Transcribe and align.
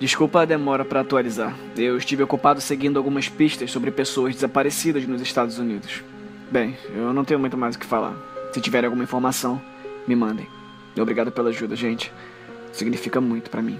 Desculpa 0.00 0.40
a 0.40 0.44
demora 0.46 0.82
para 0.82 1.02
atualizar. 1.02 1.54
Eu 1.76 1.98
estive 1.98 2.22
ocupado 2.22 2.58
seguindo 2.58 2.96
algumas 2.96 3.28
pistas 3.28 3.70
sobre 3.70 3.90
pessoas 3.90 4.34
desaparecidas 4.34 5.06
nos 5.06 5.20
Estados 5.20 5.58
Unidos. 5.58 6.02
Bem, 6.50 6.74
eu 6.96 7.12
não 7.12 7.22
tenho 7.22 7.38
muito 7.38 7.54
mais 7.54 7.76
o 7.76 7.78
que 7.78 7.84
falar. 7.84 8.16
Se 8.50 8.62
tiver 8.62 8.82
alguma 8.82 9.04
informação, 9.04 9.60
me 10.08 10.16
mandem. 10.16 10.48
Obrigado 10.98 11.30
pela 11.30 11.50
ajuda, 11.50 11.76
gente. 11.76 12.10
Significa 12.72 13.20
muito 13.20 13.50
para 13.50 13.60
mim. 13.60 13.78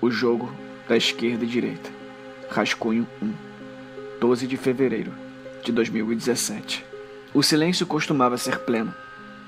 O 0.00 0.10
jogo 0.10 0.50
da 0.88 0.96
esquerda 0.96 1.44
e 1.44 1.46
direita. 1.46 1.90
Rascunho 2.48 3.06
1. 3.20 3.45
12 4.20 4.46
de 4.46 4.56
fevereiro 4.56 5.12
de 5.62 5.70
2017. 5.70 6.84
O 7.34 7.42
silêncio 7.42 7.86
costumava 7.86 8.38
ser 8.38 8.60
pleno. 8.60 8.94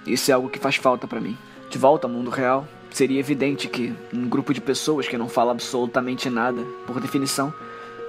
Isso 0.06 0.30
é 0.30 0.34
algo 0.34 0.50
que 0.50 0.58
faz 0.58 0.76
falta 0.76 1.06
para 1.06 1.20
mim. 1.20 1.38
De 1.70 1.78
volta 1.78 2.06
ao 2.06 2.12
mundo 2.12 2.28
real, 2.28 2.68
seria 2.90 3.18
evidente 3.18 3.66
que 3.66 3.94
um 4.12 4.28
grupo 4.28 4.52
de 4.52 4.60
pessoas 4.60 5.08
que 5.08 5.16
não 5.16 5.28
fala 5.28 5.52
absolutamente 5.52 6.28
nada, 6.28 6.62
por 6.86 7.00
definição, 7.00 7.52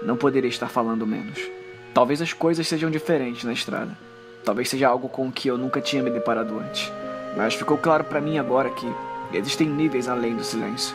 não 0.03 0.17
poderia 0.17 0.49
estar 0.49 0.67
falando 0.67 1.07
menos. 1.07 1.39
Talvez 1.93 2.21
as 2.21 2.33
coisas 2.33 2.67
sejam 2.67 2.91
diferentes 2.91 3.45
na 3.45 3.53
estrada. 3.53 3.97
Talvez 4.43 4.69
seja 4.69 4.89
algo 4.89 5.07
com 5.07 5.27
o 5.27 5.31
que 5.31 5.47
eu 5.47 5.57
nunca 5.57 5.79
tinha 5.79 6.03
me 6.03 6.09
deparado 6.09 6.59
antes. 6.59 6.91
Mas 7.37 7.53
ficou 7.53 7.77
claro 7.77 8.03
para 8.03 8.19
mim 8.19 8.37
agora 8.37 8.69
que 8.69 8.87
existem 9.33 9.69
níveis 9.69 10.09
além 10.09 10.35
do 10.35 10.43
silêncio. 10.43 10.93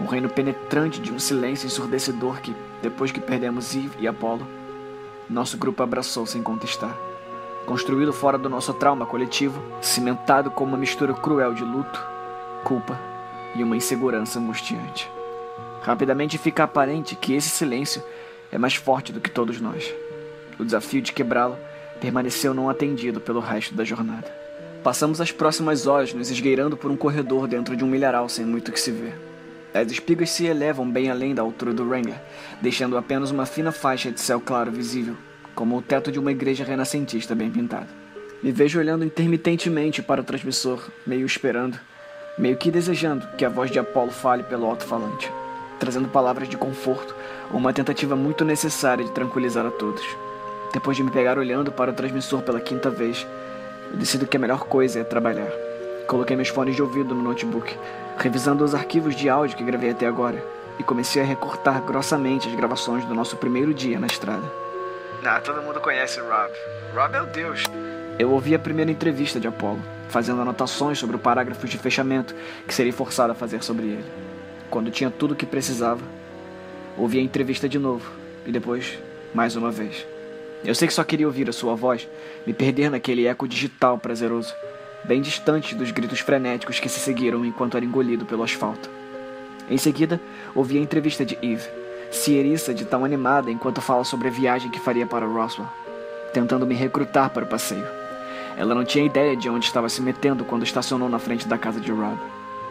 Um 0.00 0.06
reino 0.06 0.28
penetrante 0.28 1.00
de 1.00 1.12
um 1.12 1.18
silêncio 1.18 1.66
ensurdecedor 1.66 2.40
que, 2.40 2.54
depois 2.80 3.10
que 3.10 3.20
perdemos 3.20 3.74
Eve 3.74 3.90
e 3.98 4.06
Apollo, 4.06 4.46
nosso 5.28 5.56
grupo 5.56 5.82
abraçou 5.82 6.26
sem 6.26 6.42
contestar. 6.42 6.96
Construído 7.66 8.12
fora 8.12 8.36
do 8.36 8.48
nosso 8.48 8.74
trauma 8.74 9.06
coletivo, 9.06 9.62
cimentado 9.80 10.50
com 10.50 10.64
uma 10.64 10.76
mistura 10.76 11.14
cruel 11.14 11.54
de 11.54 11.64
luto, 11.64 12.04
culpa 12.62 12.98
e 13.54 13.62
uma 13.62 13.76
insegurança 13.76 14.38
angustiante. 14.38 15.10
Rapidamente 15.82 16.36
fica 16.36 16.64
aparente 16.64 17.16
que 17.16 17.34
esse 17.34 17.48
silêncio 17.48 18.02
é 18.52 18.58
mais 18.58 18.74
forte 18.74 19.12
do 19.12 19.20
que 19.20 19.30
todos 19.30 19.60
nós. 19.60 19.92
O 20.58 20.64
desafio 20.64 21.00
de 21.00 21.12
quebrá-lo 21.12 21.56
permaneceu 22.00 22.52
não 22.52 22.68
atendido 22.68 23.20
pelo 23.20 23.40
resto 23.40 23.74
da 23.74 23.84
jornada. 23.84 24.30
Passamos 24.82 25.20
as 25.20 25.32
próximas 25.32 25.86
horas 25.86 26.12
nos 26.12 26.30
esgueirando 26.30 26.76
por 26.76 26.90
um 26.90 26.96
corredor 26.96 27.48
dentro 27.48 27.74
de 27.74 27.82
um 27.82 27.86
milharal 27.86 28.28
sem 28.28 28.44
muito 28.44 28.70
que 28.70 28.78
se 28.78 28.90
ver. 28.90 29.33
As 29.74 29.90
espigas 29.90 30.30
se 30.30 30.46
elevam 30.46 30.88
bem 30.88 31.10
além 31.10 31.34
da 31.34 31.42
altura 31.42 31.72
do 31.72 31.84
Wrangler, 31.84 32.14
deixando 32.62 32.96
apenas 32.96 33.32
uma 33.32 33.44
fina 33.44 33.72
faixa 33.72 34.12
de 34.12 34.20
céu 34.20 34.40
claro 34.40 34.70
visível, 34.70 35.16
como 35.52 35.76
o 35.76 35.82
teto 35.82 36.12
de 36.12 36.18
uma 36.20 36.30
igreja 36.30 36.62
renascentista 36.62 37.34
bem 37.34 37.50
pintada. 37.50 37.88
Me 38.40 38.52
vejo 38.52 38.78
olhando 38.78 39.04
intermitentemente 39.04 40.00
para 40.00 40.20
o 40.20 40.24
transmissor, 40.24 40.80
meio 41.04 41.26
esperando, 41.26 41.76
meio 42.38 42.56
que 42.56 42.70
desejando 42.70 43.26
que 43.36 43.44
a 43.44 43.48
voz 43.48 43.68
de 43.68 43.80
Apolo 43.80 44.12
fale 44.12 44.44
pelo 44.44 44.66
alto-falante, 44.66 45.28
trazendo 45.80 46.08
palavras 46.08 46.48
de 46.48 46.56
conforto 46.56 47.12
uma 47.50 47.72
tentativa 47.72 48.14
muito 48.14 48.44
necessária 48.44 49.04
de 49.04 49.10
tranquilizar 49.10 49.66
a 49.66 49.72
todos. 49.72 50.04
Depois 50.72 50.96
de 50.96 51.02
me 51.02 51.10
pegar 51.10 51.36
olhando 51.36 51.72
para 51.72 51.90
o 51.90 51.94
transmissor 51.94 52.42
pela 52.42 52.60
quinta 52.60 52.90
vez, 52.90 53.26
eu 53.90 53.96
decido 53.96 54.24
que 54.24 54.36
a 54.36 54.40
melhor 54.40 54.66
coisa 54.66 55.00
é 55.00 55.04
trabalhar. 55.04 55.63
Coloquei 56.06 56.36
meus 56.36 56.48
fones 56.48 56.76
de 56.76 56.82
ouvido 56.82 57.14
no 57.14 57.22
notebook, 57.22 57.76
revisando 58.18 58.62
os 58.62 58.74
arquivos 58.74 59.16
de 59.16 59.28
áudio 59.28 59.56
que 59.56 59.64
gravei 59.64 59.90
até 59.90 60.06
agora, 60.06 60.44
e 60.78 60.82
comecei 60.82 61.22
a 61.22 61.24
recortar 61.24 61.80
grossamente 61.82 62.48
as 62.48 62.54
gravações 62.54 63.04
do 63.06 63.14
nosso 63.14 63.36
primeiro 63.36 63.72
dia 63.72 63.98
na 63.98 64.06
estrada. 64.06 64.44
Ah, 65.24 65.40
todo 65.40 65.62
mundo 65.62 65.80
conhece 65.80 66.20
o 66.20 66.24
Rob. 66.24 66.52
Rob 66.94 67.14
é 67.14 67.22
o 67.22 67.26
Deus. 67.26 67.62
Eu 68.18 68.30
ouvi 68.30 68.54
a 68.54 68.58
primeira 68.58 68.90
entrevista 68.90 69.40
de 69.40 69.48
Apollo, 69.48 69.80
fazendo 70.08 70.42
anotações 70.42 70.98
sobre 70.98 71.16
o 71.16 71.18
parágrafo 71.18 71.66
de 71.66 71.78
fechamento 71.78 72.34
que 72.66 72.74
seria 72.74 72.92
forçado 72.92 73.32
a 73.32 73.34
fazer 73.34 73.62
sobre 73.62 73.86
ele. 73.86 74.04
Quando 74.68 74.90
tinha 74.90 75.10
tudo 75.10 75.32
o 75.32 75.36
que 75.36 75.46
precisava, 75.46 76.02
ouvi 76.98 77.18
a 77.18 77.22
entrevista 77.22 77.66
de 77.66 77.78
novo, 77.78 78.12
e 78.44 78.52
depois, 78.52 78.98
mais 79.32 79.56
uma 79.56 79.70
vez. 79.70 80.06
Eu 80.62 80.74
sei 80.74 80.86
que 80.86 80.94
só 80.94 81.02
queria 81.02 81.26
ouvir 81.26 81.48
a 81.48 81.52
sua 81.52 81.74
voz, 81.74 82.06
me 82.46 82.52
perder 82.52 82.90
naquele 82.90 83.26
eco 83.26 83.48
digital 83.48 83.98
prazeroso 83.98 84.54
bem 85.04 85.20
distante 85.20 85.74
dos 85.74 85.90
gritos 85.90 86.20
frenéticos 86.20 86.80
que 86.80 86.88
se 86.88 86.98
seguiram 86.98 87.44
enquanto 87.44 87.76
era 87.76 87.84
engolido 87.84 88.24
pelo 88.24 88.42
asfalto. 88.42 88.88
Em 89.68 89.78
seguida, 89.78 90.20
ouvi 90.54 90.78
a 90.78 90.80
entrevista 90.80 91.24
de 91.24 91.38
Eve, 91.42 91.68
se 92.10 92.34
eriça 92.34 92.72
de 92.72 92.84
tão 92.84 93.04
animada 93.04 93.50
enquanto 93.50 93.80
fala 93.80 94.04
sobre 94.04 94.28
a 94.28 94.30
viagem 94.30 94.70
que 94.70 94.80
faria 94.80 95.06
para 95.06 95.26
Roswell, 95.26 95.68
tentando 96.32 96.66
me 96.66 96.74
recrutar 96.74 97.30
para 97.30 97.44
o 97.44 97.48
passeio. 97.48 97.86
Ela 98.56 98.74
não 98.74 98.84
tinha 98.84 99.04
ideia 99.04 99.36
de 99.36 99.48
onde 99.48 99.66
estava 99.66 99.88
se 99.88 100.00
metendo 100.00 100.44
quando 100.44 100.62
estacionou 100.62 101.08
na 101.08 101.18
frente 101.18 101.48
da 101.48 101.58
casa 101.58 101.80
de 101.80 101.90
Rob, 101.90 102.18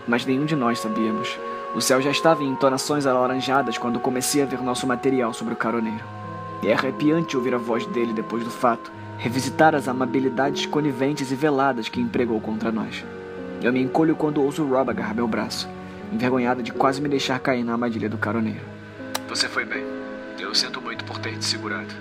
mas 0.07 0.25
nenhum 0.25 0.45
de 0.45 0.55
nós 0.55 0.79
sabíamos. 0.79 1.37
O 1.75 1.81
céu 1.81 2.01
já 2.01 2.11
estava 2.11 2.43
em 2.43 2.49
entonações 2.49 3.05
alaranjadas 3.05 3.77
quando 3.77 3.99
comecei 3.99 4.43
a 4.43 4.45
ver 4.45 4.61
nosso 4.61 4.87
material 4.87 5.33
sobre 5.33 5.53
o 5.53 5.57
caroneiro. 5.57 6.03
É 6.63 6.71
arrepiante 6.71 7.35
ouvir 7.35 7.53
a 7.53 7.57
voz 7.57 7.85
dele 7.87 8.13
depois 8.13 8.43
do 8.43 8.49
fato, 8.49 8.91
revisitar 9.17 9.75
as 9.75 9.87
amabilidades 9.87 10.65
coniventes 10.65 11.31
e 11.31 11.35
veladas 11.35 11.87
que 11.87 12.01
empregou 12.01 12.39
contra 12.41 12.71
nós. 12.71 13.03
Eu 13.61 13.71
me 13.71 13.81
encolho 13.81 14.15
quando 14.15 14.41
ouço 14.41 14.65
Rob 14.65 14.89
agarrar 14.89 15.13
meu 15.13 15.27
braço, 15.27 15.69
envergonhada 16.11 16.61
de 16.61 16.71
quase 16.71 17.01
me 17.01 17.07
deixar 17.07 17.39
cair 17.39 17.63
na 17.63 17.73
armadilha 17.73 18.09
do 18.09 18.17
caroneiro. 18.17 18.65
Você 19.29 19.47
foi 19.47 19.65
bem. 19.65 19.83
Eu 20.37 20.53
sinto 20.53 20.81
muito 20.81 21.05
por 21.05 21.17
ter 21.19 21.37
te 21.37 21.45
segurado. 21.45 21.93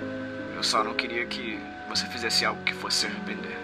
Eu 0.56 0.62
só 0.62 0.82
não 0.82 0.94
queria 0.94 1.24
que 1.26 1.58
você 1.88 2.06
fizesse 2.06 2.44
algo 2.44 2.62
que 2.64 2.74
fosse 2.74 2.98
se 2.98 3.06
arrepender. 3.06 3.56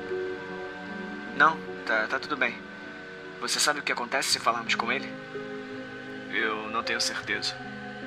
Não, 1.37 1.57
tá, 1.85 2.07
tá 2.09 2.19
tudo 2.19 2.37
bem. 2.37 2.55
Você 3.41 3.59
sabe 3.59 3.81
o 3.81 3.83
que 3.83 3.93
acontece 3.93 4.31
se 4.31 4.39
falarmos 4.39 4.75
com 4.75 4.91
ele? 4.93 5.09
Eu 6.33 6.71
não 6.71 6.83
tenho 6.83 7.01
certeza. 7.01 7.55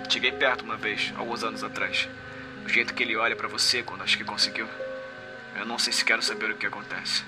Cheguei 0.09 0.31
perto 0.31 0.63
uma 0.63 0.78
vez, 0.78 1.13
alguns 1.18 1.44
anos 1.44 1.63
atrás. 1.63 2.08
O 2.66 2.69
jeito 2.69 2.94
que 2.94 3.03
ele 3.03 3.16
olha 3.16 3.35
para 3.35 3.47
você 3.47 3.81
quando 3.81 4.03
acho 4.03 4.18
que 4.18 4.23
conseguiu. 4.23 4.68
Eu 5.56 5.66
não 5.66 5.78
sei 5.78 5.94
se 5.94 6.03
quero 6.06 6.22
saber 6.22 6.51
o 6.51 6.56
que 6.57 6.66
acontece. 6.66 7.23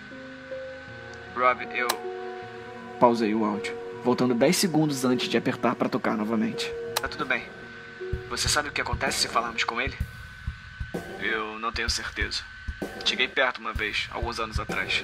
Rob, 1.35 1.67
eu. 1.75 1.87
Pausei 2.99 3.33
o 3.33 3.43
áudio, 3.43 3.75
voltando 4.03 4.33
10 4.33 4.55
segundos 4.55 5.03
antes 5.03 5.27
de 5.27 5.37
apertar 5.37 5.75
para 5.75 5.89
tocar 5.89 6.15
novamente. 6.15 6.71
Tá 7.01 7.07
tudo 7.07 7.25
bem. 7.25 7.43
Você 8.29 8.47
sabe 8.47 8.69
o 8.69 8.71
que 8.71 8.81
acontece 8.81 9.19
se 9.19 9.27
falarmos 9.27 9.63
com 9.63 9.81
ele? 9.81 9.97
Eu 11.19 11.59
não 11.59 11.71
tenho 11.71 11.89
certeza. 11.89 12.43
Cheguei 13.03 13.27
perto 13.27 13.59
uma 13.59 13.73
vez, 13.73 14.07
alguns 14.11 14.39
anos 14.39 14.59
atrás. 14.59 15.03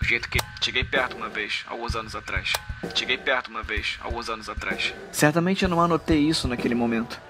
O 0.00 0.04
jeito 0.04 0.28
que. 0.28 0.38
Cheguei 0.60 0.84
perto 0.84 1.16
uma 1.16 1.28
vez, 1.28 1.64
alguns 1.66 1.96
anos 1.96 2.14
atrás. 2.14 2.52
Cheguei 2.94 3.18
perto 3.18 3.48
uma 3.48 3.62
vez, 3.62 3.98
alguns 4.00 4.28
anos 4.28 4.48
atrás. 4.48 4.94
Certamente 5.10 5.62
eu 5.64 5.68
não 5.68 5.80
anotei 5.80 6.18
isso 6.18 6.46
naquele 6.46 6.74
momento. 6.74 7.20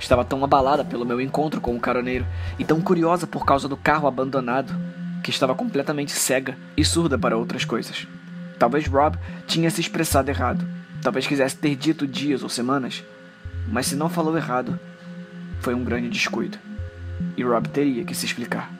Estava 0.00 0.24
tão 0.24 0.42
abalada 0.42 0.82
pelo 0.82 1.04
meu 1.04 1.20
encontro 1.20 1.60
com 1.60 1.76
o 1.76 1.80
caroneiro 1.80 2.26
e 2.58 2.64
tão 2.64 2.80
curiosa 2.80 3.26
por 3.26 3.44
causa 3.44 3.68
do 3.68 3.76
carro 3.76 4.08
abandonado 4.08 4.74
que 5.22 5.30
estava 5.30 5.54
completamente 5.54 6.12
cega 6.12 6.56
e 6.74 6.84
surda 6.84 7.18
para 7.18 7.36
outras 7.36 7.66
coisas. 7.66 8.08
Talvez 8.58 8.86
Rob 8.86 9.18
tinha 9.46 9.70
se 9.70 9.82
expressado 9.82 10.30
errado. 10.30 10.66
Talvez 11.02 11.26
quisesse 11.26 11.56
ter 11.56 11.76
dito 11.76 12.06
dias 12.06 12.42
ou 12.42 12.48
semanas. 12.48 13.04
Mas 13.68 13.86
se 13.86 13.94
não 13.94 14.08
falou 14.08 14.36
errado, 14.36 14.80
foi 15.60 15.74
um 15.74 15.84
grande 15.84 16.08
descuido. 16.08 16.58
E 17.36 17.44
Rob 17.44 17.68
teria 17.68 18.04
que 18.04 18.14
se 18.14 18.24
explicar. 18.24 18.72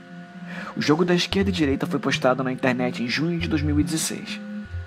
O 0.75 0.81
jogo 0.81 1.05
da 1.05 1.15
esquerda 1.15 1.51
e 1.51 1.53
direita 1.53 1.87
foi 1.87 2.01
postado 2.01 2.43
na 2.43 2.51
internet 2.51 3.03
em 3.03 3.09
junho 3.09 3.39
de 3.39 3.47
2016, 3.47 4.41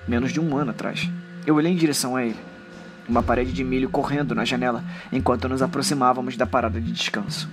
menos 0.08 0.34
de 0.34 0.40
um 0.40 0.58
ano 0.58 0.72
atrás. 0.72 1.08
Eu 1.46 1.56
olhei 1.56 1.72
em 1.72 1.78
direção 1.78 2.16
a 2.16 2.26
ele 2.26 2.53
uma 3.08 3.24
parede 3.24 3.52
de 3.52 3.64
milho 3.64 3.90
correndo 3.90 4.36
na 4.36 4.46
janela 4.46 4.84
enquanto 5.12 5.50
nos 5.50 5.62
aproximávamos 5.62 6.38
da 6.38 6.46
parada 6.46 6.80
de 6.80 6.92
descanso. 6.92 7.50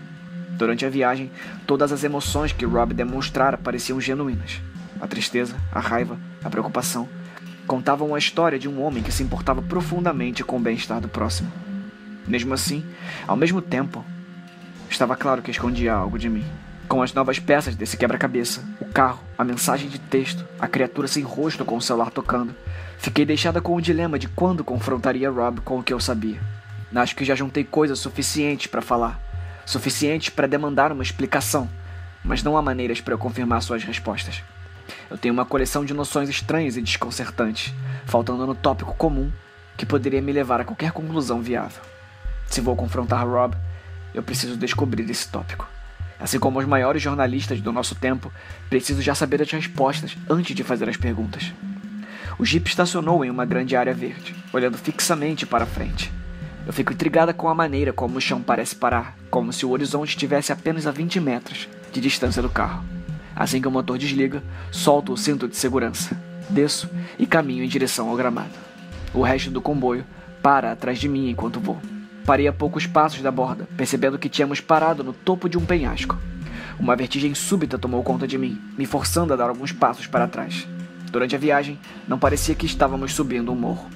Durante 0.51 0.85
a 0.85 0.91
viagem, 0.91 1.31
todas 1.67 1.93
as 1.93 2.05
emoções 2.05 2.53
que 2.53 2.67
Rob 2.67 2.93
demonstrara 2.93 3.57
pareciam 3.57 4.01
genuínas. 4.01 4.61
A 5.01 5.07
tristeza, 5.07 5.57
a 5.73 5.81
raiva, 5.81 6.19
a 6.45 6.51
preocupação 6.51 7.09
contavam 7.67 8.15
a 8.15 8.19
história 8.19 8.59
de 8.59 8.69
um 8.69 8.83
homem 8.83 9.03
que 9.03 9.13
se 9.13 9.23
importava 9.23 9.63
profundamente 9.63 10.43
com 10.43 10.57
o 10.57 10.61
bem-estar 10.61 11.01
do 11.01 11.09
próximo. 11.09 11.51
Mesmo 12.27 12.53
assim, 12.53 12.85
ao 13.27 13.37
mesmo 13.37 13.63
tempo, 13.63 14.05
estava 14.91 15.17
claro 15.17 15.41
que 15.41 15.53
escondia 15.53 15.93
algo 15.93 16.19
de 16.19 16.29
mim. 16.29 16.45
Com 16.89 17.01
as 17.01 17.15
novas 17.15 17.39
peças 17.39 17.77
desse 17.77 17.97
quebra-cabeça, 17.97 18.65
o 18.81 18.87
carro, 18.87 19.21
a 19.39 19.45
mensagem 19.45 19.89
de 19.89 20.01
texto, 20.01 20.45
a 20.59 20.67
criatura 20.67 21.07
sem 21.07 21.23
rosto 21.23 21.65
com 21.65 21.77
o 21.77 21.81
celular 21.81 22.11
tocando, 22.11 22.55
Fiquei 23.01 23.25
deixada 23.25 23.63
com 23.63 23.75
o 23.75 23.81
dilema 23.81 24.19
de 24.19 24.29
quando 24.29 24.63
confrontaria 24.63 25.31
Rob 25.31 25.63
com 25.63 25.79
o 25.79 25.83
que 25.83 25.91
eu 25.91 25.99
sabia. 25.99 26.39
Acho 26.95 27.17
que 27.17 27.25
já 27.25 27.35
juntei 27.35 27.65
coisas 27.65 27.99
suficientes 27.99 28.67
para 28.67 28.83
falar, 28.83 29.19
suficientes 29.65 30.29
para 30.29 30.47
demandar 30.47 30.93
uma 30.93 31.03
explicação, 31.03 31.67
mas 32.23 32.43
não 32.43 32.59
há 32.59 32.63
maneiras 32.63 33.01
para 33.01 33.15
eu 33.15 33.19
confirmar 33.19 33.63
suas 33.63 33.83
respostas. 33.85 34.43
Eu 35.11 35.17
tenho 35.17 35.33
uma 35.33 35.47
coleção 35.47 35.83
de 35.83 35.95
noções 35.95 36.29
estranhas 36.29 36.77
e 36.77 36.83
desconcertantes, 36.83 37.73
faltando 38.05 38.47
no 38.47 38.55
tópico 38.55 38.95
comum 38.95 39.33
que 39.79 39.87
poderia 39.87 40.21
me 40.21 40.31
levar 40.31 40.61
a 40.61 40.65
qualquer 40.65 40.93
conclusão 40.93 41.41
viável. 41.41 41.81
Se 42.49 42.61
vou 42.61 42.77
confrontar 42.77 43.27
Rob, 43.27 43.57
eu 44.13 44.23
preciso 44.23 44.59
descobrir 44.59 45.09
esse 45.09 45.27
tópico. 45.27 45.67
Assim 46.19 46.39
como 46.39 46.59
os 46.59 46.67
maiores 46.67 47.01
jornalistas 47.01 47.63
do 47.63 47.73
nosso 47.73 47.95
tempo, 47.95 48.31
preciso 48.69 49.01
já 49.01 49.15
saber 49.15 49.41
as 49.41 49.51
respostas 49.51 50.19
antes 50.29 50.55
de 50.55 50.63
fazer 50.63 50.87
as 50.87 50.99
perguntas. 50.99 51.51
O 52.41 52.45
Jeep 52.47 52.67
estacionou 52.71 53.23
em 53.23 53.29
uma 53.29 53.45
grande 53.45 53.77
área 53.77 53.93
verde, 53.93 54.35
olhando 54.51 54.79
fixamente 54.79 55.45
para 55.45 55.67
frente. 55.67 56.11
Eu 56.67 56.73
fico 56.73 56.91
intrigada 56.91 57.35
com 57.35 57.51
a 57.51 57.55
maneira 57.55 57.93
como 57.93 58.17
o 58.17 58.21
chão 58.21 58.41
parece 58.41 58.75
parar, 58.75 59.15
como 59.31 59.53
se 59.53 59.67
o 59.67 59.71
horizonte 59.71 60.09
estivesse 60.09 60.51
apenas 60.51 60.87
a 60.87 60.91
20 60.91 61.21
metros 61.21 61.69
de 61.93 62.01
distância 62.01 62.41
do 62.41 62.49
carro. 62.49 62.83
Assim 63.37 63.61
que 63.61 63.69
o 63.69 63.71
motor 63.71 63.99
desliga, 63.99 64.43
solto 64.71 65.13
o 65.13 65.19
cinto 65.19 65.47
de 65.47 65.55
segurança, 65.55 66.19
desço 66.49 66.89
e 67.19 67.27
caminho 67.27 67.63
em 67.63 67.69
direção 67.69 68.09
ao 68.09 68.17
gramado. 68.17 68.55
O 69.13 69.21
resto 69.21 69.51
do 69.51 69.61
comboio 69.61 70.07
para 70.43 70.73
atrás 70.73 70.99
de 70.99 71.11
mim 71.11 71.29
enquanto 71.29 71.61
vou. 71.61 71.79
Parei 72.25 72.49
a 72.49 72.55
poucos 72.55 72.87
passos 72.87 73.21
da 73.21 73.31
borda, 73.31 73.69
percebendo 73.77 74.19
que 74.19 74.31
tínhamos 74.31 74.63
parado 74.63 75.05
no 75.05 75.13
topo 75.13 75.47
de 75.47 75.59
um 75.59 75.67
penhasco. 75.67 76.17
Uma 76.79 76.97
vertigem 76.97 77.35
súbita 77.35 77.79
tomou 77.79 78.03
conta 78.03 78.27
de 78.27 78.39
mim, 78.39 78.59
me 78.79 78.87
forçando 78.87 79.35
a 79.35 79.37
dar 79.37 79.51
alguns 79.51 79.73
passos 79.73 80.07
para 80.07 80.27
trás. 80.27 80.67
Durante 81.11 81.35
a 81.35 81.39
viagem, 81.39 81.79
não 82.07 82.19
parecia 82.19 82.55
que 82.55 82.67
estávamos 82.67 83.15
subindo 83.15 83.51
um 83.51 83.57
morro. 83.57 83.91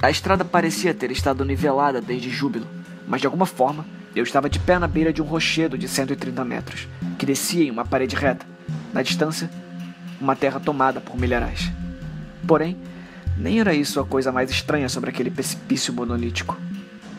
A 0.00 0.10
estrada 0.10 0.44
parecia 0.44 0.94
ter 0.94 1.10
estado 1.10 1.44
nivelada 1.44 2.00
desde 2.00 2.30
Júbilo, 2.30 2.66
mas 3.08 3.20
de 3.20 3.26
alguma 3.26 3.46
forma 3.46 3.84
eu 4.14 4.22
estava 4.22 4.48
de 4.48 4.58
pé 4.58 4.78
na 4.78 4.86
beira 4.86 5.12
de 5.12 5.20
um 5.20 5.24
rochedo 5.24 5.76
de 5.76 5.88
130 5.88 6.44
metros, 6.44 6.88
que 7.18 7.26
descia 7.26 7.64
em 7.64 7.70
uma 7.70 7.84
parede 7.84 8.14
reta. 8.14 8.46
Na 8.92 9.02
distância, 9.02 9.50
uma 10.20 10.36
terra 10.36 10.60
tomada 10.60 11.00
por 11.00 11.18
milharais. 11.18 11.70
Porém, 12.46 12.76
nem 13.36 13.60
era 13.60 13.74
isso 13.74 13.98
a 13.98 14.06
coisa 14.06 14.30
mais 14.30 14.50
estranha 14.50 14.88
sobre 14.88 15.10
aquele 15.10 15.30
precipício 15.30 15.92
monolítico. 15.92 16.56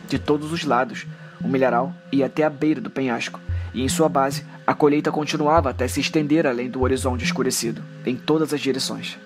De 0.08 0.18
todos 0.18 0.52
os 0.52 0.64
lados, 0.64 1.06
o 1.42 1.48
milharal 1.48 1.94
ia 2.10 2.26
até 2.26 2.44
a 2.44 2.50
beira 2.50 2.80
do 2.80 2.90
penhasco, 2.90 3.40
e 3.74 3.82
em 3.82 3.88
sua 3.88 4.08
base, 4.08 4.44
a 4.66 4.74
colheita 4.74 5.10
continuava 5.10 5.70
até 5.70 5.88
se 5.88 6.00
estender 6.00 6.46
além 6.46 6.70
do 6.70 6.82
horizonte 6.82 7.24
escurecido, 7.24 7.82
em 8.04 8.16
todas 8.16 8.52
as 8.52 8.60
direções. 8.60 9.18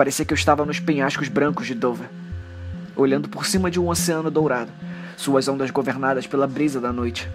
Parecia 0.00 0.24
que 0.24 0.32
eu 0.32 0.34
estava 0.34 0.64
nos 0.64 0.80
penhascos 0.80 1.28
brancos 1.28 1.66
de 1.66 1.74
Dover, 1.74 2.08
olhando 2.96 3.28
por 3.28 3.44
cima 3.44 3.70
de 3.70 3.78
um 3.78 3.90
oceano 3.90 4.30
dourado, 4.30 4.72
suas 5.14 5.46
ondas 5.46 5.70
governadas 5.70 6.26
pela 6.26 6.46
brisa 6.46 6.80
da 6.80 6.90
noite. 6.90 7.28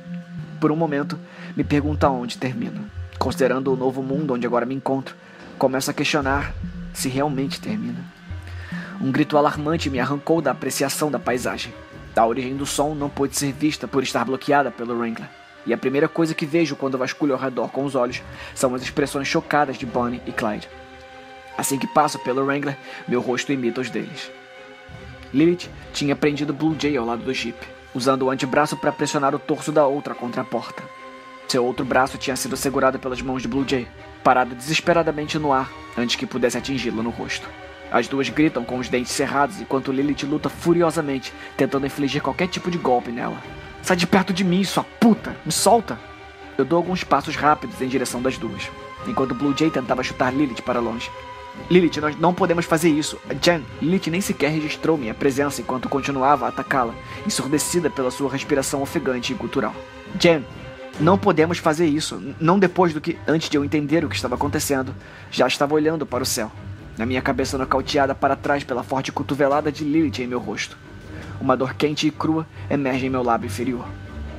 Por 0.59 0.71
um 0.71 0.75
momento, 0.75 1.15
me 1.55 1.63
pergunto 1.63 2.03
aonde 2.07 2.39
termina. 2.39 2.81
Considerando 3.19 3.71
o 3.71 3.75
novo 3.75 4.01
mundo 4.01 4.33
onde 4.33 4.47
agora 4.47 4.65
me 4.65 4.73
encontro, 4.73 5.15
começo 5.59 5.91
a 5.91 5.93
questionar 5.93 6.55
se 6.91 7.07
realmente 7.07 7.61
termina. 7.61 8.03
Um 8.99 9.11
grito 9.11 9.37
alarmante 9.37 9.87
me 9.87 9.99
arrancou 9.99 10.41
da 10.41 10.49
apreciação 10.49 11.11
da 11.11 11.19
paisagem. 11.19 11.71
A 12.15 12.25
origem 12.25 12.57
do 12.57 12.65
som 12.65 12.95
não 12.95 13.11
pôde 13.11 13.37
ser 13.37 13.51
vista 13.51 13.87
por 13.87 14.01
estar 14.01 14.25
bloqueada 14.25 14.71
pelo 14.71 14.97
Wrangler. 14.97 15.29
E 15.67 15.71
a 15.71 15.77
primeira 15.77 16.07
coisa 16.07 16.33
que 16.33 16.47
vejo 16.47 16.75
quando 16.75 16.97
vasculho 16.97 17.35
ao 17.35 17.39
redor 17.39 17.67
com 17.67 17.85
os 17.85 17.93
olhos 17.93 18.23
são 18.55 18.73
as 18.73 18.81
expressões 18.81 19.27
chocadas 19.27 19.77
de 19.77 19.85
Bonnie 19.85 20.23
e 20.25 20.31
Clyde. 20.31 20.67
Assim 21.57 21.77
que 21.77 21.87
passo 21.87 22.19
pelo 22.19 22.43
Wrangler, 22.43 22.77
meu 23.07 23.21
rosto 23.21 23.51
imita 23.51 23.81
os 23.81 23.89
deles. 23.89 24.31
Lilith 25.33 25.69
tinha 25.93 26.15
prendido 26.15 26.53
Blue 26.53 26.75
Jay 26.77 26.95
ao 26.97 27.05
lado 27.05 27.23
do 27.23 27.33
Jeep, 27.33 27.57
usando 27.93 28.23
o 28.23 28.29
antebraço 28.29 28.75
para 28.77 28.91
pressionar 28.91 29.33
o 29.33 29.39
torso 29.39 29.71
da 29.71 29.85
outra 29.85 30.13
contra 30.13 30.41
a 30.41 30.45
porta. 30.45 30.83
Seu 31.47 31.63
outro 31.63 31.85
braço 31.85 32.17
tinha 32.17 32.35
sido 32.35 32.57
segurado 32.57 32.99
pelas 32.99 33.21
mãos 33.21 33.41
de 33.41 33.47
Blue 33.47 33.65
Jay, 33.67 33.87
parado 34.23 34.55
desesperadamente 34.55 35.37
no 35.37 35.53
ar 35.53 35.71
antes 35.97 36.15
que 36.15 36.25
pudesse 36.25 36.57
atingi-la 36.57 37.01
no 37.01 37.09
rosto. 37.09 37.47
As 37.91 38.07
duas 38.07 38.27
gritam 38.29 38.65
com 38.65 38.77
os 38.77 38.89
dentes 38.89 39.11
cerrados 39.11 39.61
enquanto 39.61 39.91
Lilith 39.91 40.25
luta 40.25 40.49
furiosamente, 40.49 41.31
tentando 41.55 41.85
infligir 41.85 42.21
qualquer 42.21 42.47
tipo 42.47 42.69
de 42.71 42.77
golpe 42.77 43.11
nela. 43.11 43.37
Sai 43.81 43.95
de 43.95 44.07
perto 44.07 44.33
de 44.33 44.43
mim, 44.43 44.63
sua 44.63 44.83
puta! 44.83 45.35
Me 45.45 45.51
solta! 45.51 45.97
Eu 46.57 46.65
dou 46.65 46.77
alguns 46.77 47.03
passos 47.03 47.35
rápidos 47.35 47.81
em 47.81 47.87
direção 47.87 48.21
das 48.21 48.37
duas, 48.37 48.69
enquanto 49.07 49.35
Blue 49.35 49.55
Jay 49.55 49.69
tentava 49.69 50.03
chutar 50.03 50.33
Lilith 50.33 50.61
para 50.61 50.79
longe. 50.79 51.09
Lilith, 51.69 51.99
nós 51.99 52.19
não 52.19 52.33
podemos 52.33 52.65
fazer 52.65 52.89
isso. 52.89 53.19
Jen, 53.41 53.63
Lilith 53.81 54.09
nem 54.09 54.21
sequer 54.21 54.51
registrou 54.51 54.97
minha 54.97 55.13
presença 55.13 55.61
enquanto 55.61 55.89
continuava 55.89 56.45
a 56.45 56.49
atacá-la, 56.49 56.93
ensurdecida 57.25 57.89
pela 57.89 58.11
sua 58.11 58.29
respiração 58.29 58.81
ofegante 58.81 59.33
e 59.33 59.35
gutural. 59.35 59.73
Jen, 60.19 60.43
não 60.99 61.17
podemos 61.17 61.57
fazer 61.57 61.87
isso. 61.87 62.21
Não 62.39 62.59
depois 62.59 62.93
do 62.93 63.01
que, 63.01 63.17
antes 63.27 63.49
de 63.49 63.57
eu 63.57 63.65
entender 63.65 64.05
o 64.05 64.09
que 64.09 64.15
estava 64.15 64.35
acontecendo, 64.35 64.95
já 65.31 65.47
estava 65.47 65.73
olhando 65.73 66.05
para 66.05 66.23
o 66.23 66.25
céu. 66.25 66.51
Na 66.97 67.05
minha 67.05 67.21
cabeça 67.21 67.57
nocauteada 67.57 68.15
para 68.15 68.35
trás 68.35 68.63
pela 68.63 68.83
forte 68.83 69.11
cotovelada 69.11 69.71
de 69.71 69.83
Lilith 69.83 70.21
em 70.21 70.27
meu 70.27 70.39
rosto. 70.39 70.77
Uma 71.41 71.57
dor 71.57 71.73
quente 71.73 72.07
e 72.07 72.11
crua 72.11 72.47
emerge 72.69 73.07
em 73.07 73.09
meu 73.09 73.23
lábio 73.23 73.47
inferior, 73.47 73.85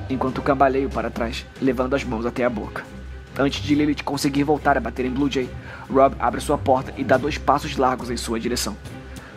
enquanto 0.09 0.41
cambaleio 0.41 0.89
para 0.89 1.11
trás, 1.11 1.45
levando 1.61 1.93
as 1.93 2.03
mãos 2.03 2.25
até 2.25 2.43
a 2.43 2.49
boca. 2.49 2.96
Antes 3.39 3.61
de 3.61 3.75
Lilith 3.75 4.03
conseguir 4.03 4.43
voltar 4.43 4.77
a 4.77 4.79
bater 4.79 5.05
em 5.05 5.11
Blue 5.11 5.29
Jay, 5.29 5.47
Rob 5.91 6.15
abre 6.19 6.41
sua 6.41 6.57
porta 6.57 6.91
e 6.97 7.03
dá 7.03 7.17
dois 7.17 7.37
passos 7.37 7.77
largos 7.77 8.09
em 8.09 8.17
sua 8.17 8.39
direção. 8.39 8.75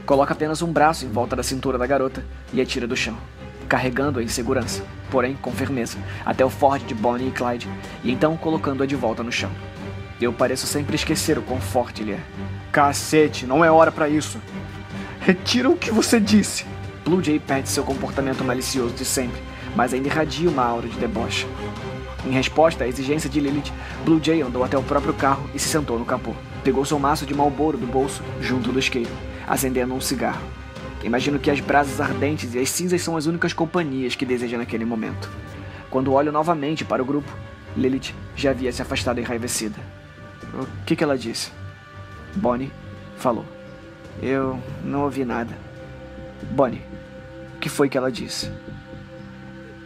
Coloca 0.07 0.33
apenas 0.33 0.63
um 0.63 0.73
braço 0.73 1.05
em 1.05 1.11
volta 1.11 1.37
da 1.37 1.43
cintura 1.43 1.77
da 1.77 1.87
garota 1.87 2.25
e 2.53 2.63
a 2.63 2.65
tira 2.65 2.87
do 2.87 2.97
chão, 2.97 3.15
carregando-a 3.69 4.23
em 4.23 4.29
segurança, 4.29 4.83
porém 5.11 5.37
com 5.37 5.53
firmeza, 5.53 5.99
até 6.25 6.43
o 6.43 6.49
Ford 6.49 6.83
de 6.87 6.95
Bonnie 6.95 7.29
e 7.29 7.31
Clyde, 7.31 7.69
e 8.03 8.11
então 8.11 8.39
colocando-a 8.39 8.87
de 8.87 8.97
volta 8.97 9.23
no 9.23 9.31
chão. 9.31 9.51
Eu 10.19 10.33
pareço 10.33 10.67
sempre 10.67 10.97
esquecer 10.97 11.37
o 11.37 11.43
quão 11.43 11.61
forte 11.61 12.03
ele 12.03 12.13
é. 12.13 12.21
Cacete, 12.73 13.45
não 13.45 13.63
é 13.63 13.71
hora 13.71 13.93
para 13.93 14.09
isso. 14.09 14.41
Retira 15.21 15.69
o 15.69 15.77
que 15.77 15.91
você 15.91 16.19
disse. 16.19 16.65
Blue 17.05 17.23
Jay 17.23 17.39
perde 17.39 17.69
seu 17.69 17.85
comportamento 17.85 18.45
malicioso 18.45 18.95
de 18.95 19.05
sempre, 19.05 19.43
mas 19.77 19.93
ainda 19.93 20.09
irradia 20.09 20.49
uma 20.49 20.65
aura 20.65 20.89
de 20.89 20.97
deboche. 20.97 21.47
Em 22.27 22.31
resposta 22.33 22.85
à 22.85 22.89
exigência 22.89 23.31
de 23.31 23.41
Lilith, 23.41 23.73
Blue 24.05 24.21
Jay 24.23 24.43
andou 24.43 24.63
até 24.63 24.77
o 24.77 24.83
próprio 24.83 25.15
carro 25.15 25.49
e 25.55 25.59
se 25.59 25.69
sentou 25.69 25.99
no 25.99 26.05
capô. 26.05 26.35
Pegou 26.63 26.85
seu 26.85 26.99
maço 26.99 27.25
de 27.25 27.35
malboro 27.35 27.79
do 27.79 27.87
bolso, 27.87 28.23
junto 28.41 28.71
do 28.71 28.79
isqueiro, 28.79 29.11
acendendo 29.47 29.95
um 29.95 30.01
cigarro. 30.01 30.43
Imagino 31.03 31.39
que 31.39 31.51
as 31.51 31.61
brasas 31.61 32.01
ardentes 32.01 32.55
e 32.55 32.59
as 32.59 32.69
cinzas 32.69 33.01
são 33.01 33.17
as 33.17 33.25
únicas 33.25 33.55
companhias 33.55 34.15
que 34.15 34.27
deseja 34.27 34.59
naquele 34.59 34.85
momento. 34.85 35.31
Quando 35.89 36.13
olho 36.13 36.31
novamente 36.31 36.85
para 36.85 37.03
o 37.03 37.07
grupo, 37.07 37.33
Lilith 37.77 38.15
já 38.37 38.51
havia 38.51 38.71
se 38.71 38.83
afastado 38.83 39.19
enraivecida. 39.19 39.79
O 40.53 40.67
que, 40.85 40.95
que 40.95 41.03
ela 41.03 41.17
disse? 41.17 41.51
Bonnie 42.35 42.71
falou. 43.17 43.45
Eu 44.23 44.61
não 44.85 45.05
ouvi 45.05 45.25
nada. 45.25 45.57
Bonnie, 46.51 46.83
o 47.57 47.59
que 47.59 47.69
foi 47.69 47.89
que 47.89 47.97
ela 47.97 48.13
disse? 48.13 48.51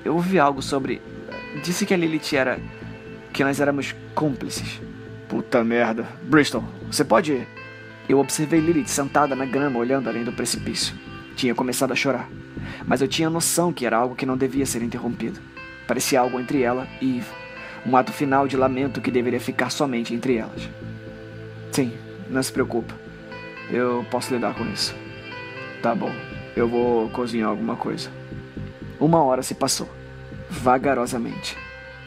Eu 0.05 0.15
ouvi 0.15 0.39
algo 0.39 0.61
sobre. 0.61 1.01
Disse 1.63 1.87
que 1.87 1.95
a 1.95 1.97
Lilith 1.97 2.35
era. 2.35 2.59
que 3.33 3.43
nós 3.45 3.61
éramos 3.61 3.95
cúmplices. 4.15 4.81
Puta 5.29 5.65
merda. 5.65 6.07
Bristol, 6.23 6.63
você 6.91 7.05
pode 7.05 7.33
ir? 7.33 7.49
Eu 8.09 8.19
observei 8.19 8.61
Lilith 8.61 8.87
sentada 8.89 9.35
na 9.35 9.45
grama 9.45 9.79
olhando 9.79 10.09
além 10.09 10.23
do 10.25 10.33
precipício. 10.33 10.95
Tinha 11.35 11.55
começado 11.55 11.93
a 11.93 11.97
chorar, 11.97 12.29
mas 12.87 13.01
eu 13.01 13.09
tinha 13.09 13.29
noção 13.29 13.73
que 13.73 13.85
era 13.87 13.97
algo 13.97 14.15
que 14.15 14.27
não 14.27 14.37
devia 14.37 14.65
ser 14.67 14.83
interrompido. 14.83 15.41
Parecia 15.89 16.21
algo 16.21 16.39
entre 16.39 16.63
ela 16.63 16.87
e 17.01 17.19
Eve, 17.19 17.27
um 17.85 17.97
ato 17.97 18.13
final 18.13 18.47
de 18.47 18.57
lamento 18.57 19.01
que 19.01 19.11
deveria 19.11 19.41
ficar 19.41 19.71
somente 19.71 20.15
entre 20.15 20.37
elas. 20.37 20.69
Sim, 21.73 21.93
não 22.31 22.43
se 22.43 22.53
preocupa. 22.53 22.95
Eu 23.71 24.07
posso 24.11 24.33
lidar 24.33 24.55
com 24.55 24.65
isso. 24.71 24.95
Tá 25.83 25.93
bom, 25.95 26.13
eu 26.55 26.69
vou 26.69 27.09
cozinhar 27.11 27.49
alguma 27.49 27.75
coisa. 27.75 28.11
Uma 29.01 29.23
hora 29.25 29.43
se 29.43 29.55
passou, 29.55 29.89
vagarosamente. 30.51 31.57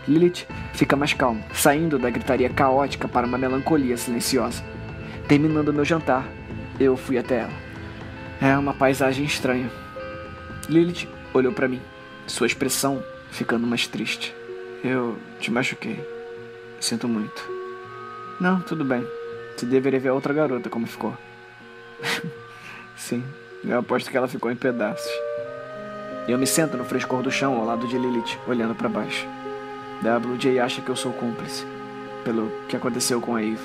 Lilith 0.07 0.47
fica 0.73 0.95
mais 0.95 1.13
calma, 1.13 1.41
saindo 1.53 1.99
da 1.99 2.09
gritaria 2.09 2.49
caótica 2.49 3.07
para 3.07 3.27
uma 3.27 3.37
melancolia 3.37 3.97
silenciosa. 3.97 4.63
Terminando 5.27 5.73
meu 5.73 5.83
jantar, 5.83 6.25
eu 6.79 6.95
fui 6.95 7.17
até 7.17 7.39
ela. 7.39 7.67
É 8.41 8.57
uma 8.57 8.73
paisagem 8.73 9.25
estranha. 9.25 9.69
Lilith 10.69 11.07
olhou 11.33 11.51
para 11.51 11.67
mim, 11.67 11.81
sua 12.25 12.47
expressão 12.47 13.03
ficando 13.31 13.67
mais 13.67 13.87
triste. 13.87 14.33
Eu 14.83 15.17
te 15.39 15.51
machuquei. 15.51 15.99
Sinto 16.79 17.07
muito. 17.07 17.49
Não, 18.39 18.61
tudo 18.61 18.85
bem. 18.85 19.05
Você 19.55 19.65
deveria 19.65 19.99
ver 19.99 20.09
a 20.09 20.13
outra 20.13 20.33
garota 20.33 20.69
como 20.69 20.85
ficou. 20.85 21.17
Sim, 22.95 23.23
eu 23.63 23.79
aposto 23.79 24.09
que 24.09 24.17
ela 24.17 24.27
ficou 24.27 24.51
em 24.51 24.55
pedaços. 24.55 25.26
Eu 26.27 26.37
me 26.37 26.45
sento 26.45 26.75
no 26.75 26.83
frescor 26.83 27.21
do 27.21 27.31
chão 27.31 27.57
ao 27.57 27.65
lado 27.65 27.87
de 27.87 27.97
Lilith, 27.97 28.37
olhando 28.47 28.75
para 28.75 28.89
baixo. 28.89 29.25
WJ 30.01 30.59
acha 30.59 30.81
que 30.81 30.89
eu 30.89 30.95
sou 30.95 31.13
cúmplice, 31.13 31.65
pelo 32.23 32.51
que 32.67 32.75
aconteceu 32.75 33.21
com 33.21 33.35
a 33.35 33.41
Eve. 33.41 33.57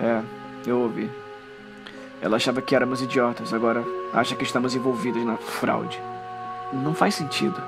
É, 0.00 0.22
eu 0.66 0.78
ouvi. 0.78 1.10
Ela 2.22 2.36
achava 2.36 2.62
que 2.62 2.74
éramos 2.74 3.02
idiotas, 3.02 3.52
agora 3.52 3.84
acha 4.12 4.34
que 4.34 4.44
estamos 4.44 4.74
envolvidos 4.74 5.24
na 5.24 5.36
fraude. 5.36 6.00
Não 6.72 6.94
faz 6.94 7.14
sentido. 7.14 7.60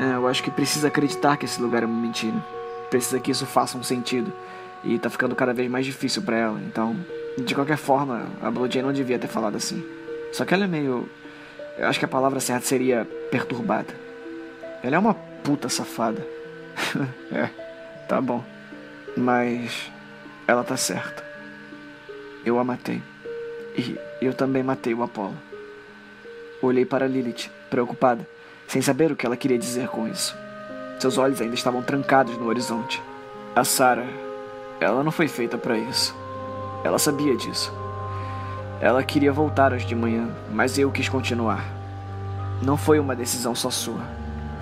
É, 0.00 0.14
eu 0.14 0.26
acho 0.26 0.42
que 0.42 0.50
precisa 0.50 0.88
acreditar 0.88 1.36
que 1.36 1.44
esse 1.44 1.60
lugar 1.60 1.82
é 1.82 1.86
uma 1.86 2.00
mentira. 2.00 2.36
Precisa 2.88 3.20
que 3.20 3.30
isso 3.30 3.46
faça 3.46 3.78
um 3.78 3.82
sentido. 3.82 4.32
E 4.82 4.98
tá 4.98 5.10
ficando 5.10 5.36
cada 5.36 5.52
vez 5.52 5.70
mais 5.70 5.86
difícil 5.86 6.22
para 6.22 6.36
ela. 6.36 6.60
Então, 6.66 6.96
de 7.38 7.54
qualquer 7.54 7.76
forma, 7.76 8.26
a 8.42 8.50
Blue 8.50 8.70
Jay 8.70 8.82
não 8.82 8.92
devia 8.92 9.18
ter 9.18 9.28
falado 9.28 9.56
assim. 9.56 9.84
Só 10.32 10.44
que 10.44 10.54
ela 10.54 10.64
é 10.64 10.66
meio. 10.66 11.08
Eu 11.80 11.88
acho 11.88 11.98
que 11.98 12.04
a 12.04 12.08
palavra 12.08 12.38
certa 12.38 12.66
seria 12.66 13.04
perturbada. 13.30 13.92
Ela 14.84 14.94
é 14.94 14.98
uma 14.98 15.14
puta 15.14 15.68
safada. 15.68 16.24
é, 17.32 17.48
Tá 18.10 18.20
bom. 18.20 18.42
Mas 19.16 19.88
ela 20.48 20.64
tá 20.64 20.76
certa. 20.76 21.24
Eu 22.44 22.58
a 22.58 22.64
matei. 22.64 23.00
E 23.76 23.96
eu 24.20 24.34
também 24.34 24.64
matei 24.64 24.92
o 24.92 25.04
Apolo. 25.04 25.36
Olhei 26.60 26.84
para 26.84 27.06
Lilith, 27.06 27.48
preocupada, 27.70 28.28
sem 28.66 28.82
saber 28.82 29.12
o 29.12 29.16
que 29.16 29.24
ela 29.24 29.36
queria 29.36 29.56
dizer 29.56 29.86
com 29.86 30.08
isso. 30.08 30.36
Seus 30.98 31.18
olhos 31.18 31.40
ainda 31.40 31.54
estavam 31.54 31.82
trancados 31.82 32.36
no 32.36 32.48
horizonte. 32.48 33.00
A 33.54 33.62
Sarah, 33.62 34.08
ela 34.80 35.04
não 35.04 35.12
foi 35.12 35.28
feita 35.28 35.56
para 35.56 35.78
isso. 35.78 36.12
Ela 36.82 36.98
sabia 36.98 37.36
disso. 37.36 37.72
Ela 38.80 39.04
queria 39.04 39.30
voltar 39.30 39.74
hoje 39.74 39.84
de 39.84 39.94
manhã, 39.94 40.26
mas 40.50 40.78
eu 40.78 40.90
quis 40.90 41.06
continuar. 41.06 41.62
Não 42.62 42.78
foi 42.78 42.98
uma 42.98 43.14
decisão 43.14 43.54
só 43.54 43.70
sua. 43.70 44.00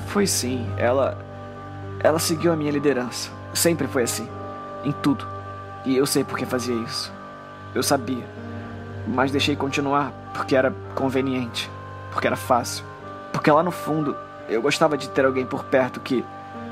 Foi 0.09 0.27
sim, 0.27 0.69
ela. 0.77 1.17
Ela 2.01 2.19
seguiu 2.19 2.53
a 2.53 2.57
minha 2.57 2.73
liderança. 2.73 3.31
Sempre 3.55 3.87
foi 3.87 4.03
assim. 4.03 4.29
Em 4.85 4.91
tudo. 4.91 5.25
E 5.85 5.97
eu 5.97 6.05
sei 6.05 6.25
por 6.25 6.37
que 6.37 6.45
fazia 6.45 6.75
isso. 6.75 7.13
Eu 7.73 7.83
sabia. 7.83 8.25
Mas 9.07 9.31
deixei 9.31 9.55
continuar 9.55 10.13
porque 10.35 10.57
era 10.57 10.75
conveniente. 10.97 11.71
Porque 12.11 12.27
era 12.27 12.37
fácil. 12.37 12.85
Porque 13.33 13.51
lá 13.53 13.63
no 13.63 13.71
fundo 13.71 14.17
eu 14.49 14.61
gostava 14.61 14.99
de 14.99 15.09
ter 15.11 15.25
alguém 15.25 15.47
por 15.47 15.63
perto 15.63 16.01
que. 16.01 16.25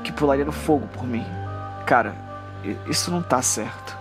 que 0.03 0.11
pularia 0.11 0.43
no 0.43 0.51
fogo 0.51 0.85
por 0.87 1.05
mim. 1.05 1.25
Cara, 1.85 2.13
isso 2.87 3.09
não 3.09 3.21
tá 3.21 3.41
certo. 3.41 3.97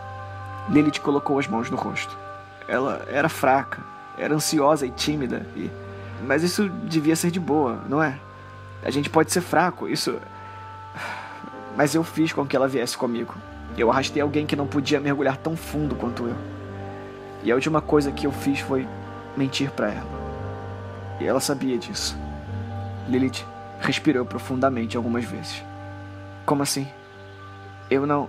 Lilith 0.69 1.01
colocou 1.01 1.39
as 1.39 1.47
mãos 1.47 1.71
no 1.71 1.77
rosto. 1.77 2.26
Ela 2.69 3.07
era 3.11 3.29
fraca, 3.29 3.83
era 4.19 4.35
ansiosa 4.35 4.87
e 4.87 4.91
tímida, 4.91 5.47
e... 5.55 5.71
mas 6.27 6.43
isso 6.43 6.69
devia 6.69 7.15
ser 7.15 7.31
de 7.31 7.39
boa, 7.39 7.81
não 7.89 8.03
é? 8.03 8.19
A 8.83 8.91
gente 8.91 9.11
pode 9.11 9.33
ser 9.33 9.41
fraco, 9.41 9.89
isso. 9.89 10.19
Mas 11.77 11.95
eu 11.95 12.03
fiz 12.03 12.33
com 12.33 12.47
que 12.47 12.57
ela 12.57 12.69
viesse 12.69 12.97
comigo. 12.97 13.35
Eu 13.77 13.91
arrastei 13.91 14.23
alguém 14.23 14.47
que 14.47 14.57
não 14.57 14.67
podia 14.67 14.99
mergulhar 14.99 15.37
tão 15.37 15.57
fundo 15.57 15.95
quanto 15.95 16.27
eu. 16.27 16.37
E 17.43 17.53
a 17.53 17.55
última 17.55 17.81
coisa 17.81 18.11
que 18.11 18.27
eu 18.27 18.33
fiz 18.33 18.61
foi 18.61 18.87
mentir 19.37 19.71
para 19.71 19.89
ela. 19.93 20.09
E 21.21 21.27
ela 21.27 21.41
sabia 21.41 21.77
disso. 21.77 22.17
Lilith 23.09 23.45
respirou 23.81 24.25
profundamente 24.25 24.97
algumas 24.97 25.25
vezes. 25.25 25.63
Como 26.45 26.63
assim? 26.63 26.89
Eu 27.91 28.07
não. 28.07 28.29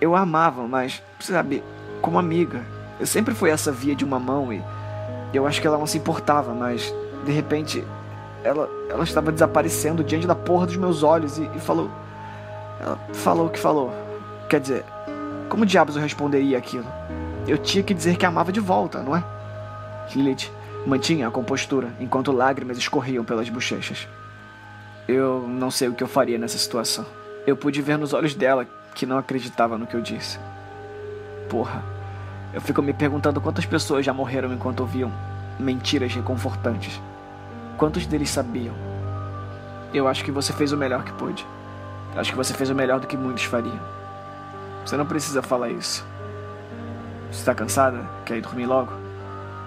Eu 0.00 0.16
a 0.16 0.20
amava, 0.20 0.66
mas, 0.66 1.02
sabe, 1.20 1.62
como 2.00 2.18
amiga. 2.18 2.64
Eu 3.00 3.06
sempre 3.06 3.34
fui 3.34 3.50
essa 3.50 3.72
via 3.72 3.94
de 3.94 4.04
uma 4.04 4.18
mão 4.18 4.52
e 4.52 4.62
eu 5.32 5.46
acho 5.46 5.60
que 5.60 5.66
ela 5.66 5.78
não 5.78 5.86
se 5.86 5.98
importava, 5.98 6.52
mas 6.52 6.94
de 7.24 7.32
repente 7.32 7.84
ela, 8.44 8.68
ela 8.88 9.04
estava 9.04 9.32
desaparecendo 9.32 10.04
diante 10.04 10.26
da 10.26 10.34
porra 10.34 10.66
dos 10.66 10.76
meus 10.76 11.02
olhos 11.02 11.38
e, 11.38 11.50
e 11.54 11.60
falou. 11.60 11.90
Ela 12.80 12.98
falou 13.12 13.46
o 13.46 13.50
que 13.50 13.58
falou. 13.58 13.92
Quer 14.48 14.60
dizer, 14.60 14.84
como 15.48 15.64
diabos 15.64 15.96
eu 15.96 16.02
responderia 16.02 16.58
aquilo? 16.58 16.86
Eu 17.46 17.58
tinha 17.58 17.82
que 17.82 17.94
dizer 17.94 18.16
que 18.16 18.26
amava 18.26 18.52
de 18.52 18.60
volta, 18.60 19.02
não 19.02 19.16
é? 19.16 19.24
Lilith 20.14 20.50
mantinha 20.86 21.28
a 21.28 21.30
compostura 21.30 21.92
enquanto 22.00 22.32
lágrimas 22.32 22.76
escorriam 22.76 23.24
pelas 23.24 23.48
bochechas. 23.48 24.06
Eu 25.08 25.46
não 25.48 25.70
sei 25.70 25.88
o 25.88 25.94
que 25.94 26.02
eu 26.02 26.08
faria 26.08 26.38
nessa 26.38 26.58
situação. 26.58 27.04
Eu 27.46 27.56
pude 27.56 27.82
ver 27.82 27.98
nos 27.98 28.12
olhos 28.12 28.34
dela 28.34 28.66
que 28.94 29.06
não 29.06 29.18
acreditava 29.18 29.78
no 29.78 29.86
que 29.86 29.94
eu 29.94 30.00
disse. 30.00 30.38
Porra, 31.48 31.82
eu 32.52 32.60
fico 32.60 32.82
me 32.82 32.92
perguntando 32.92 33.40
quantas 33.40 33.64
pessoas 33.64 34.04
já 34.04 34.12
morreram 34.12 34.52
enquanto 34.52 34.80
ouviam 34.80 35.12
mentiras 35.58 36.14
reconfortantes. 36.14 37.00
Quantos 37.76 38.06
deles 38.06 38.30
sabiam? 38.30 38.74
Eu 39.92 40.08
acho 40.08 40.24
que 40.24 40.30
você 40.30 40.52
fez 40.52 40.72
o 40.72 40.76
melhor 40.76 41.04
que 41.04 41.12
pôde. 41.12 41.46
Acho 42.16 42.30
que 42.30 42.36
você 42.36 42.52
fez 42.52 42.70
o 42.70 42.74
melhor 42.74 43.00
do 43.00 43.06
que 43.06 43.16
muitos 43.16 43.44
fariam. 43.44 43.80
Você 44.84 44.96
não 44.96 45.06
precisa 45.06 45.42
falar 45.42 45.70
isso. 45.70 46.04
Você 47.30 47.38
está 47.40 47.54
cansada? 47.54 48.04
Quer 48.24 48.38
ir 48.38 48.42
dormir 48.42 48.66
logo? 48.66 48.92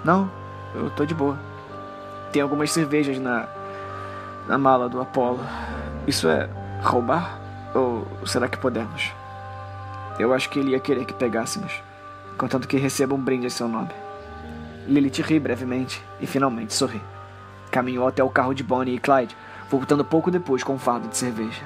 Não, 0.03 0.29
eu 0.75 0.89
tô 0.91 1.05
de 1.05 1.15
boa. 1.15 1.37
Tem 2.31 2.41
algumas 2.41 2.71
cervejas 2.71 3.17
na 3.17 3.47
na 4.47 4.57
mala 4.57 4.87
do 4.87 5.01
Apollo. 5.01 5.39
Isso 6.07 6.27
é 6.27 6.47
roubar? 6.81 7.39
Ou 7.73 8.05
será 8.25 8.47
que 8.47 8.57
podemos? 8.57 9.11
Eu 10.19 10.33
acho 10.33 10.49
que 10.49 10.59
ele 10.59 10.71
ia 10.71 10.79
querer 10.79 11.05
que 11.05 11.13
pegássemos, 11.13 11.81
contanto 12.37 12.67
que 12.67 12.77
receba 12.77 13.15
um 13.15 13.21
brinde 13.21 13.47
em 13.47 13.49
seu 13.49 13.67
nome. 13.67 13.89
Lilith 14.87 15.21
ri 15.21 15.39
brevemente 15.39 16.01
e 16.19 16.27
finalmente 16.27 16.73
sorri. 16.73 17.01
Caminhou 17.71 18.07
até 18.07 18.23
o 18.23 18.29
carro 18.29 18.53
de 18.53 18.63
Bonnie 18.63 18.95
e 18.95 18.99
Clyde, 18.99 19.35
voltando 19.69 20.05
pouco 20.05 20.29
depois 20.29 20.63
com 20.63 20.75
um 20.75 20.79
fardo 20.79 21.07
de 21.07 21.17
cerveja. 21.17 21.63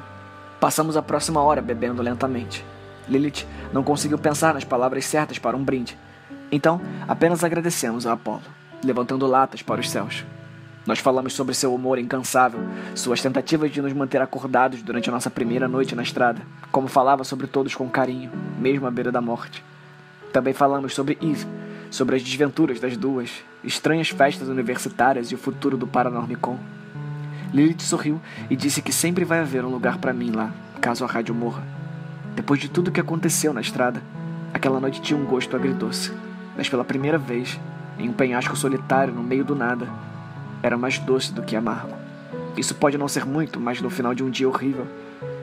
Passamos 0.60 0.96
a 0.96 1.02
próxima 1.02 1.42
hora 1.42 1.62
bebendo 1.62 2.02
lentamente. 2.02 2.66
Lilith 3.08 3.46
não 3.74 3.84
conseguiu 3.84 4.18
pensar 4.18 4.54
nas 4.54 4.64
palavras 4.64 5.06
certas 5.06 5.40
para 5.40 5.58
um 5.58 5.64
brinde. 5.64 5.98
Então, 6.52 6.82
apenas 7.08 7.44
agradecemos 7.44 8.06
a 8.08 8.14
Apolo, 8.14 8.42
levantando 8.84 9.28
latas 9.28 9.62
para 9.62 9.82
os 9.82 9.90
céus. 9.90 10.26
Nós 10.86 11.00
falamos 11.00 11.34
sobre 11.34 11.54
seu 11.54 11.74
humor 11.74 12.00
incansável, 12.00 12.62
suas 12.96 13.22
tentativas 13.22 13.72
de 13.72 13.82
nos 13.82 13.94
manter 13.94 14.22
acordados 14.22 14.82
durante 14.82 15.10
a 15.10 15.14
nossa 15.14 15.30
primeira 15.30 15.68
noite 15.68 15.94
na 15.94 16.02
estrada, 16.02 16.42
como 16.72 16.88
falava 16.88 17.24
sobre 17.24 17.48
todos 17.48 17.76
com 17.76 17.90
carinho, 17.90 18.32
mesmo 18.58 18.88
à 18.88 18.92
beira 18.92 19.12
da 19.12 19.22
morte. 19.22 19.64
Também 20.32 20.54
falamos 20.54 20.94
sobre 20.94 21.18
Eve, 21.22 21.46
sobre 21.90 22.16
as 22.16 22.24
desventuras 22.24 22.80
das 22.80 22.96
duas, 22.96 23.32
estranhas 23.64 24.10
festas 24.10 24.48
universitárias 24.48 25.32
e 25.32 25.36
o 25.36 25.38
futuro 25.38 25.76
do 25.76 25.88
Paranormicon. 25.88 26.58
Lilith 27.54 27.82
sorriu 27.82 28.22
e 28.50 28.56
disse 28.56 28.82
que 28.82 28.94
sempre 28.94 29.26
vai 29.26 29.40
haver 29.40 29.66
um 29.66 29.70
lugar 29.70 29.98
para 29.98 30.14
mim 30.14 30.32
lá, 30.32 30.54
caso 30.80 31.04
a 31.04 31.08
rádio 31.08 31.34
morra. 31.34 31.64
Depois 32.36 32.60
de 32.60 32.70
tudo 32.70 32.90
o 32.90 32.92
que 32.92 33.00
aconteceu 33.00 33.52
na 33.54 33.62
estrada, 33.62 34.02
aquela 34.54 34.80
noite 34.80 35.02
tinha 35.02 35.20
um 35.20 35.26
gosto 35.26 35.56
agridoce, 35.56 36.12
mas 36.56 36.70
pela 36.70 36.86
primeira 36.86 37.18
vez, 37.18 37.60
em 37.98 38.08
um 38.08 38.14
penhasco 38.14 38.56
solitário 38.56 39.14
no 39.14 39.24
meio 39.24 39.44
do 39.44 39.56
nada, 39.56 39.88
era 40.62 40.78
mais 40.78 41.00
doce 41.00 41.34
do 41.34 41.42
que 41.42 41.56
amargo. 41.56 41.96
Isso 42.56 42.76
pode 42.76 42.98
não 42.98 43.08
ser 43.08 43.26
muito, 43.26 43.60
mas 43.60 43.82
no 43.82 43.90
final 43.90 44.14
de 44.14 44.24
um 44.24 44.30
dia 44.30 44.48
horrível, 44.48 44.86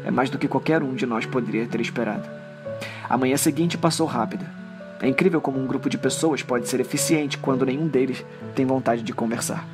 é 0.04 0.10
mais 0.10 0.30
do 0.30 0.38
que 0.38 0.46
qualquer 0.46 0.82
um 0.82 0.94
de 0.94 1.06
nós 1.06 1.26
poderia 1.26 1.66
ter 1.66 1.80
esperado. 1.80 2.28
A 3.08 3.18
manhã 3.18 3.36
seguinte 3.36 3.76
passou 3.76 4.06
rápida. 4.06 4.55
É 5.00 5.08
incrível 5.08 5.40
como 5.40 5.58
um 5.58 5.66
grupo 5.66 5.90
de 5.90 5.98
pessoas 5.98 6.42
pode 6.42 6.68
ser 6.68 6.80
eficiente 6.80 7.36
quando 7.38 7.66
nenhum 7.66 7.86
deles 7.86 8.24
tem 8.54 8.64
vontade 8.64 9.02
de 9.02 9.12
conversar. 9.12 9.66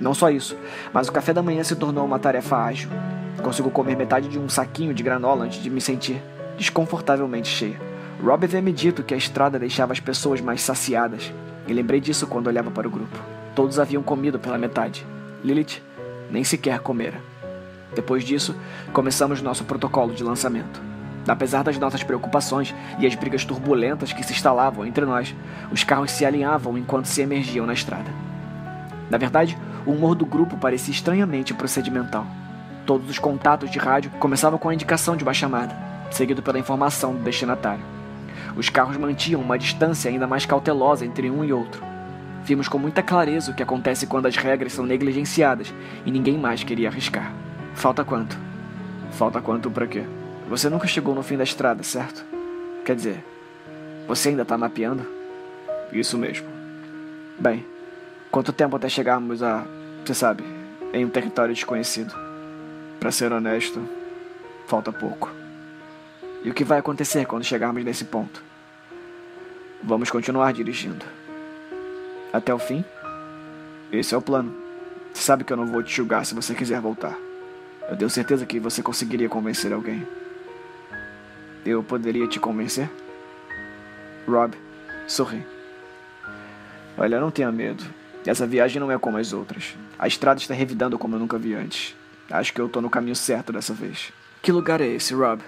Não 0.00 0.12
só 0.12 0.30
isso, 0.30 0.56
mas 0.92 1.08
o 1.08 1.12
café 1.12 1.32
da 1.32 1.42
manhã 1.42 1.62
se 1.62 1.76
tornou 1.76 2.04
uma 2.04 2.18
tarefa 2.18 2.56
ágil. 2.56 2.90
Consigo 3.42 3.70
comer 3.70 3.96
metade 3.96 4.28
de 4.28 4.38
um 4.38 4.48
saquinho 4.48 4.92
de 4.92 5.02
granola 5.02 5.44
antes 5.44 5.62
de 5.62 5.70
me 5.70 5.80
sentir 5.80 6.20
desconfortavelmente 6.56 7.48
cheia. 7.48 7.80
Rob 8.22 8.44
havia 8.44 8.62
me 8.62 8.72
dito 8.72 9.02
que 9.02 9.14
a 9.14 9.16
estrada 9.16 9.58
deixava 9.58 9.92
as 9.92 10.00
pessoas 10.00 10.40
mais 10.40 10.62
saciadas, 10.62 11.32
e 11.68 11.72
lembrei 11.72 12.00
disso 12.00 12.26
quando 12.26 12.46
olhava 12.46 12.70
para 12.70 12.88
o 12.88 12.90
grupo. 12.90 13.18
Todos 13.54 13.78
haviam 13.78 14.02
comido 14.02 14.38
pela 14.38 14.58
metade. 14.58 15.06
Lilith 15.44 15.82
nem 16.30 16.42
sequer 16.42 16.80
comera. 16.80 17.20
Depois 17.94 18.24
disso, 18.24 18.54
começamos 18.92 19.42
nosso 19.42 19.64
protocolo 19.64 20.14
de 20.14 20.24
lançamento. 20.24 20.80
Apesar 21.26 21.64
das 21.64 21.78
nossas 21.78 22.02
preocupações 22.02 22.74
e 22.98 23.06
as 23.06 23.14
brigas 23.14 23.44
turbulentas 23.44 24.12
que 24.12 24.22
se 24.22 24.32
instalavam 24.32 24.86
entre 24.86 25.04
nós, 25.04 25.34
os 25.72 25.82
carros 25.82 26.12
se 26.12 26.24
alinhavam 26.24 26.78
enquanto 26.78 27.06
se 27.06 27.20
emergiam 27.20 27.66
na 27.66 27.72
estrada. 27.72 28.10
Na 29.10 29.18
verdade, 29.18 29.58
o 29.84 29.92
humor 29.92 30.14
do 30.14 30.26
grupo 30.26 30.56
parecia 30.56 30.92
estranhamente 30.92 31.54
procedimental. 31.54 32.26
Todos 32.84 33.10
os 33.10 33.18
contatos 33.18 33.70
de 33.70 33.78
rádio 33.78 34.10
começavam 34.18 34.58
com 34.58 34.68
a 34.68 34.74
indicação 34.74 35.16
de 35.16 35.24
uma 35.24 35.34
chamada, 35.34 35.76
seguido 36.10 36.42
pela 36.42 36.58
informação 36.58 37.14
do 37.14 37.22
destinatário. 37.22 37.84
Os 38.56 38.68
carros 38.68 38.96
mantinham 38.96 39.40
uma 39.40 39.58
distância 39.58 40.10
ainda 40.10 40.26
mais 40.26 40.46
cautelosa 40.46 41.04
entre 41.04 41.30
um 41.30 41.44
e 41.44 41.52
outro, 41.52 41.82
Vimos 42.46 42.68
com 42.68 42.78
muita 42.78 43.02
clareza 43.02 43.50
o 43.50 43.54
que 43.54 43.62
acontece 43.64 44.06
quando 44.06 44.26
as 44.26 44.36
regras 44.36 44.72
são 44.72 44.86
negligenciadas 44.86 45.74
e 46.04 46.12
ninguém 46.12 46.38
mais 46.38 46.62
queria 46.62 46.88
arriscar. 46.88 47.32
Falta 47.74 48.04
quanto? 48.04 48.38
Falta 49.10 49.40
quanto 49.40 49.68
para 49.68 49.88
quê? 49.88 50.04
Você 50.48 50.70
nunca 50.70 50.86
chegou 50.86 51.14
no 51.14 51.22
fim 51.22 51.36
da 51.36 51.42
estrada, 51.42 51.82
certo? 51.82 52.24
Quer 52.84 52.94
dizer, 52.94 53.24
você 54.06 54.28
ainda 54.28 54.44
tá 54.44 54.56
mapeando? 54.56 55.04
Isso 55.92 56.16
mesmo. 56.16 56.46
Bem, 57.38 57.66
quanto 58.30 58.52
tempo 58.52 58.76
até 58.76 58.88
chegarmos 58.88 59.42
a, 59.42 59.66
você 60.04 60.14
sabe, 60.14 60.44
em 60.92 61.04
um 61.04 61.10
território 61.10 61.52
desconhecido? 61.52 62.14
Para 63.00 63.10
ser 63.10 63.32
honesto, 63.32 63.86
falta 64.68 64.92
pouco. 64.92 65.30
E 66.44 66.50
o 66.50 66.54
que 66.54 66.62
vai 66.62 66.78
acontecer 66.78 67.26
quando 67.26 67.42
chegarmos 67.44 67.84
nesse 67.84 68.04
ponto? 68.04 68.42
Vamos 69.82 70.10
continuar 70.10 70.52
dirigindo 70.52 71.04
até 72.32 72.54
o 72.54 72.58
fim? 72.58 72.84
Esse 73.90 74.14
é 74.14 74.18
o 74.18 74.22
plano. 74.22 74.54
Você 75.12 75.22
sabe 75.22 75.42
que 75.42 75.52
eu 75.52 75.56
não 75.56 75.66
vou 75.66 75.82
te 75.82 75.92
julgar 75.92 76.24
se 76.24 76.34
você 76.34 76.54
quiser 76.54 76.80
voltar. 76.80 77.16
Eu 77.88 77.96
tenho 77.96 78.10
certeza 78.10 78.46
que 78.46 78.60
você 78.60 78.82
conseguiria 78.82 79.28
convencer 79.28 79.72
alguém. 79.72 80.06
Eu 81.66 81.82
poderia 81.82 82.28
te 82.28 82.38
convencer? 82.38 82.88
Rob, 84.24 84.56
sorri. 85.08 85.44
Olha, 86.96 87.18
não 87.18 87.28
tenha 87.28 87.50
medo. 87.50 87.84
Essa 88.24 88.46
viagem 88.46 88.78
não 88.78 88.90
é 88.92 88.96
como 88.96 89.18
as 89.18 89.32
outras. 89.32 89.76
A 89.98 90.06
estrada 90.06 90.38
está 90.38 90.54
revidando 90.54 90.96
como 90.96 91.16
eu 91.16 91.18
nunca 91.18 91.36
vi 91.36 91.54
antes. 91.54 91.96
Acho 92.30 92.52
que 92.52 92.60
eu 92.60 92.68
tô 92.68 92.80
no 92.80 92.88
caminho 92.88 93.16
certo 93.16 93.52
dessa 93.52 93.74
vez. 93.74 94.12
Que 94.40 94.52
lugar 94.52 94.80
é 94.80 94.86
esse, 94.86 95.12
Rob? 95.12 95.42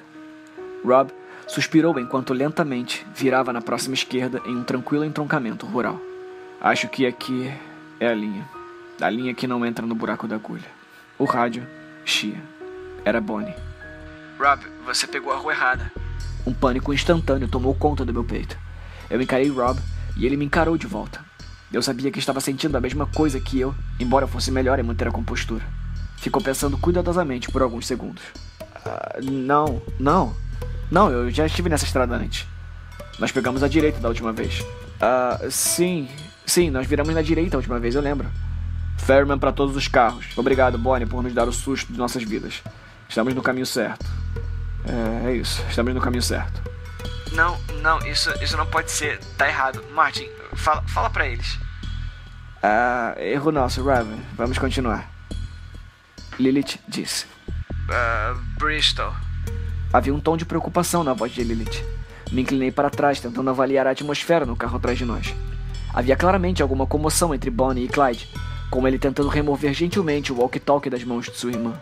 Rob 0.85 1.13
suspirou 1.47 1.97
enquanto 2.01 2.35
lentamente 2.35 3.07
virava 3.15 3.53
na 3.53 3.63
próxima 3.63 3.95
esquerda 3.95 4.43
em 4.45 4.57
um 4.57 4.65
tranquilo 4.65 5.05
entroncamento 5.05 5.67
rural. 5.67 6.01
Acho 6.61 6.89
que 6.89 7.07
aqui 7.07 7.49
é 8.01 8.09
a 8.09 8.15
linha. 8.15 8.45
A 9.01 9.09
linha 9.09 9.35
que 9.35 9.47
não 9.47 9.65
entra 9.65 9.87
no 9.87 9.95
buraco 9.95 10.27
da 10.27 10.35
agulha. 10.35 10.69
O 11.17 11.25
rádio, 11.25 11.65
chia. 12.05 12.43
Era 13.05 13.21
Bonnie. 13.21 13.55
Rob, 14.37 14.67
você 14.85 15.07
pegou 15.07 15.33
a 15.33 15.37
rua 15.37 15.53
errada. 15.53 15.93
Um 16.47 16.53
pânico 16.53 16.93
instantâneo 16.93 17.49
tomou 17.49 17.75
conta 17.75 18.05
do 18.05 18.13
meu 18.13 18.25
peito. 18.25 18.57
Eu 19.11 19.21
encarei 19.21 19.49
Rob 19.49 19.79
e 20.17 20.27
ele 20.27 20.37
me 20.37 20.45
encarou 20.45 20.77
de 20.77 20.87
volta. 20.87 21.21
Eu 21.73 21.83
sabia 21.83 22.11
que 22.11 22.19
estava 22.19 22.41
sentindo 22.41 22.77
a 22.77 22.81
mesma 22.81 23.07
coisa 23.07 23.39
que 23.39 23.61
eu, 23.61 23.75
embora 24.01 24.27
fosse 24.27 24.51
melhor 24.51 24.79
em 24.79 24.83
manter 24.83 25.07
a 25.07 25.13
compostura. 25.13 25.65
Ficou 26.17 26.43
pensando 26.43 26.79
cuidadosamente 26.79 27.51
por 27.51 27.63
alguns 27.63 27.87
segundos. 27.87 28.23
Uh, 28.87 29.31
não, 29.31 29.83
não. 30.01 30.35
Não, 30.91 31.11
eu 31.11 31.31
já 31.31 31.45
estive 31.45 31.69
nessa 31.69 31.85
estrada 31.85 32.17
antes. 32.17 32.47
Nós 33.19 33.31
pegamos 33.31 33.63
a 33.63 33.69
direita 33.69 34.01
da 34.01 34.09
última 34.09 34.33
vez. 34.33 34.65
Ah, 35.01 35.39
uh, 35.43 35.51
sim, 35.51 36.09
sim, 36.47 36.71
nós 36.71 36.87
viramos 36.87 37.15
na 37.15 37.21
direita 37.21 37.57
a 37.57 37.59
última 37.59 37.79
vez, 37.79 37.95
eu 37.95 38.01
lembro. 38.01 38.29
Fairman 38.97 39.39
para 39.39 39.53
todos 39.53 39.77
os 39.77 39.87
carros. 39.87 40.27
Obrigado, 40.37 40.79
Bonnie, 40.79 41.07
por 41.07 41.23
nos 41.23 41.35
dar 41.35 41.47
o 41.47 41.53
susto 41.53 41.93
de 41.93 41.99
nossas 41.99 42.23
vidas. 42.23 42.63
Estamos 43.09 43.35
no 43.35 43.43
caminho 43.43 43.67
certo. 43.67 44.05
É, 44.89 45.29
é 45.29 45.35
isso, 45.35 45.63
estamos 45.69 45.95
no 45.95 46.01
caminho 46.01 46.23
certo. 46.23 46.63
Não, 47.33 47.59
não, 47.83 47.99
isso, 48.07 48.33
isso 48.43 48.57
não 48.57 48.67
pode 48.67 48.91
ser. 48.91 49.21
Tá 49.37 49.49
errado. 49.49 49.85
Martin, 49.93 50.29
fala, 50.55 50.83
fala 50.89 51.11
para 51.11 51.27
eles. 51.27 51.59
Ah, 52.63 53.15
erro 53.19 53.53
nosso, 53.53 53.85
Raven. 53.85 54.21
Vamos 54.35 54.59
continuar. 54.59 55.09
Lilith 56.39 56.79
disse. 56.89 57.27
Uh, 57.89 58.39
Bristol. 58.59 59.13
Havia 59.93 60.15
um 60.15 60.21
tom 60.21 60.37
de 60.37 60.45
preocupação 60.45 61.05
na 61.05 61.13
voz 61.13 61.33
de 61.33 61.43
Lilith. 61.43 61.85
Me 62.31 62.43
inclinei 62.43 62.71
para 62.71 62.91
trás, 62.91 63.21
tentando 63.21 63.49
avaliar 63.49 63.87
a 63.87 63.91
atmosfera 63.91 64.45
no 64.45 64.57
carro 64.57 64.77
atrás 64.77 64.99
de 64.99 65.05
nós. 65.05 65.35
Havia 65.95 66.17
claramente 66.17 66.63
alguma 66.63 66.87
comoção 66.87 67.35
entre 67.35 67.51
Bonnie 67.51 67.85
e 67.85 67.89
Clyde, 67.89 68.29
como 68.71 68.87
ele 68.87 68.99
tentando 68.99 69.29
remover 69.29 69.73
gentilmente 69.73 70.33
o 70.33 70.39
walkie-talkie 70.39 70.91
das 70.91 71.03
mãos 71.05 71.27
de 71.27 71.37
sua 71.37 71.51
irmã. 71.51 71.75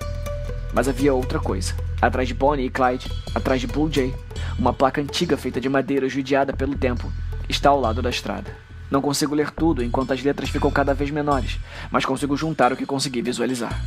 Mas 0.72 0.88
havia 0.88 1.14
outra 1.14 1.38
coisa. 1.38 1.74
Atrás 2.00 2.28
de 2.28 2.34
Bonnie 2.34 2.66
e 2.66 2.70
Clyde, 2.70 3.10
atrás 3.34 3.60
de 3.60 3.66
Blue 3.66 3.90
Jay, 3.90 4.14
uma 4.58 4.72
placa 4.72 5.00
antiga 5.00 5.36
feita 5.36 5.60
de 5.60 5.68
madeira 5.68 6.08
judiada 6.08 6.52
pelo 6.52 6.76
tempo, 6.76 7.10
está 7.48 7.70
ao 7.70 7.80
lado 7.80 8.02
da 8.02 8.10
estrada. 8.10 8.56
Não 8.90 9.00
consigo 9.00 9.34
ler 9.34 9.50
tudo 9.50 9.82
enquanto 9.82 10.12
as 10.12 10.22
letras 10.22 10.48
ficam 10.48 10.70
cada 10.70 10.94
vez 10.94 11.10
menores, 11.10 11.58
mas 11.90 12.04
consigo 12.04 12.36
juntar 12.36 12.72
o 12.72 12.76
que 12.76 12.86
consegui 12.86 13.20
visualizar. 13.20 13.80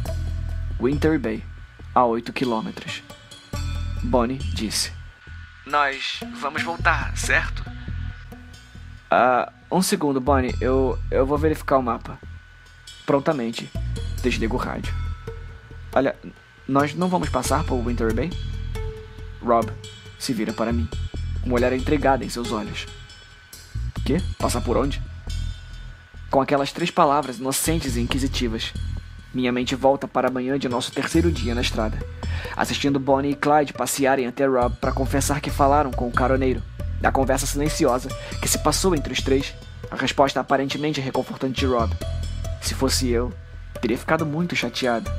Winter 0.79 1.19
Bay, 1.19 1.43
a 1.93 2.05
8 2.05 2.33
quilômetros. 2.33 3.03
Bonnie 4.03 4.38
disse. 4.38 4.91
Nós 5.65 6.19
vamos 6.39 6.63
voltar, 6.63 7.15
certo? 7.15 7.63
Ah, 9.12 9.51
um 9.71 9.81
segundo, 9.81 10.19
Bonnie. 10.19 10.55
Eu, 10.59 10.98
eu 11.12 11.25
vou 11.25 11.38
verificar 11.38 11.77
o 11.77 11.83
mapa. 11.83 12.19
Prontamente, 13.05 13.69
desligo 14.21 14.55
o 14.55 14.59
rádio. 14.59 14.93
Olha, 15.93 16.15
nós 16.70 16.94
não 16.94 17.08
vamos 17.08 17.30
passar 17.30 17.64
por 17.64 17.84
Winter 17.84 18.14
Bay? 18.14 18.30
Rob 19.42 19.72
se 20.20 20.34
vira 20.34 20.54
para 20.54 20.72
mim, 20.72 20.88
um 21.46 21.54
olhar 21.54 21.74
intrigado 21.74 22.24
em 22.24 22.30
seus 22.30 22.52
olhos. 22.52 22.86
Que? 24.06 24.22
Passar 24.38 24.62
por 24.62 24.78
onde? 24.78 25.02
Com 26.30 26.42
aquelas 26.42 26.72
três 26.72 26.92
palavras 26.92 27.40
inocentes 27.40 27.96
e 27.96 28.02
inquisitivas, 28.02 28.72
minha 29.34 29.52
mente 29.52 29.76
volta 29.76 30.08
para 30.08 30.28
a 30.28 30.32
manhã 30.32 30.60
de 30.60 30.70
nosso 30.70 30.92
terceiro 30.92 31.32
dia 31.32 31.56
na 31.56 31.62
estrada, 31.62 31.98
assistindo 32.56 33.00
Bonnie 33.00 33.32
e 33.32 33.36
Clyde 33.36 33.74
passearem 33.74 34.28
até 34.28 34.46
Rob 34.46 34.76
para 34.76 34.92
confessar 34.92 35.42
que 35.42 35.50
falaram 35.50 35.90
com 35.92 36.08
o 36.08 36.12
caroneiro. 36.12 36.62
Da 37.02 37.12
conversa 37.12 37.46
silenciosa 37.46 38.10
que 38.42 38.48
se 38.48 38.60
passou 38.60 38.94
entre 38.94 39.14
os 39.14 39.22
três, 39.22 39.56
a 39.90 39.96
resposta 39.96 40.40
aparentemente 40.40 41.01
reconfortante 41.01 41.62
de 41.62 41.66
Rob. 41.66 41.96
Se 42.62 42.75
fosse 42.75 43.08
eu, 43.08 43.34
teria 43.82 43.98
ficado 43.98 44.25
muito 44.25 44.55
chateado. 44.55 45.10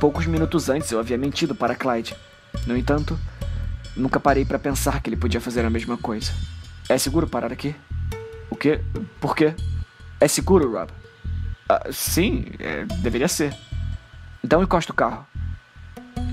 Poucos 0.00 0.24
minutos 0.24 0.70
antes 0.70 0.90
eu 0.90 0.98
havia 0.98 1.18
mentido 1.18 1.54
para 1.54 1.74
Clyde. 1.74 2.16
No 2.66 2.74
entanto, 2.74 3.18
nunca 3.94 4.18
parei 4.18 4.46
para 4.46 4.58
pensar 4.58 5.02
que 5.02 5.10
ele 5.10 5.16
podia 5.16 5.42
fazer 5.42 5.62
a 5.62 5.68
mesma 5.68 5.98
coisa. 5.98 6.32
É 6.88 6.96
seguro 6.96 7.26
parar 7.26 7.52
aqui? 7.52 7.76
O 8.48 8.56
quê? 8.56 8.80
Por 9.20 9.36
quê? 9.36 9.54
É 10.18 10.26
seguro, 10.26 10.72
Rob? 10.72 10.90
Ah, 11.68 11.88
sim, 11.92 12.46
é, 12.58 12.86
deveria 13.02 13.28
ser. 13.28 13.54
Então 14.42 14.62
encosta 14.62 14.90
o 14.90 14.96
carro. 14.96 15.26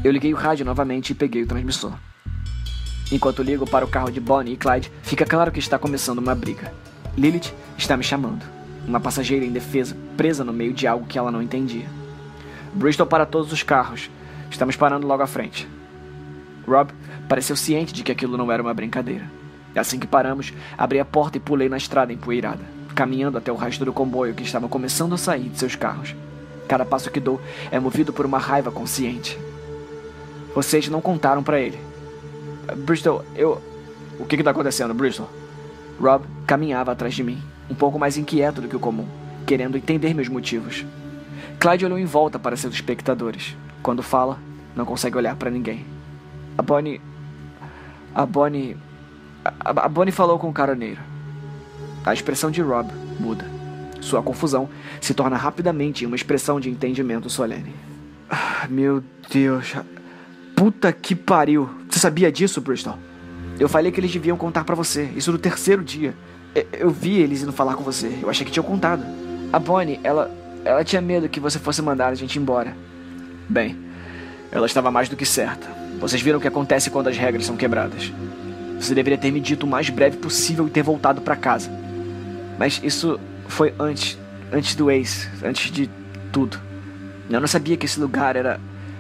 Eu 0.01 0.13
liguei 0.13 0.33
o 0.33 0.37
rádio 0.37 0.65
novamente 0.65 1.09
e 1.09 1.15
peguei 1.15 1.43
o 1.43 1.47
transmissor. 1.47 1.93
Enquanto 3.11 3.43
ligo 3.43 3.69
para 3.69 3.83
o 3.83 3.89
carro 3.89 4.09
de 4.09 4.21
Bonnie 4.21 4.53
e 4.53 4.57
Clyde, 4.57 4.89
fica 5.03 5.25
claro 5.25 5.51
que 5.51 5.59
está 5.59 5.77
começando 5.77 6.19
uma 6.19 6.33
briga. 6.33 6.73
Lilith 7.17 7.53
está 7.77 7.97
me 7.97 8.03
chamando. 8.03 8.45
Uma 8.87 9.01
passageira 9.01 9.45
indefesa, 9.45 9.97
presa 10.15 10.45
no 10.45 10.53
meio 10.53 10.73
de 10.73 10.87
algo 10.87 11.05
que 11.05 11.17
ela 11.17 11.31
não 11.31 11.41
entendia. 11.41 12.06
Bristol 12.77 13.07
para 13.07 13.25
todos 13.25 13.51
os 13.51 13.63
carros. 13.63 14.09
Estamos 14.49 14.75
parando 14.75 15.07
logo 15.07 15.23
à 15.23 15.27
frente. 15.27 15.67
Rob 16.67 16.91
pareceu 17.27 17.55
ciente 17.55 17.93
de 17.93 18.03
que 18.03 18.11
aquilo 18.11 18.37
não 18.37 18.51
era 18.51 18.61
uma 18.61 18.73
brincadeira. 18.73 19.29
Assim 19.75 19.99
que 19.99 20.07
paramos, 20.07 20.53
abri 20.77 20.99
a 20.99 21.05
porta 21.05 21.37
e 21.37 21.41
pulei 21.41 21.69
na 21.69 21.77
estrada 21.77 22.13
empoeirada 22.13 22.77
caminhando 22.97 23.37
até 23.37 23.51
o 23.51 23.55
rastro 23.55 23.85
do 23.85 23.93
comboio 23.93 24.33
que 24.33 24.41
estava 24.41 24.67
começando 24.67 25.13
a 25.13 25.19
sair 25.19 25.49
de 25.49 25.59
seus 25.59 25.75
carros. 25.75 26.15
Cada 26.67 26.83
passo 26.83 27.11
que 27.11 27.19
dou 27.19 27.39
é 27.69 27.79
movido 27.79 28.11
por 28.11 28.25
uma 28.25 28.39
raiva 28.39 28.71
consciente. 28.71 29.37
Vocês 30.55 30.89
não 30.89 30.99
contaram 30.99 31.43
para 31.43 31.59
ele. 31.59 31.77
Bristol, 32.77 33.23
eu. 33.35 33.61
O 34.19 34.25
que 34.25 34.35
está 34.35 34.49
acontecendo, 34.49 34.95
Bristol? 34.95 35.29
Rob 36.01 36.25
caminhava 36.47 36.91
atrás 36.91 37.13
de 37.13 37.23
mim, 37.23 37.39
um 37.69 37.75
pouco 37.75 37.99
mais 37.99 38.17
inquieto 38.17 38.61
do 38.61 38.67
que 38.67 38.75
o 38.75 38.79
comum, 38.79 39.05
querendo 39.45 39.77
entender 39.77 40.15
meus 40.15 40.27
motivos. 40.27 40.83
Clyde 41.59 41.85
olhou 41.85 41.97
em 41.97 42.05
volta 42.05 42.37
para 42.37 42.55
seus 42.55 42.73
espectadores. 42.73 43.55
Quando 43.81 44.03
fala, 44.03 44.39
não 44.75 44.85
consegue 44.85 45.17
olhar 45.17 45.35
para 45.35 45.49
ninguém. 45.49 45.85
A 46.57 46.61
Bonnie. 46.61 47.01
A 48.13 48.25
Bonnie. 48.25 48.77
A, 49.43 49.85
a 49.85 49.89
Bonnie 49.89 50.11
falou 50.11 50.37
com 50.37 50.49
o 50.49 50.53
caroneiro. 50.53 50.99
A 52.05 52.13
expressão 52.13 52.51
de 52.51 52.61
Rob 52.61 52.91
muda. 53.19 53.45
Sua 53.99 54.21
confusão 54.21 54.69
se 55.01 55.13
torna 55.13 55.35
rapidamente 55.35 56.05
uma 56.05 56.15
expressão 56.15 56.59
de 56.59 56.69
entendimento 56.69 57.29
solene. 57.29 57.73
Ah, 58.29 58.67
meu 58.69 59.03
Deus. 59.29 59.75
Puta 60.55 60.91
que 60.93 61.15
pariu. 61.15 61.69
Você 61.89 61.99
sabia 61.99 62.31
disso, 62.31 62.61
Bristol? 62.61 62.97
Eu 63.59 63.67
falei 63.67 63.91
que 63.91 63.99
eles 63.99 64.11
deviam 64.11 64.37
contar 64.37 64.63
para 64.63 64.75
você. 64.75 65.09
Isso 65.15 65.31
no 65.31 65.37
terceiro 65.37 65.83
dia. 65.83 66.15
Eu 66.71 66.89
vi 66.89 67.17
eles 67.17 67.41
indo 67.41 67.51
falar 67.51 67.75
com 67.75 67.83
você. 67.83 68.19
Eu 68.21 68.29
achei 68.29 68.45
que 68.45 68.51
tinham 68.51 68.63
contado. 68.63 69.03
A 69.51 69.59
Bonnie, 69.59 69.99
ela. 70.03 70.31
Ela 70.67 70.83
tinha 70.83 71.01
medo 71.01 71.29
que 71.29 71.39
você 71.39 71.57
fosse 71.57 71.81
mandar 71.81 72.09
a 72.09 72.13
gente 72.13 72.37
embora. 72.37 72.75
Bem, 73.47 73.77
ela 74.51 74.65
estava 74.65 74.91
mais 74.91 75.07
do 75.07 75.15
que 75.15 75.25
certa. 75.25 75.65
Vocês 75.97 76.21
viram 76.21 76.39
o 76.39 76.41
que 76.41 76.47
acontece 76.47 76.89
quando 76.89 77.07
as 77.07 77.15
regras 77.15 77.45
são 77.45 77.55
quebradas. 77.55 78.11
Você 78.77 78.93
deveria 78.93 79.17
ter 79.17 79.31
me 79.31 79.39
dito 79.39 79.65
o 79.65 79.69
mais 79.69 79.89
breve 79.89 80.17
possível 80.17 80.67
e 80.67 80.69
ter 80.69 80.83
voltado 80.83 81.21
para 81.21 81.37
casa. 81.37 81.71
Mas 82.59 82.81
isso 82.83 83.17
foi 83.47 83.73
antes, 83.79 84.19
antes 84.51 84.75
do 84.75 84.91
ex, 84.91 85.29
antes 85.41 85.71
de 85.71 85.89
tudo. 86.33 86.59
Eu 87.29 87.39
não 87.39 87.47
sabia 87.47 87.77
que 87.77 87.85
esse 87.85 87.97
lugar 87.97 88.35
era. 88.35 88.59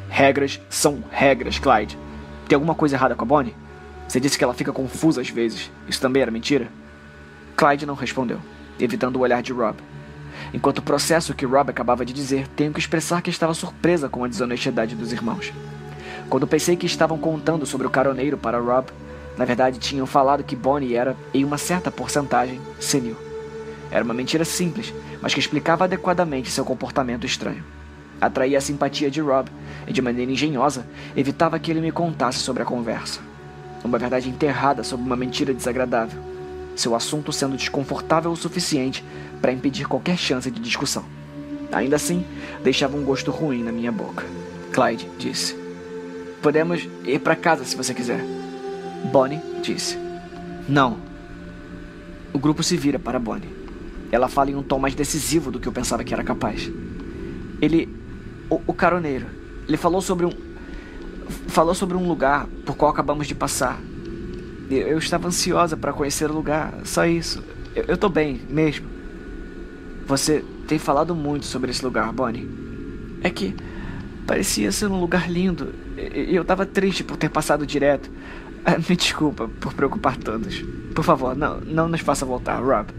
Regras 0.09 0.61
são 0.69 1.03
regras, 1.11 1.59
Clyde. 1.59 1.99
Tem 2.47 2.55
alguma 2.55 2.75
coisa 2.75 2.95
errada 2.95 3.13
com 3.13 3.25
a 3.25 3.27
Bonnie? 3.27 3.53
Você 4.07 4.21
disse 4.21 4.37
que 4.37 4.43
ela 4.45 4.53
fica 4.53 4.71
confusa 4.71 5.19
às 5.19 5.29
vezes. 5.29 5.69
Isso 5.85 5.99
também 5.99 6.21
era 6.21 6.31
mentira? 6.31 6.69
Clyde 7.57 7.85
não 7.85 7.93
respondeu, 7.93 8.39
evitando 8.79 9.17
o 9.17 9.19
olhar 9.19 9.43
de 9.43 9.51
Rob. 9.51 9.75
Enquanto 10.53 10.81
processo 10.81 11.31
o 11.31 11.35
que 11.35 11.45
Rob 11.45 11.69
acabava 11.69 12.05
de 12.05 12.13
dizer, 12.13 12.47
tenho 12.49 12.73
que 12.73 12.79
expressar 12.79 13.21
que 13.21 13.29
estava 13.29 13.53
surpresa 13.53 14.07
com 14.07 14.23
a 14.23 14.27
desonestidade 14.27 14.95
dos 14.95 15.11
irmãos. 15.11 15.53
Quando 16.29 16.47
pensei 16.47 16.75
que 16.75 16.85
estavam 16.85 17.17
contando 17.17 17.65
sobre 17.65 17.87
o 17.87 17.89
caroneiro 17.89 18.37
para 18.37 18.59
Rob, 18.59 18.87
na 19.37 19.45
verdade 19.45 19.79
tinham 19.79 20.05
falado 20.05 20.43
que 20.43 20.55
Bonnie 20.55 20.95
era, 20.95 21.15
em 21.33 21.43
uma 21.43 21.57
certa 21.57 21.91
porcentagem, 21.91 22.59
senil. 22.79 23.15
Era 23.91 24.03
uma 24.03 24.13
mentira 24.13 24.43
simples, 24.43 24.93
mas 25.21 25.33
que 25.33 25.39
explicava 25.39 25.85
adequadamente 25.85 26.51
seu 26.51 26.65
comportamento 26.65 27.25
estranho. 27.25 27.63
Atraía 28.19 28.57
a 28.57 28.61
simpatia 28.61 29.11
de 29.11 29.21
Rob 29.21 29.49
e, 29.85 29.93
de 29.93 30.01
maneira 30.01 30.31
engenhosa, 30.31 30.85
evitava 31.15 31.59
que 31.59 31.71
ele 31.71 31.81
me 31.81 31.91
contasse 31.91 32.39
sobre 32.39 32.63
a 32.63 32.65
conversa. 32.65 33.19
Uma 33.83 33.97
verdade 33.97 34.29
enterrada 34.29 34.83
sob 34.83 35.03
uma 35.03 35.15
mentira 35.15 35.53
desagradável, 35.53 36.19
seu 36.81 36.95
assunto 36.95 37.31
sendo 37.31 37.57
desconfortável 37.57 38.31
o 38.31 38.37
suficiente 38.37 39.03
para 39.41 39.51
impedir 39.51 39.87
qualquer 39.87 40.17
chance 40.17 40.49
de 40.49 40.59
discussão. 40.59 41.03
Ainda 41.71 41.95
assim, 41.95 42.25
deixava 42.63 42.95
um 42.95 43.03
gosto 43.03 43.31
ruim 43.31 43.63
na 43.63 43.71
minha 43.71 43.91
boca. 43.91 44.25
Clyde 44.71 45.09
disse: 45.17 45.55
Podemos 46.41 46.87
ir 47.03 47.19
para 47.19 47.35
casa 47.35 47.65
se 47.65 47.75
você 47.75 47.93
quiser. 47.93 48.23
Bonnie 49.11 49.41
disse: 49.61 49.97
Não. 50.67 50.97
O 52.33 52.39
grupo 52.39 52.63
se 52.63 52.77
vira 52.77 52.99
para 52.99 53.19
Bonnie. 53.19 53.55
Ela 54.11 54.27
fala 54.27 54.51
em 54.51 54.55
um 54.55 54.63
tom 54.63 54.79
mais 54.79 54.95
decisivo 54.95 55.51
do 55.51 55.59
que 55.59 55.67
eu 55.67 55.73
pensava 55.73 56.03
que 56.03 56.13
era 56.13 56.23
capaz. 56.23 56.71
Ele. 57.61 57.89
O, 58.49 58.61
o 58.67 58.73
caroneiro. 58.73 59.25
Ele 59.67 59.77
falou 59.77 60.01
sobre 60.01 60.25
um. 60.25 60.31
falou 61.47 61.73
sobre 61.73 61.97
um 61.97 62.07
lugar 62.07 62.47
por 62.65 62.77
qual 62.77 62.91
acabamos 62.91 63.27
de 63.27 63.35
passar. 63.35 63.79
Eu 64.69 64.97
estava 64.97 65.27
ansiosa 65.27 65.77
para 65.77 65.93
conhecer 65.93 66.29
o 66.29 66.33
lugar, 66.33 66.73
só 66.83 67.05
isso. 67.05 67.43
Eu, 67.75 67.85
eu 67.89 67.97
tô 67.97 68.09
bem, 68.09 68.41
mesmo. 68.49 68.87
Você 70.05 70.43
tem 70.67 70.77
falado 70.77 71.15
muito 71.15 71.45
sobre 71.45 71.71
esse 71.71 71.83
lugar, 71.83 72.11
Bonnie. 72.11 72.49
É 73.23 73.29
que 73.29 73.55
parecia 74.25 74.71
ser 74.71 74.87
um 74.87 74.99
lugar 74.99 75.31
lindo 75.31 75.73
e 75.97 76.35
eu 76.35 76.45
tava 76.45 76.65
triste 76.65 77.03
por 77.03 77.17
ter 77.17 77.29
passado 77.29 77.65
direto. 77.65 78.09
Ah, 78.63 78.77
me 78.77 78.95
desculpa 78.95 79.49
por 79.59 79.73
preocupar 79.73 80.17
todos. 80.17 80.61
Por 80.93 81.03
favor, 81.03 81.35
não, 81.35 81.61
não 81.61 81.87
nos 81.87 82.01
faça 82.01 82.25
voltar, 82.25 82.59
Rob. 82.59 82.89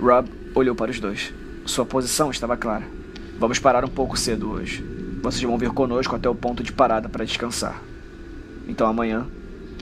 Rob 0.00 0.28
olhou 0.54 0.74
para 0.74 0.90
os 0.90 0.98
dois. 0.98 1.32
Sua 1.64 1.86
posição 1.86 2.30
estava 2.30 2.56
clara. 2.56 2.84
Vamos 3.38 3.58
parar 3.58 3.84
um 3.84 3.88
pouco 3.88 4.18
cedo 4.18 4.50
hoje. 4.50 4.84
Vocês 5.22 5.42
vão 5.42 5.56
vir 5.56 5.70
conosco 5.70 6.16
até 6.16 6.28
o 6.28 6.34
ponto 6.34 6.62
de 6.62 6.72
parada 6.72 7.08
para 7.08 7.24
descansar. 7.24 7.80
Então 8.66 8.86
amanhã, 8.86 9.26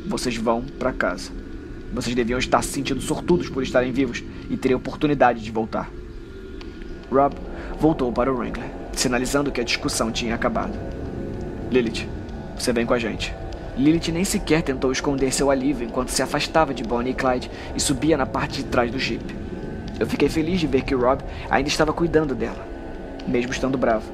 vocês 0.06 0.36
vão 0.36 0.62
para 0.62 0.92
casa. 0.92 1.30
Vocês 1.92 2.14
deviam 2.14 2.38
estar 2.38 2.62
se 2.62 2.70
sentindo 2.70 3.00
sortudos 3.00 3.48
por 3.48 3.62
estarem 3.62 3.92
vivos 3.92 4.22
e 4.50 4.56
terem 4.56 4.76
oportunidade 4.76 5.40
de 5.40 5.50
voltar. 5.50 5.90
Rob 7.10 7.34
voltou 7.78 8.12
para 8.12 8.32
o 8.32 8.36
Wrangler, 8.36 8.70
sinalizando 8.92 9.50
que 9.50 9.60
a 9.60 9.64
discussão 9.64 10.10
tinha 10.10 10.34
acabado. 10.34 10.76
Lilith, 11.70 12.06
você 12.58 12.72
vem 12.72 12.86
com 12.86 12.94
a 12.94 12.98
gente. 12.98 13.34
Lilith 13.76 14.10
nem 14.10 14.24
sequer 14.24 14.62
tentou 14.62 14.90
esconder 14.90 15.32
seu 15.32 15.50
alívio 15.50 15.86
enquanto 15.86 16.08
se 16.08 16.22
afastava 16.22 16.72
de 16.72 16.82
Bonnie 16.82 17.12
e 17.12 17.14
Clyde 17.14 17.50
e 17.74 17.80
subia 17.80 18.16
na 18.16 18.26
parte 18.26 18.62
de 18.62 18.64
trás 18.64 18.90
do 18.90 18.98
jeep. 18.98 19.24
Eu 19.98 20.06
fiquei 20.06 20.28
feliz 20.28 20.60
de 20.60 20.66
ver 20.66 20.82
que 20.82 20.94
Rob 20.94 21.22
ainda 21.50 21.68
estava 21.68 21.92
cuidando 21.92 22.34
dela, 22.34 22.66
mesmo 23.26 23.52
estando 23.52 23.78
bravo. 23.78 24.10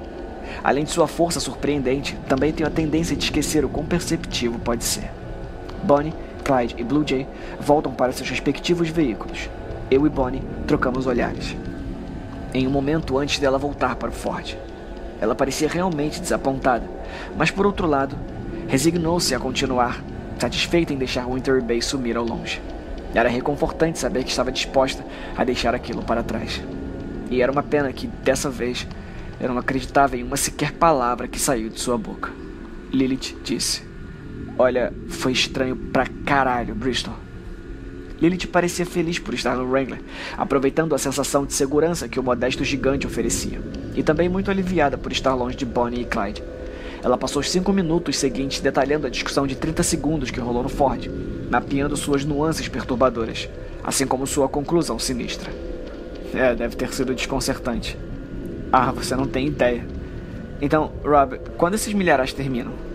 Além 0.62 0.84
de 0.84 0.90
sua 0.90 1.06
força 1.06 1.40
surpreendente, 1.40 2.16
também 2.28 2.52
tenho 2.52 2.68
a 2.68 2.72
tendência 2.72 3.16
de 3.16 3.24
esquecer 3.24 3.64
o 3.64 3.68
quão 3.68 3.84
perceptivo 3.84 4.58
pode 4.58 4.84
ser. 4.84 5.21
Bonnie, 5.82 6.14
Clyde 6.44 6.74
e 6.78 6.84
Blue 6.84 7.04
Jay 7.06 7.26
voltam 7.60 7.92
para 7.92 8.12
seus 8.12 8.28
respectivos 8.28 8.88
veículos. 8.88 9.48
Eu 9.90 10.06
e 10.06 10.08
Bonnie 10.10 10.42
trocamos 10.66 11.06
olhares. 11.06 11.56
Em 12.54 12.66
um 12.66 12.70
momento 12.70 13.18
antes 13.18 13.38
dela 13.38 13.58
voltar 13.58 13.96
para 13.96 14.10
o 14.10 14.12
Ford, 14.12 14.56
ela 15.20 15.34
parecia 15.34 15.68
realmente 15.68 16.20
desapontada, 16.20 16.84
mas 17.36 17.50
por 17.50 17.64
outro 17.64 17.86
lado, 17.86 18.16
resignou-se 18.68 19.34
a 19.34 19.38
continuar, 19.38 20.02
satisfeita 20.38 20.92
em 20.92 20.96
deixar 20.96 21.26
Winter 21.26 21.62
Bay 21.62 21.80
sumir 21.80 22.16
ao 22.16 22.24
longe. 22.24 22.60
Era 23.14 23.28
reconfortante 23.28 23.98
saber 23.98 24.24
que 24.24 24.30
estava 24.30 24.50
disposta 24.50 25.04
a 25.36 25.44
deixar 25.44 25.74
aquilo 25.74 26.02
para 26.02 26.22
trás. 26.22 26.62
E 27.30 27.40
era 27.40 27.52
uma 27.52 27.62
pena 27.62 27.92
que, 27.92 28.06
dessa 28.06 28.50
vez, 28.50 28.86
eu 29.40 29.48
não 29.48 29.58
acreditava 29.58 30.16
em 30.16 30.22
uma 30.22 30.36
sequer 30.36 30.72
palavra 30.72 31.28
que 31.28 31.38
saiu 31.38 31.68
de 31.68 31.80
sua 31.80 31.96
boca. 31.96 32.30
Lilith 32.90 33.36
disse: 33.44 33.82
Olha, 34.58 34.92
foi 35.08 35.32
estranho 35.32 35.74
pra 35.76 36.06
caralho, 36.24 36.74
Bristol. 36.74 37.14
Lilith 38.20 38.46
parecia 38.46 38.86
feliz 38.86 39.18
por 39.18 39.34
estar 39.34 39.56
no 39.56 39.68
Wrangler, 39.68 40.00
aproveitando 40.38 40.94
a 40.94 40.98
sensação 40.98 41.44
de 41.44 41.52
segurança 41.52 42.06
que 42.06 42.20
o 42.20 42.22
modesto 42.22 42.64
gigante 42.64 43.06
oferecia, 43.06 43.60
e 43.96 44.02
também 44.02 44.28
muito 44.28 44.50
aliviada 44.50 44.96
por 44.96 45.10
estar 45.10 45.34
longe 45.34 45.56
de 45.56 45.66
Bonnie 45.66 46.02
e 46.02 46.04
Clyde. 46.04 46.44
Ela 47.02 47.18
passou 47.18 47.40
os 47.40 47.50
cinco 47.50 47.72
minutos 47.72 48.16
seguintes 48.16 48.60
detalhando 48.60 49.08
a 49.08 49.10
discussão 49.10 49.44
de 49.44 49.56
30 49.56 49.82
segundos 49.82 50.30
que 50.30 50.38
rolou 50.38 50.62
no 50.62 50.68
Ford, 50.68 51.10
mapeando 51.50 51.96
suas 51.96 52.24
nuances 52.24 52.68
perturbadoras, 52.68 53.48
assim 53.82 54.06
como 54.06 54.24
sua 54.24 54.48
conclusão 54.48 55.00
sinistra. 55.00 55.50
É, 56.32 56.54
deve 56.54 56.76
ter 56.76 56.92
sido 56.92 57.14
desconcertante. 57.14 57.98
Ah, 58.72 58.92
você 58.92 59.16
não 59.16 59.26
tem 59.26 59.48
ideia. 59.48 59.84
Então, 60.60 60.92
Rob, 61.04 61.40
quando 61.56 61.74
esses 61.74 61.92
milharais 61.92 62.32
terminam? 62.32 62.91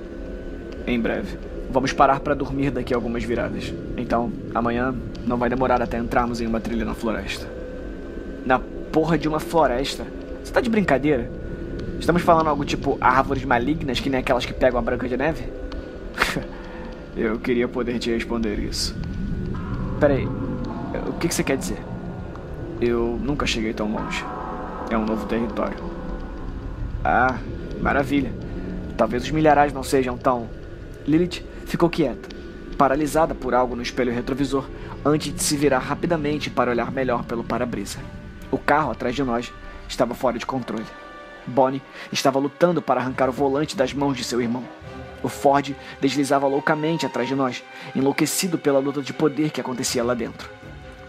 Em 0.88 1.00
breve. 1.00 1.38
Vamos 1.69 1.91
parar 1.91 2.21
para 2.21 2.34
dormir 2.34 2.71
daqui 2.71 2.93
a 2.93 2.97
algumas 2.97 3.21
viradas. 3.23 3.73
Então, 3.97 4.32
amanhã 4.56 4.95
não 5.26 5.36
vai 5.36 5.50
demorar 5.50 5.82
até 5.82 5.97
entrarmos 5.97 6.39
em 6.39 6.47
uma 6.47 6.62
trilha 6.62 6.86
na 6.86 6.95
floresta. 6.95 7.45
Na 8.45 8.58
porra 8.58 9.17
de 9.17 9.28
uma 9.28 9.41
floresta? 9.41 10.08
Você 10.41 10.54
tá 10.54 10.62
de 10.62 10.69
brincadeira? 10.69 11.30
Estamos 12.00 12.21
falando 12.21 12.47
algo 12.47 12.63
tipo 12.63 12.97
árvores 13.02 13.43
malignas 13.43 14.00
que 14.00 14.10
nem 14.10 14.21
aquelas 14.21 14.45
que 14.45 14.54
pegam 14.54 14.80
a 14.80 14.82
Branca 14.82 15.10
de 15.10 15.17
Neve? 15.17 15.43
Eu 17.17 17.38
queria 17.38 17.67
poder 17.67 18.00
te 18.00 18.10
responder 18.10 18.58
isso. 18.58 18.95
Peraí, 20.00 20.26
o 20.26 21.13
que, 21.19 21.28
que 21.28 21.36
você 21.36 21.43
quer 21.43 21.58
dizer? 21.58 21.80
Eu 22.80 23.19
nunca 23.21 23.45
cheguei 23.45 23.73
tão 23.73 23.91
longe. 23.91 24.23
É 24.89 24.97
um 24.97 25.06
novo 25.06 25.26
território. 25.26 25.78
Ah, 27.04 27.39
maravilha. 27.82 28.32
Talvez 28.95 29.23
os 29.23 29.32
milharais 29.32 29.73
não 29.73 29.84
sejam 29.84 30.17
tão. 30.17 30.47
Lilith 31.08 31.41
ficou 31.65 31.89
quieta, 31.89 32.28
paralisada 32.78 33.34
por 33.34 33.56
algo 33.56 33.78
no 33.78 33.82
espelho 33.82 34.13
retrovisor, 34.13 34.67
antes 35.06 35.34
de 35.34 35.41
se 35.41 35.56
virar 35.56 35.80
rapidamente 35.80 36.50
para 36.50 36.70
olhar 36.70 36.91
melhor 36.91 37.24
pelo 37.24 37.46
para-brisa. 37.46 38.00
O 38.52 38.58
carro 38.58 38.91
atrás 38.91 39.15
de 39.15 39.24
nós 39.24 39.54
estava 39.88 40.13
fora 40.13 40.38
de 40.38 40.46
controle. 40.46 40.86
Bonnie 41.46 41.82
estava 42.12 42.38
lutando 42.39 42.82
para 42.82 43.00
arrancar 43.00 43.30
o 43.30 43.32
volante 43.32 43.74
das 43.74 43.93
mãos 43.93 44.17
de 44.17 44.24
seu 44.26 44.41
irmão. 44.41 44.65
O 45.24 45.30
Ford 45.30 45.74
deslizava 46.02 46.46
loucamente 46.46 47.06
atrás 47.06 47.30
de 47.30 47.36
nós, 47.36 47.63
enlouquecido 47.96 48.58
pela 48.58 48.80
luta 48.80 49.02
de 49.02 49.13
poder 49.13 49.52
que 49.52 49.62
acontecia 49.62 50.04
lá 50.04 50.13
dentro. 50.13 50.50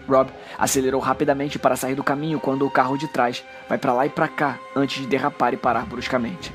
Rob 0.07 0.31
acelerou 0.57 1.01
rapidamente 1.01 1.59
para 1.59 1.75
sair 1.75 1.93
do 1.93 2.05
caminho 2.05 2.39
quando 2.39 2.65
o 2.65 2.71
carro 2.71 2.97
de 2.97 3.07
trás 3.09 3.43
vai 3.67 3.77
para 3.77 3.93
lá 3.93 4.05
e 4.05 4.09
para 4.09 4.29
cá 4.29 4.57
antes 4.73 5.01
de 5.01 5.07
derrapar 5.07 5.53
e 5.53 5.57
parar 5.57 5.85
bruscamente. 5.85 6.53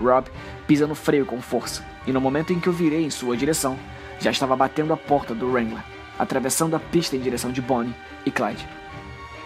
Rob 0.00 0.26
pisa 0.66 0.86
no 0.86 0.94
freio 0.94 1.26
com 1.26 1.40
força, 1.40 1.84
e 2.06 2.12
no 2.12 2.20
momento 2.20 2.52
em 2.52 2.60
que 2.60 2.68
eu 2.68 2.72
virei 2.72 3.04
em 3.04 3.10
sua 3.10 3.36
direção, 3.36 3.78
já 4.20 4.30
estava 4.30 4.56
batendo 4.56 4.92
a 4.92 4.96
porta 4.96 5.34
do 5.34 5.50
Wrangler, 5.50 5.82
atravessando 6.18 6.76
a 6.76 6.80
pista 6.80 7.16
em 7.16 7.20
direção 7.20 7.52
de 7.52 7.60
Bonnie 7.60 7.94
e 8.24 8.30
Clyde. 8.30 8.66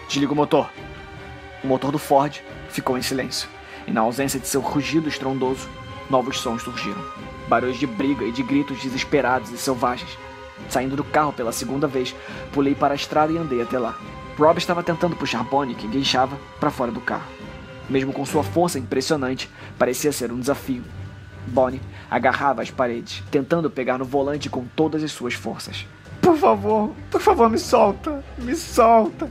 Desliga 0.07 0.33
o 0.33 0.35
motor. 0.35 0.69
O 1.63 1.67
motor 1.67 1.91
do 1.91 1.99
Ford 1.99 2.41
ficou 2.69 2.97
em 2.97 3.01
silêncio, 3.01 3.47
e 3.87 3.91
na 3.91 4.01
ausência 4.01 4.39
de 4.39 4.47
seu 4.47 4.61
rugido 4.61 5.09
estrondoso, 5.09 5.67
novos 6.09 6.39
sons 6.39 6.63
surgiram. 6.63 7.03
Barulhos 7.47 7.79
de 7.79 7.87
briga 7.87 8.25
e 8.25 8.31
de 8.31 8.43
gritos 8.43 8.81
desesperados 8.81 9.51
e 9.51 9.57
selvagens. 9.57 10.17
Saindo 10.69 10.95
do 10.95 11.03
carro 11.03 11.33
pela 11.33 11.51
segunda 11.51 11.87
vez, 11.87 12.15
pulei 12.53 12.75
para 12.75 12.93
a 12.93 12.95
estrada 12.95 13.31
e 13.31 13.37
andei 13.37 13.61
até 13.61 13.77
lá. 13.77 13.97
Rob 14.37 14.57
estava 14.57 14.83
tentando 14.83 15.15
puxar 15.15 15.43
Bonnie, 15.43 15.75
que 15.75 15.87
guinchava, 15.87 16.37
para 16.59 16.71
fora 16.71 16.91
do 16.91 17.01
carro. 17.01 17.40
Mesmo 17.91 18.13
com 18.13 18.25
sua 18.25 18.41
força 18.41 18.79
impressionante, 18.79 19.49
parecia 19.77 20.13
ser 20.13 20.31
um 20.31 20.39
desafio. 20.39 20.81
Bonnie 21.45 21.81
agarrava 22.09 22.61
as 22.61 22.71
paredes, 22.71 23.21
tentando 23.29 23.69
pegar 23.69 23.97
no 23.97 24.05
volante 24.05 24.49
com 24.49 24.63
todas 24.63 25.03
as 25.03 25.11
suas 25.11 25.33
forças. 25.33 25.85
Por 26.21 26.37
favor, 26.37 26.93
por 27.09 27.19
favor, 27.19 27.49
me 27.49 27.57
solta, 27.57 28.23
me 28.37 28.55
solta. 28.55 29.29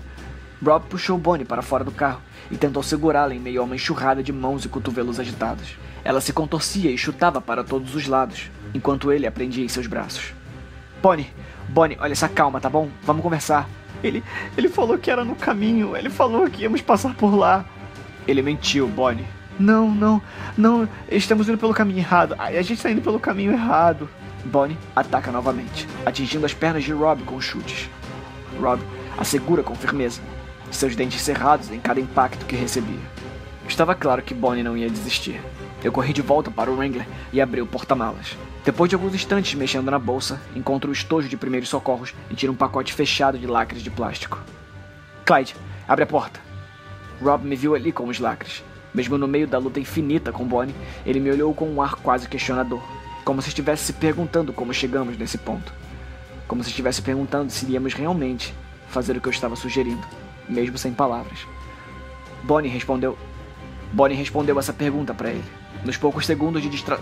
Rob 0.63 0.85
puxou 0.91 1.17
Bonnie 1.17 1.47
para 1.47 1.63
fora 1.63 1.83
do 1.83 1.91
carro 1.91 2.21
e 2.51 2.57
tentou 2.59 2.83
segurá-la 2.83 3.35
em 3.35 3.41
meio 3.41 3.63
a 3.63 3.65
uma 3.65 3.77
enxurrada 3.77 4.23
de 4.23 4.31
mãos 4.31 4.63
e 4.67 4.69
cotovelos 4.69 5.19
agitados. 5.19 5.79
Ela 6.05 6.21
se 6.21 6.35
contorcia 6.35 6.91
e 6.91 6.99
chutava 6.99 7.41
para 7.41 7.65
todos 7.65 7.95
os 7.95 8.07
lados, 8.07 8.51
enquanto 8.75 9.11
ele 9.11 9.27
a 9.27 9.33
prendia 9.33 9.65
em 9.65 9.69
seus 9.69 9.87
braços. 9.87 10.35
Bonnie, 11.03 11.33
Bonnie, 11.67 11.97
olha 11.99 12.13
essa 12.13 12.29
calma, 12.29 12.61
tá 12.61 12.69
bom? 12.69 12.91
Vamos 13.05 13.23
conversar. 13.23 13.67
Ele, 14.05 14.23
ele 14.55 14.69
falou 14.69 14.99
que 14.99 15.11
era 15.11 15.25
no 15.25 15.35
caminho, 15.35 15.97
ele 15.97 16.11
falou 16.11 16.51
que 16.51 16.65
íamos 16.65 16.83
passar 16.83 17.15
por 17.15 17.35
lá. 17.35 17.65
Ele 18.31 18.43
mentiu, 18.43 18.87
Bonnie. 18.87 19.27
Não, 19.59 19.91
não, 19.91 20.23
não, 20.57 20.89
estamos 21.11 21.49
indo 21.49 21.59
pelo 21.59 21.75
caminho 21.75 21.99
errado. 21.99 22.37
A 22.39 22.53
gente 22.63 22.75
está 22.75 22.89
indo 22.89 23.03
pelo 23.03 23.19
caminho 23.19 23.51
errado. 23.51 24.09
Bonnie 24.45 24.79
ataca 24.95 25.33
novamente, 25.33 25.89
atingindo 26.07 26.47
as 26.47 26.55
pernas 26.55 26.85
de 26.85 26.93
Rob 26.93 27.25
com 27.25 27.41
chutes. 27.41 27.91
Rob 28.61 28.81
a 29.19 29.25
segura 29.25 29.65
com 29.65 29.75
firmeza, 29.75 30.21
seus 30.71 30.95
dentes 30.95 31.21
cerrados 31.23 31.73
em 31.73 31.81
cada 31.81 32.01
impacto 32.01 32.47
que 32.47 32.55
recebia. 32.55 33.01
Estava 33.67 33.97
claro 33.97 34.23
que 34.23 34.33
Bonnie 34.33 34.63
não 34.63 34.77
ia 34.77 34.89
desistir. 34.89 35.41
Eu 35.83 35.91
corri 35.91 36.13
de 36.13 36.23
volta 36.23 36.53
para 36.53 36.71
o 36.71 36.77
Wrangler 36.77 37.07
e 37.33 37.41
abri 37.41 37.61
o 37.61 37.67
porta-malas. 37.67 38.37
Depois 38.65 38.89
de 38.89 38.95
alguns 38.95 39.13
instantes 39.13 39.55
mexendo 39.55 39.91
na 39.91 39.99
bolsa, 39.99 40.41
encontro 40.55 40.91
o 40.91 40.93
estojo 40.93 41.29
de 41.29 41.37
primeiros 41.37 41.69
socorros 41.69 42.15
e 42.31 42.35
tiro 42.37 42.53
um 42.53 42.57
pacote 42.57 42.93
fechado 42.93 43.37
de 43.37 43.47
lacres 43.49 43.83
de 43.83 43.91
plástico. 43.91 44.41
Clyde, 45.25 45.57
abre 45.89 46.05
a 46.05 46.07
porta. 46.07 46.50
Rob 47.21 47.47
me 47.47 47.57
viu 47.57 47.75
ali 47.75 47.93
com 47.93 48.09
os 48.09 48.19
lacres. 48.19 48.65
Mesmo 48.93 49.17
no 49.17 49.29
meio 49.29 49.47
da 49.47 49.59
luta 49.59 49.79
infinita 49.79 50.33
com 50.33 50.45
Bonnie, 50.45 50.75
ele 51.07 51.21
me 51.21 51.31
olhou 51.31 51.55
com 51.55 51.69
um 51.69 51.81
ar 51.81 51.95
quase 51.97 52.29
questionador, 52.29 52.83
como 53.25 53.41
se 53.41 53.49
estivesse 53.49 53.85
se 53.85 53.93
perguntando 53.93 54.53
como 54.53 54.75
chegamos 54.75 55.17
nesse 55.17 55.39
ponto. 55.39 55.73
Como 56.49 56.65
se 56.65 56.71
estivesse 56.71 57.01
perguntando 57.01 57.53
se 57.53 57.65
iríamos 57.65 57.95
realmente 57.95 58.55
fazer 58.89 59.17
o 59.17 59.21
que 59.21 59.29
eu 59.29 59.33
estava 59.33 59.55
sugerindo, 59.55 60.05
mesmo 60.49 60.77
sem 60.77 60.93
palavras. 60.93 61.47
Bonnie 62.43 62.71
respondeu. 62.71 63.17
Bonnie 63.93 64.17
respondeu 64.17 64.59
essa 64.59 64.73
pergunta 64.73 65.15
para 65.15 65.31
ele. 65.31 65.45
Nos 65.85 65.97
poucos 65.97 66.27
segundos 66.27 66.63
de 66.63 66.69
distra... 66.69 66.99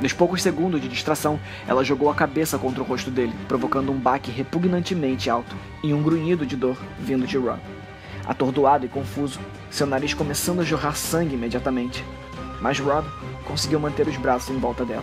Nos 0.00 0.12
poucos 0.12 0.42
segundos 0.42 0.80
de 0.80 0.88
distração, 0.88 1.38
ela 1.66 1.84
jogou 1.84 2.10
a 2.10 2.14
cabeça 2.14 2.58
contra 2.58 2.82
o 2.82 2.86
rosto 2.86 3.10
dele, 3.10 3.34
provocando 3.46 3.92
um 3.92 3.98
baque 3.98 4.30
repugnantemente 4.30 5.28
alto 5.28 5.54
e 5.82 5.92
um 5.92 6.02
grunhido 6.02 6.46
de 6.46 6.56
dor 6.56 6.76
vindo 6.98 7.26
de 7.26 7.36
Rob. 7.36 7.60
Atordoado 8.30 8.86
e 8.86 8.88
confuso, 8.88 9.40
seu 9.72 9.88
nariz 9.88 10.14
começando 10.14 10.60
a 10.60 10.64
jorrar 10.64 10.94
sangue 10.94 11.34
imediatamente. 11.34 12.04
Mas 12.60 12.78
Rob 12.78 13.04
conseguiu 13.44 13.80
manter 13.80 14.06
os 14.06 14.16
braços 14.16 14.54
em 14.54 14.58
volta 14.60 14.84
dela. 14.84 15.02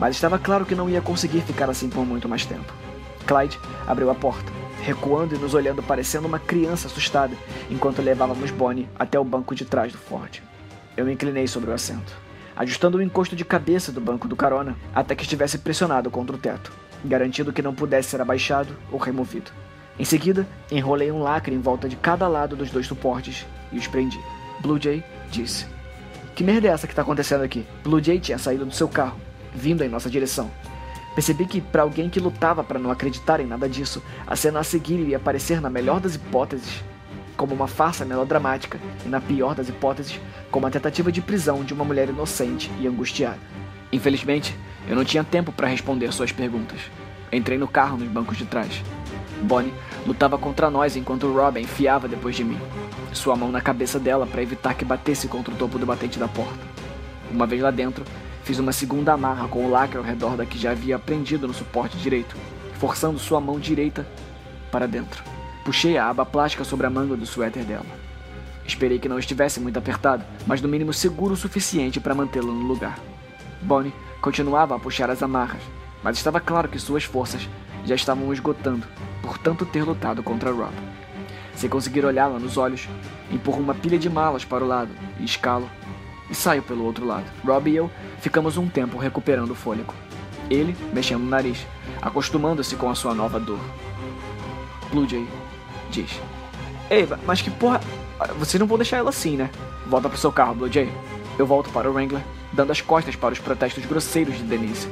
mas 0.00 0.14
estava 0.14 0.38
claro 0.38 0.64
que 0.64 0.74
não 0.74 0.88
ia 0.88 1.02
conseguir 1.02 1.42
ficar 1.42 1.68
assim 1.68 1.90
por 1.90 2.06
muito 2.06 2.26
mais 2.26 2.46
tempo. 2.46 2.72
Clyde 3.26 3.60
abriu 3.86 4.08
a 4.08 4.14
porta, 4.14 4.50
recuando 4.80 5.34
e 5.34 5.38
nos 5.38 5.52
olhando 5.52 5.82
parecendo 5.82 6.26
uma 6.26 6.38
criança 6.38 6.86
assustada, 6.86 7.36
enquanto 7.70 8.00
levávamos 8.00 8.50
Bonnie 8.50 8.88
até 8.98 9.20
o 9.20 9.24
banco 9.24 9.54
de 9.54 9.66
trás 9.66 9.92
do 9.92 9.98
Ford. 9.98 10.42
Eu 10.96 11.04
me 11.04 11.12
inclinei 11.12 11.46
sobre 11.46 11.70
o 11.70 11.74
assento, 11.74 12.16
ajustando 12.56 12.96
o 12.96 13.02
encosto 13.02 13.36
de 13.36 13.44
cabeça 13.44 13.92
do 13.92 14.00
banco 14.00 14.26
do 14.26 14.34
carona 14.34 14.74
até 14.94 15.14
que 15.14 15.24
estivesse 15.24 15.58
pressionado 15.58 16.10
contra 16.10 16.34
o 16.34 16.38
teto, 16.38 16.72
garantindo 17.04 17.52
que 17.52 17.60
não 17.60 17.74
pudesse 17.74 18.08
ser 18.08 18.22
abaixado 18.22 18.74
ou 18.90 18.98
removido. 18.98 19.52
Em 19.98 20.04
seguida, 20.04 20.46
enrolei 20.70 21.12
um 21.12 21.22
lacre 21.22 21.54
em 21.54 21.60
volta 21.60 21.88
de 21.88 21.96
cada 21.96 22.26
lado 22.26 22.56
dos 22.56 22.70
dois 22.70 22.86
suportes 22.86 23.46
e 23.70 23.78
os 23.78 23.86
prendi. 23.86 24.18
Blue 24.60 24.80
Jay 24.80 25.04
disse: 25.30 25.66
Que 26.34 26.42
merda 26.42 26.68
é 26.68 26.70
essa 26.70 26.86
que 26.86 26.94
tá 26.94 27.02
acontecendo 27.02 27.42
aqui? 27.42 27.66
Blue 27.82 28.02
Jay 28.02 28.18
tinha 28.18 28.38
saído 28.38 28.64
do 28.64 28.74
seu 28.74 28.88
carro, 28.88 29.20
vindo 29.54 29.84
em 29.84 29.88
nossa 29.88 30.08
direção. 30.08 30.50
Percebi 31.14 31.44
que, 31.44 31.60
para 31.60 31.82
alguém 31.82 32.08
que 32.08 32.20
lutava 32.20 32.64
para 32.64 32.78
não 32.78 32.90
acreditar 32.90 33.38
em 33.38 33.46
nada 33.46 33.68
disso, 33.68 34.02
a 34.26 34.34
cena 34.34 34.60
a 34.60 34.64
seguir 34.64 34.98
iria 34.98 35.18
parecer, 35.18 35.60
na 35.60 35.68
melhor 35.68 36.00
das 36.00 36.14
hipóteses, 36.14 36.82
como 37.36 37.54
uma 37.54 37.68
farsa 37.68 38.04
melodramática, 38.04 38.80
e 39.04 39.08
na 39.08 39.20
pior 39.20 39.54
das 39.54 39.68
hipóteses, 39.68 40.18
como 40.50 40.66
a 40.66 40.70
tentativa 40.70 41.12
de 41.12 41.20
prisão 41.20 41.62
de 41.64 41.74
uma 41.74 41.84
mulher 41.84 42.08
inocente 42.08 42.70
e 42.80 42.86
angustiada. 42.86 43.38
Infelizmente, 43.92 44.56
eu 44.88 44.96
não 44.96 45.04
tinha 45.04 45.22
tempo 45.22 45.52
para 45.52 45.68
responder 45.68 46.10
suas 46.12 46.32
perguntas. 46.32 46.80
Entrei 47.30 47.58
no 47.58 47.68
carro 47.68 47.98
nos 47.98 48.08
bancos 48.08 48.38
de 48.38 48.46
trás. 48.46 48.82
Bonnie 49.42 49.74
lutava 50.06 50.38
contra 50.38 50.70
nós 50.70 50.96
enquanto 50.96 51.32
Robin 51.32 51.60
enfiava 51.60 52.08
depois 52.08 52.36
de 52.36 52.44
mim, 52.44 52.58
sua 53.12 53.36
mão 53.36 53.50
na 53.50 53.60
cabeça 53.60 53.98
dela 53.98 54.26
para 54.26 54.42
evitar 54.42 54.74
que 54.74 54.84
batesse 54.84 55.28
contra 55.28 55.52
o 55.52 55.56
topo 55.56 55.78
do 55.78 55.86
batente 55.86 56.18
da 56.18 56.28
porta. 56.28 56.58
Uma 57.30 57.46
vez 57.46 57.60
lá 57.60 57.70
dentro, 57.70 58.04
fiz 58.44 58.58
uma 58.58 58.72
segunda 58.72 59.12
amarra 59.12 59.48
com 59.48 59.64
o 59.64 59.70
lacre 59.70 59.98
ao 59.98 60.04
redor 60.04 60.36
da 60.36 60.46
que 60.46 60.58
já 60.58 60.70
havia 60.70 60.98
prendido 60.98 61.46
no 61.46 61.54
suporte 61.54 61.96
direito, 61.96 62.36
forçando 62.74 63.18
sua 63.18 63.40
mão 63.40 63.58
direita 63.58 64.06
para 64.70 64.86
dentro. 64.86 65.22
Puxei 65.64 65.96
a 65.96 66.08
aba 66.08 66.26
plástica 66.26 66.64
sobre 66.64 66.86
a 66.86 66.90
manga 66.90 67.16
do 67.16 67.26
suéter 67.26 67.64
dela. 67.64 67.86
Esperei 68.66 68.98
que 68.98 69.08
não 69.08 69.18
estivesse 69.18 69.60
muito 69.60 69.78
apertado, 69.78 70.24
mas 70.46 70.60
no 70.60 70.68
mínimo 70.68 70.92
seguro 70.92 71.34
o 71.34 71.36
suficiente 71.36 72.00
para 72.00 72.14
mantê-lo 72.14 72.52
no 72.52 72.66
lugar. 72.66 72.98
Bonnie 73.60 73.94
continuava 74.20 74.74
a 74.74 74.78
puxar 74.78 75.10
as 75.10 75.22
amarras, 75.22 75.62
mas 76.02 76.16
estava 76.16 76.40
claro 76.40 76.68
que 76.68 76.78
suas 76.78 77.04
forças 77.04 77.48
já 77.84 77.94
estavam 77.94 78.32
esgotando 78.32 78.86
por 79.22 79.38
tanto 79.38 79.64
ter 79.64 79.84
lutado 79.84 80.22
contra 80.22 80.50
Rob. 80.50 80.72
Sem 81.54 81.68
conseguir 81.68 82.04
olhá-la 82.04 82.38
nos 82.38 82.56
olhos, 82.56 82.88
empurro 83.30 83.60
uma 83.60 83.74
pilha 83.74 83.98
de 83.98 84.08
malas 84.08 84.44
para 84.44 84.64
o 84.64 84.66
lado 84.66 84.90
e 85.20 85.24
escalo 85.24 85.70
e 86.30 86.34
saio 86.34 86.62
pelo 86.62 86.84
outro 86.84 87.06
lado. 87.06 87.24
Rob 87.44 87.70
e 87.70 87.76
eu 87.76 87.90
ficamos 88.18 88.56
um 88.56 88.68
tempo 88.68 88.98
recuperando 88.98 89.50
o 89.50 89.54
fôlego. 89.54 89.94
Ele 90.50 90.76
mexendo 90.92 91.22
o 91.22 91.28
nariz, 91.28 91.66
acostumando-se 92.00 92.76
com 92.76 92.90
a 92.90 92.94
sua 92.94 93.14
nova 93.14 93.38
dor. 93.38 93.60
Blue 94.90 95.08
Jay 95.08 95.26
diz: 95.90 96.20
Ei, 96.90 97.08
mas 97.26 97.40
que 97.40 97.50
porra. 97.50 97.80
Vocês 98.38 98.60
não 98.60 98.66
vão 98.66 98.78
deixar 98.78 98.98
ela 98.98 99.10
assim, 99.10 99.36
né? 99.36 99.50
Volta 99.86 100.08
pro 100.08 100.18
seu 100.18 100.30
carro, 100.30 100.54
Blue 100.54 100.72
Jay. 100.72 100.92
Eu 101.38 101.46
volto 101.46 101.70
para 101.70 101.90
o 101.90 101.94
Wrangler, 101.94 102.22
dando 102.52 102.70
as 102.70 102.80
costas 102.80 103.16
para 103.16 103.32
os 103.32 103.38
protestos 103.38 103.84
grosseiros 103.86 104.36
de 104.36 104.42
Denise. 104.42 104.88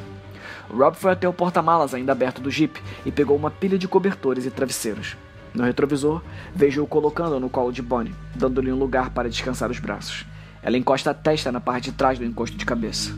Rob 0.72 0.94
foi 0.94 1.12
até 1.12 1.28
o 1.28 1.32
porta-malas 1.32 1.94
ainda 1.94 2.12
aberto 2.12 2.40
do 2.40 2.50
Jeep 2.50 2.80
e 3.04 3.10
pegou 3.10 3.36
uma 3.36 3.50
pilha 3.50 3.76
de 3.76 3.88
cobertores 3.88 4.46
e 4.46 4.50
travesseiros. 4.50 5.16
No 5.52 5.64
retrovisor, 5.64 6.22
vejo-o 6.54 6.86
colocando 6.86 7.40
no 7.40 7.50
colo 7.50 7.72
de 7.72 7.82
Bonnie, 7.82 8.14
dando-lhe 8.36 8.72
um 8.72 8.78
lugar 8.78 9.10
para 9.10 9.28
descansar 9.28 9.70
os 9.70 9.80
braços. 9.80 10.24
Ela 10.62 10.78
encosta 10.78 11.10
a 11.10 11.14
testa 11.14 11.50
na 11.50 11.60
parte 11.60 11.90
de 11.90 11.96
trás 11.96 12.18
do 12.18 12.24
encosto 12.24 12.56
de 12.56 12.64
cabeça. 12.64 13.12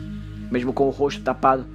Mesmo 0.49 0.73
com 0.73 0.87
o 0.87 0.89
rosto 0.89 1.21
tapado, 1.21 1.65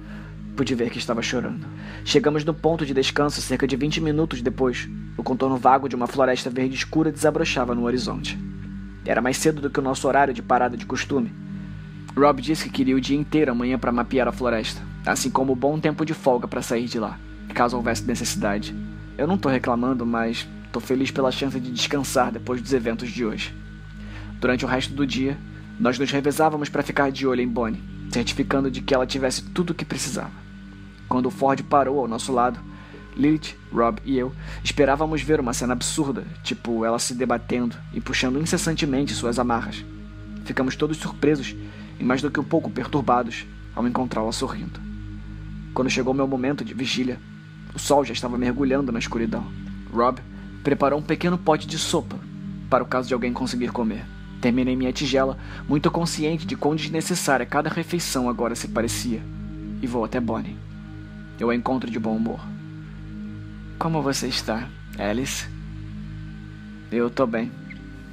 pude 0.55 0.75
ver 0.75 0.89
que 0.89 0.97
estava 0.97 1.21
chorando. 1.21 1.65
Chegamos 2.03 2.43
no 2.43 2.53
ponto 2.53 2.85
de 2.85 2.93
descanso 2.93 3.41
cerca 3.41 3.65
de 3.65 3.77
20 3.77 4.01
minutos 4.01 4.41
depois. 4.41 4.89
O 5.15 5.23
contorno 5.23 5.55
vago 5.55 5.87
de 5.87 5.95
uma 5.95 6.07
floresta 6.07 6.49
verde 6.49 6.75
escura 6.75 7.11
desabrochava 7.11 7.73
no 7.73 7.85
horizonte. 7.85 8.37
Era 9.05 9.21
mais 9.21 9.37
cedo 9.37 9.61
do 9.61 9.69
que 9.69 9.79
o 9.79 9.83
nosso 9.83 10.07
horário 10.07 10.33
de 10.33 10.41
parada 10.41 10.75
de 10.75 10.85
costume. 10.85 11.31
Rob 12.17 12.41
disse 12.41 12.65
que 12.65 12.69
queria 12.69 12.95
o 12.97 13.01
dia 13.01 13.17
inteiro 13.17 13.51
amanhã 13.51 13.79
para 13.79 13.91
mapear 13.91 14.27
a 14.27 14.31
floresta 14.31 14.88
assim 15.11 15.29
como 15.29 15.55
bom 15.55 15.79
tempo 15.79 16.05
de 16.05 16.13
folga 16.13 16.47
para 16.47 16.61
sair 16.61 16.85
de 16.85 16.99
lá, 16.99 17.19
caso 17.53 17.75
houvesse 17.75 18.03
necessidade. 18.03 18.75
Eu 19.17 19.27
não 19.27 19.37
tô 19.37 19.49
reclamando, 19.49 20.05
mas 20.05 20.47
tô 20.71 20.79
feliz 20.79 21.09
pela 21.09 21.31
chance 21.31 21.59
de 21.59 21.71
descansar 21.71 22.31
depois 22.31 22.61
dos 22.61 22.73
eventos 22.73 23.09
de 23.09 23.25
hoje. 23.25 23.53
Durante 24.39 24.63
o 24.63 24.67
resto 24.67 24.93
do 24.93 25.05
dia, 25.05 25.37
nós 25.79 25.97
nos 25.97 26.11
revezávamos 26.11 26.69
para 26.69 26.83
ficar 26.83 27.11
de 27.11 27.25
olho 27.25 27.41
em 27.41 27.47
Bonnie, 27.47 27.83
certificando 28.11 28.69
de 28.69 28.81
que 28.81 28.93
ela 28.93 29.07
tivesse 29.07 29.41
tudo 29.41 29.71
o 29.71 29.73
que 29.73 29.83
precisava. 29.83 30.31
Quando 31.07 31.25
o 31.25 31.31
Ford 31.31 31.61
parou 31.63 31.99
ao 31.99 32.07
nosso 32.07 32.31
lado, 32.31 32.59
Lilith, 33.17 33.55
Rob 33.73 33.99
e 34.05 34.17
eu 34.17 34.31
esperávamos 34.63 35.21
ver 35.21 35.39
uma 35.39 35.53
cena 35.53 35.73
absurda, 35.73 36.25
tipo 36.43 36.85
ela 36.85 36.99
se 36.99 37.13
debatendo 37.15 37.75
e 37.93 37.99
puxando 37.99 38.39
incessantemente 38.39 39.13
suas 39.13 39.39
amarras. 39.39 39.83
Ficamos 40.45 40.75
todos 40.75 40.97
surpresos 40.97 41.55
e 41.99 42.03
mais 42.03 42.21
do 42.21 42.29
que 42.29 42.39
um 42.39 42.43
pouco 42.43 42.69
perturbados 42.69 43.45
ao 43.75 43.87
encontrá-la 43.87 44.31
sorrindo. 44.31 44.88
Quando 45.73 45.89
chegou 45.89 46.13
meu 46.13 46.27
momento 46.27 46.63
de 46.65 46.73
vigília, 46.73 47.19
o 47.73 47.79
sol 47.79 48.03
já 48.03 48.13
estava 48.13 48.37
mergulhando 48.37 48.91
na 48.91 48.99
escuridão. 48.99 49.45
Rob 49.91 50.19
preparou 50.63 50.99
um 50.99 51.03
pequeno 51.03 51.37
pote 51.37 51.67
de 51.67 51.77
sopa 51.77 52.17
para 52.69 52.83
o 52.83 52.87
caso 52.87 53.07
de 53.07 53.13
alguém 53.13 53.33
conseguir 53.33 53.71
comer. 53.71 54.05
Terminei 54.41 54.75
minha 54.75 54.93
tigela, 54.93 55.37
muito 55.67 55.91
consciente 55.91 56.45
de 56.45 56.55
quão 56.55 56.75
desnecessária 56.75 57.45
cada 57.45 57.69
refeição 57.69 58.29
agora 58.29 58.55
se 58.55 58.67
parecia, 58.67 59.21
e 59.81 59.87
vou 59.87 60.05
até 60.05 60.19
Bonnie. 60.19 60.55
Eu 61.39 61.49
a 61.49 61.55
encontro 61.55 61.89
de 61.89 61.99
bom 61.99 62.15
humor. 62.15 62.39
Como 63.77 64.01
você 64.01 64.27
está, 64.27 64.67
Alice? 64.97 65.47
Eu 66.91 67.09
tô 67.09 67.25
bem. 67.25 67.51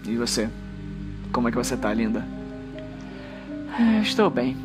E 0.04 0.16
você? 0.16 0.48
Como 1.32 1.48
é 1.48 1.50
que 1.50 1.56
você 1.56 1.76
tá, 1.76 1.92
linda? 1.92 2.24
Estou 4.02 4.30
bem. 4.30 4.56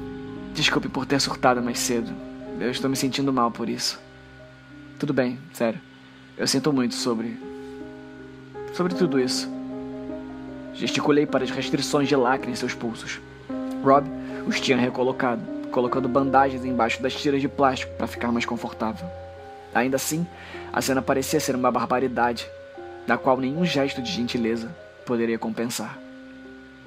Desculpe 0.53 0.87
por 0.87 1.05
ter 1.05 1.19
surtado 1.19 1.61
mais 1.61 1.79
cedo. 1.79 2.11
Eu 2.61 2.69
estou 2.69 2.87
me 2.87 2.95
sentindo 2.95 3.33
mal 3.33 3.49
por 3.49 3.67
isso. 3.67 3.99
Tudo 4.99 5.11
bem, 5.11 5.39
sério. 5.51 5.81
Eu 6.37 6.45
sinto 6.45 6.71
muito 6.71 6.93
sobre. 6.93 7.35
sobre 8.71 8.93
tudo 8.93 9.19
isso. 9.19 9.49
Gesticulei 10.75 11.25
para 11.25 11.43
as 11.43 11.49
restrições 11.49 12.07
de 12.07 12.15
lacre 12.15 12.51
em 12.51 12.55
seus 12.55 12.75
pulsos. 12.75 13.19
Rob 13.83 14.07
os 14.45 14.61
tinha 14.61 14.77
recolocado, 14.77 15.41
colocando 15.71 16.07
bandagens 16.07 16.63
embaixo 16.63 17.01
das 17.01 17.15
tiras 17.15 17.41
de 17.41 17.47
plástico 17.47 17.95
para 17.95 18.05
ficar 18.05 18.31
mais 18.31 18.45
confortável. 18.45 19.09
Ainda 19.73 19.95
assim, 19.95 20.27
a 20.71 20.83
cena 20.83 21.01
parecia 21.01 21.39
ser 21.39 21.55
uma 21.55 21.71
barbaridade, 21.71 22.47
da 23.07 23.17
qual 23.17 23.37
nenhum 23.37 23.65
gesto 23.65 24.03
de 24.03 24.11
gentileza 24.11 24.69
poderia 25.03 25.39
compensar. 25.39 25.97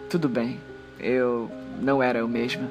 Tudo 0.08 0.28
bem, 0.28 0.60
eu 1.00 1.50
não 1.80 2.00
era 2.00 2.20
eu 2.20 2.28
mesma. 2.28 2.70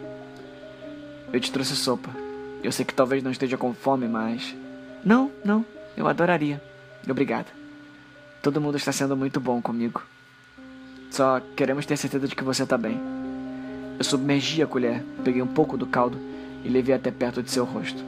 Eu 1.34 1.40
te 1.42 1.52
trouxe 1.52 1.76
sopa. 1.76 2.23
Eu 2.64 2.72
sei 2.72 2.86
que 2.86 2.94
talvez 2.94 3.22
não 3.22 3.30
esteja 3.30 3.58
com 3.58 3.74
fome, 3.74 4.08
mas. 4.08 4.56
Não, 5.04 5.30
não, 5.44 5.66
eu 5.98 6.08
adoraria. 6.08 6.64
Obrigada. 7.08 7.48
Todo 8.42 8.62
mundo 8.62 8.78
está 8.78 8.94
sendo 8.94 9.18
muito 9.18 9.38
bom 9.42 9.62
comigo. 9.62 10.02
Só 11.12 11.42
queremos 11.58 11.86
ter 11.86 11.98
certeza 11.98 12.26
de 12.26 12.36
que 12.36 12.44
você 12.44 12.64
está 12.64 12.78
bem. 12.78 12.98
Eu 14.00 14.04
submergi 14.06 14.64
a 14.64 14.68
colher, 14.68 15.04
peguei 15.26 15.42
um 15.42 15.48
pouco 15.48 15.78
do 15.78 15.86
caldo 15.86 16.18
e 16.64 16.70
levei 16.70 16.96
até 16.96 17.12
perto 17.12 17.44
de 17.44 17.52
seu 17.52 17.66
rosto. 17.66 18.02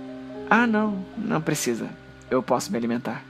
Ah, 0.49 0.65
não, 0.65 1.05
não 1.17 1.41
precisa. 1.41 1.89
Eu 2.31 2.41
posso 2.41 2.71
me 2.71 2.77
alimentar. 2.77 3.23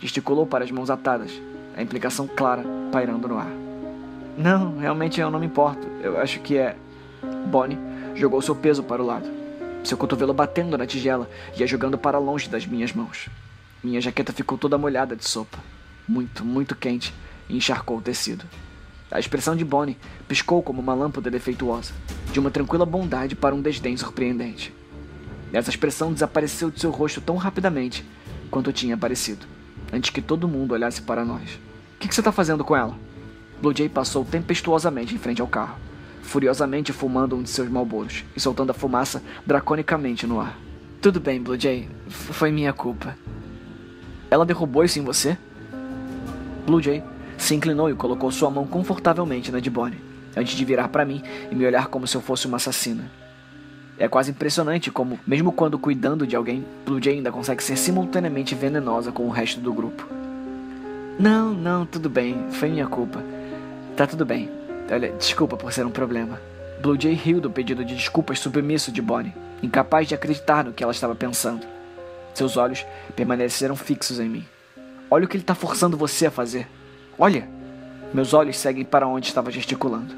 Gesticulou 0.00 0.46
para 0.46 0.64
as 0.64 0.70
mãos 0.70 0.88
atadas, 0.88 1.30
a 1.76 1.82
implicação 1.82 2.26
clara 2.26 2.64
pairando 2.90 3.28
no 3.28 3.38
ar. 3.38 3.52
Não, 4.38 4.78
realmente 4.78 5.20
eu 5.20 5.30
não 5.30 5.38
me 5.38 5.46
importo. 5.46 5.86
Eu 6.02 6.18
acho 6.18 6.40
que 6.40 6.56
é. 6.56 6.76
Bonnie 7.46 7.78
jogou 8.14 8.40
seu 8.40 8.56
peso 8.56 8.82
para 8.82 9.02
o 9.02 9.06
lado 9.06 9.39
seu 9.84 9.96
cotovelo 9.96 10.34
batendo 10.34 10.76
na 10.76 10.86
tigela 10.86 11.28
e 11.56 11.62
a 11.62 11.66
jogando 11.66 11.98
para 11.98 12.18
longe 12.18 12.48
das 12.48 12.66
minhas 12.66 12.92
mãos. 12.92 13.28
Minha 13.82 14.00
jaqueta 14.00 14.32
ficou 14.32 14.58
toda 14.58 14.78
molhada 14.78 15.16
de 15.16 15.26
sopa, 15.26 15.58
muito, 16.06 16.44
muito 16.44 16.74
quente, 16.74 17.14
e 17.48 17.56
encharcou 17.56 17.98
o 17.98 18.02
tecido. 18.02 18.44
A 19.10 19.18
expressão 19.18 19.56
de 19.56 19.64
Bonnie 19.64 19.96
piscou 20.28 20.62
como 20.62 20.80
uma 20.80 20.94
lâmpada 20.94 21.30
defeituosa, 21.30 21.92
de 22.32 22.38
uma 22.38 22.50
tranquila 22.50 22.86
bondade 22.86 23.34
para 23.34 23.54
um 23.54 23.62
desdém 23.62 23.96
surpreendente. 23.96 24.72
Essa 25.52 25.70
expressão 25.70 26.12
desapareceu 26.12 26.70
de 26.70 26.80
seu 26.80 26.90
rosto 26.90 27.20
tão 27.20 27.36
rapidamente 27.36 28.06
quanto 28.50 28.72
tinha 28.72 28.94
aparecido, 28.94 29.46
antes 29.92 30.10
que 30.10 30.22
todo 30.22 30.46
mundo 30.46 30.72
olhasse 30.72 31.02
para 31.02 31.24
nós. 31.24 31.54
O 31.54 31.98
que, 31.98 32.08
que 32.08 32.14
você 32.14 32.20
está 32.20 32.30
fazendo 32.30 32.64
com 32.64 32.76
ela? 32.76 32.96
Blue 33.60 33.76
Jay 33.76 33.88
passou 33.88 34.24
tempestuosamente 34.24 35.14
em 35.14 35.18
frente 35.18 35.40
ao 35.40 35.48
carro 35.48 35.89
furiosamente 36.22 36.92
fumando 36.92 37.36
um 37.36 37.42
de 37.42 37.50
seus 37.50 37.68
malboros 37.68 38.24
e 38.36 38.40
soltando 38.40 38.70
a 38.70 38.74
fumaça 38.74 39.22
draconicamente 39.46 40.26
no 40.26 40.40
ar. 40.40 40.58
Tudo 41.00 41.18
bem, 41.18 41.42
Blue 41.42 41.58
Jay. 41.58 41.88
Foi 42.08 42.50
minha 42.50 42.72
culpa. 42.72 43.16
Ela 44.30 44.44
derrubou 44.44 44.84
isso 44.84 44.98
em 44.98 45.02
você? 45.02 45.36
Blue 46.66 46.82
Jay 46.82 47.02
se 47.38 47.54
inclinou 47.54 47.88
e 47.88 47.94
colocou 47.94 48.30
sua 48.30 48.50
mão 48.50 48.66
confortavelmente 48.66 49.50
na 49.50 49.60
de 49.60 49.70
Bonnie, 49.70 49.98
antes 50.36 50.54
de 50.54 50.64
virar 50.64 50.88
para 50.88 51.04
mim 51.04 51.22
e 51.50 51.54
me 51.54 51.64
olhar 51.64 51.86
como 51.88 52.06
se 52.06 52.16
eu 52.16 52.20
fosse 52.20 52.46
uma 52.46 52.58
assassina. 52.58 53.10
É 53.98 54.08
quase 54.08 54.30
impressionante 54.30 54.90
como, 54.90 55.18
mesmo 55.26 55.52
quando 55.52 55.78
cuidando 55.78 56.26
de 56.26 56.36
alguém, 56.36 56.64
Blue 56.84 57.02
Jay 57.02 57.16
ainda 57.16 57.32
consegue 57.32 57.62
ser 57.62 57.76
simultaneamente 57.76 58.54
venenosa 58.54 59.10
com 59.10 59.26
o 59.26 59.30
resto 59.30 59.60
do 59.60 59.72
grupo. 59.72 60.06
Não, 61.18 61.52
não, 61.52 61.84
tudo 61.84 62.08
bem, 62.08 62.46
foi 62.50 62.70
minha 62.70 62.86
culpa. 62.86 63.22
Tá 63.96 64.06
tudo 64.06 64.24
bem. 64.24 64.59
Olha, 64.90 65.12
desculpa 65.12 65.56
por 65.56 65.72
ser 65.72 65.86
um 65.86 65.90
problema. 65.90 66.40
Blue 66.82 67.00
Jay 67.00 67.14
riu 67.14 67.40
do 67.40 67.48
pedido 67.48 67.84
de 67.84 67.94
desculpas 67.94 68.40
submisso 68.40 68.90
de 68.90 69.00
Bonnie, 69.00 69.32
incapaz 69.62 70.08
de 70.08 70.16
acreditar 70.16 70.64
no 70.64 70.72
que 70.72 70.82
ela 70.82 70.92
estava 70.92 71.14
pensando. 71.14 71.64
Seus 72.34 72.56
olhos 72.56 72.84
permaneceram 73.14 73.76
fixos 73.76 74.18
em 74.18 74.28
mim. 74.28 74.44
Olha 75.08 75.26
o 75.26 75.28
que 75.28 75.36
ele 75.36 75.44
está 75.44 75.54
forçando 75.54 75.96
você 75.96 76.26
a 76.26 76.30
fazer. 76.30 76.66
Olha! 77.16 77.48
Meus 78.12 78.34
olhos 78.34 78.56
seguem 78.56 78.84
para 78.84 79.06
onde 79.06 79.28
estava 79.28 79.52
gesticulando. 79.52 80.12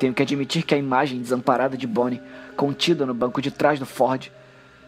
Tenho 0.00 0.12
que 0.12 0.22
admitir 0.22 0.64
que 0.64 0.74
a 0.74 0.78
imagem 0.78 1.20
desamparada 1.20 1.76
de 1.76 1.86
Bonnie, 1.86 2.20
contida 2.56 3.06
no 3.06 3.14
banco 3.14 3.40
de 3.40 3.52
trás 3.52 3.78
do 3.78 3.86
Ford, 3.86 4.26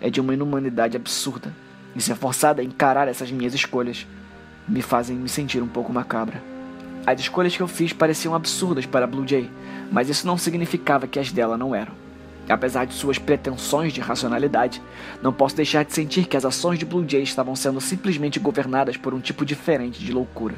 é 0.01 0.11
de 0.11 0.21
uma 0.21 0.35
inumanidade 0.35 0.97
absurda, 0.97 1.53
e 1.95 2.01
ser 2.01 2.16
forçada 2.16 2.61
a 2.61 2.64
encarar 2.64 3.07
essas 3.07 3.31
minhas 3.31 3.55
escolhas 3.55 4.05
me 4.66 4.83
fazem 4.83 5.16
me 5.16 5.29
sentir 5.29 5.62
um 5.62 5.69
pouco 5.69 5.92
macabra. 5.92 6.56
As 7.07 7.21
escolhas 7.21 7.57
que 7.57 7.62
eu 7.62 7.69
fiz 7.69 7.92
pareciam 7.92 8.35
absurdas 8.35 8.85
para 8.85 9.07
Blue 9.07 9.27
Jay, 9.27 9.49
mas 9.92 10.09
isso 10.09 10.27
não 10.27 10.37
significava 10.37 11.07
que 11.07 11.21
as 11.21 11.31
dela 11.31 11.57
não 11.57 11.73
eram. 11.73 11.92
Apesar 12.49 12.85
de 12.85 12.95
suas 12.95 13.16
pretensões 13.16 13.92
de 13.92 14.01
racionalidade, 14.01 14.83
não 15.23 15.33
posso 15.33 15.55
deixar 15.55 15.85
de 15.85 15.95
sentir 15.95 16.27
que 16.27 16.37
as 16.37 16.45
ações 16.45 16.81
de 16.81 16.85
Blue 16.85 17.09
Jay 17.09 17.23
estavam 17.23 17.55
sendo 17.55 17.81
simplesmente 17.81 18.40
governadas 18.40 18.97
por 18.97 19.14
um 19.14 19.21
tipo 19.21 19.45
diferente 19.45 20.05
de 20.05 20.12
loucura. 20.12 20.57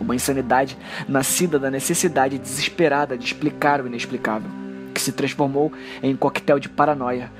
Uma 0.00 0.16
insanidade 0.16 0.76
nascida 1.08 1.56
da 1.56 1.70
necessidade 1.70 2.36
desesperada 2.36 3.16
de 3.16 3.24
explicar 3.24 3.80
o 3.80 3.86
inexplicável, 3.86 4.50
que 4.92 5.00
se 5.00 5.12
transformou 5.12 5.72
em 6.02 6.14
um 6.14 6.16
coquetel 6.16 6.58
de 6.58 6.68
paranoia, 6.68 7.30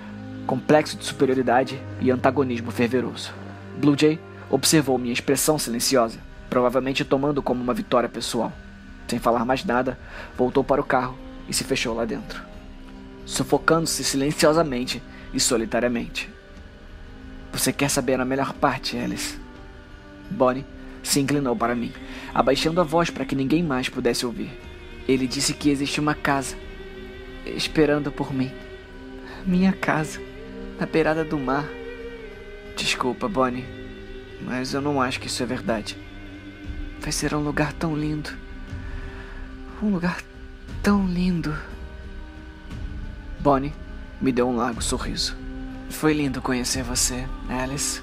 complexo 0.47 0.97
de 0.97 1.05
superioridade 1.05 1.81
e 2.01 2.13
antagonismo 2.13 2.71
fervoroso. 2.71 3.33
Blue 3.77 3.99
Jay 3.99 4.21
observou 4.49 4.99
minha 4.99 5.13
expressão 5.13 5.59
silenciosa 5.59 6.21
provavelmente 6.49 7.05
tomando 7.05 7.43
como 7.43 7.63
uma 7.63 7.75
vitória 7.75 8.09
pessoal. 8.09 8.53
Sem 9.09 9.19
falar 9.19 9.45
mais 9.45 9.65
nada, 9.65 9.99
voltou 10.37 10.65
para 10.65 10.81
o 10.81 10.85
carro 10.85 11.17
e 11.49 11.55
se 11.55 11.65
fechou 11.65 11.95
lá 11.95 12.05
dentro, 12.05 12.43
sufocando-se 13.25 14.03
silenciosamente 14.03 15.03
e 15.33 15.39
solitariamente. 15.39 16.29
Você 17.53 17.73
quer 17.73 17.89
saber 17.89 18.21
a 18.21 18.25
melhor 18.25 18.53
parte, 18.53 18.97
Alice? 18.97 19.39
Bonnie 20.31 20.67
se 21.03 21.21
inclinou 21.21 21.55
para 21.55 21.75
mim, 21.75 21.93
abaixando 22.35 22.81
a 22.81 22.85
voz 22.85 23.11
para 23.11 23.25
que 23.25 23.37
ninguém 23.37 23.63
mais 23.63 23.89
pudesse 23.89 24.27
ouvir. 24.27 24.51
Ele 25.07 25.27
disse 25.27 25.55
que 25.55 25.71
existe 25.71 26.01
uma 26.01 26.15
casa 26.15 26.57
esperando 27.45 28.11
por 28.11 28.35
mim. 28.35 28.51
Minha 29.47 29.73
casa, 29.73 30.21
na 30.81 30.87
beirada 30.87 31.25
do 31.25 31.39
mar. 31.39 31.65
Desculpa, 32.77 33.29
Bonnie, 33.29 33.65
mas 34.43 34.75
eu 34.75 34.81
não 34.81 35.01
acho 35.01 35.21
que 35.21 35.29
isso 35.29 35.43
é 35.43 35.47
verdade. 35.47 35.97
Vai 37.07 37.13
ser 37.13 37.37
um 37.37 37.39
lugar 37.39 37.73
tão 37.73 37.97
lindo. 37.97 38.31
Um 39.81 39.91
lugar 39.91 40.21
tão 40.83 41.07
lindo. 41.07 41.57
Bonnie 43.39 43.73
me 44.21 44.33
deu 44.33 44.49
um 44.49 44.57
largo 44.57 44.83
sorriso. 44.83 45.37
Foi 45.89 46.13
lindo 46.13 46.43
conhecer 46.43 46.83
você, 46.83 47.25
Alice. 47.49 48.03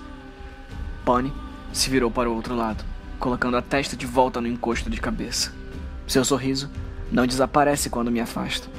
Bonnie 1.03 1.33
se 1.73 1.89
virou 1.89 2.09
para 2.09 2.29
o 2.29 2.33
outro 2.33 2.55
lado, 2.55 2.81
colocando 3.19 3.57
a 3.57 3.61
testa 3.61 3.97
de 3.97 4.05
volta 4.05 4.39
no 4.39 4.47
encosto 4.47 4.89
de 4.89 5.01
cabeça. 5.01 5.51
Seu 6.07 6.23
sorriso 6.23 6.71
não 7.11 7.27
desaparece 7.27 7.89
quando 7.89 8.09
me 8.09 8.21
afasto. 8.21 8.69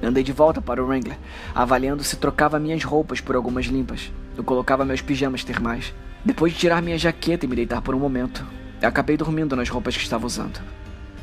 Andei 0.00 0.22
de 0.22 0.30
volta 0.30 0.62
para 0.62 0.80
o 0.80 0.86
Wrangler, 0.86 1.18
avaliando 1.52 2.04
se 2.04 2.14
trocava 2.14 2.60
minhas 2.60 2.84
roupas 2.84 3.20
por 3.20 3.34
algumas 3.34 3.66
limpas. 3.66 4.12
Eu 4.36 4.44
colocava 4.44 4.84
meus 4.84 5.00
pijamas 5.00 5.42
termais. 5.42 5.92
Depois 6.24 6.52
de 6.52 6.60
tirar 6.60 6.80
minha 6.80 6.96
jaqueta 6.96 7.44
e 7.44 7.48
me 7.48 7.56
deitar 7.56 7.82
por 7.82 7.92
um 7.92 7.98
momento, 7.98 8.46
eu 8.84 8.88
acabei 8.90 9.16
dormindo 9.16 9.56
nas 9.56 9.70
roupas 9.70 9.96
que 9.96 10.02
estava 10.02 10.26
usando. 10.26 10.60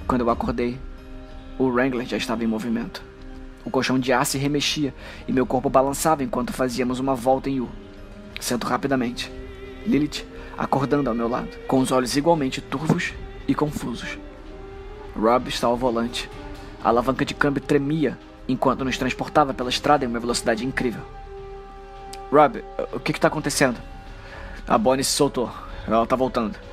Quando 0.08 0.22
eu 0.22 0.32
acordei, 0.32 0.80
o 1.60 1.66
Wrangler 1.66 2.08
já 2.08 2.18
estava 2.18 2.44
em 2.44 2.48
movimento. 2.48 3.04
O 3.64 3.70
colchão 3.70 4.00
de 4.00 4.12
ar 4.12 4.26
se 4.26 4.40
remexia 4.40 4.96
e 5.28 5.32
meu 5.32 5.46
corpo 5.46 5.70
balançava 5.70 6.24
enquanto 6.24 6.52
fazíamos 6.52 6.98
uma 6.98 7.14
volta 7.14 7.52
em 7.52 7.60
U. 7.60 7.70
Sento 8.40 8.66
rapidamente. 8.66 9.32
Lilith 9.86 10.26
acordando 10.58 11.08
ao 11.08 11.16
meu 11.16 11.28
lado, 11.28 11.56
com 11.68 11.80
os 11.80 11.92
olhos 11.92 12.18
igualmente 12.18 12.62
turvos 12.62 13.14
e 13.48 13.54
confusos. 13.54 14.18
Rob 15.16 15.48
está 15.48 15.68
ao 15.68 15.78
volante. 15.78 16.28
A 16.84 16.90
alavanca 16.90 17.24
de 17.24 17.36
câmbio 17.36 17.62
tremia 17.62 18.18
enquanto 18.48 18.84
nos 18.84 18.98
transportava 18.98 19.54
pela 19.54 19.70
estrada 19.70 20.04
em 20.04 20.08
uma 20.08 20.20
velocidade 20.20 20.66
incrível. 20.66 21.04
Rob, 22.32 22.64
o 22.92 23.00
que 23.00 23.12
está 23.12 23.28
acontecendo? 23.28 23.80
A 24.68 24.80
Bonnie 24.80 25.04
se 25.04 25.12
soltou. 25.12 25.52
Ela 25.88 26.04
está 26.04 26.16
voltando. 26.16 26.71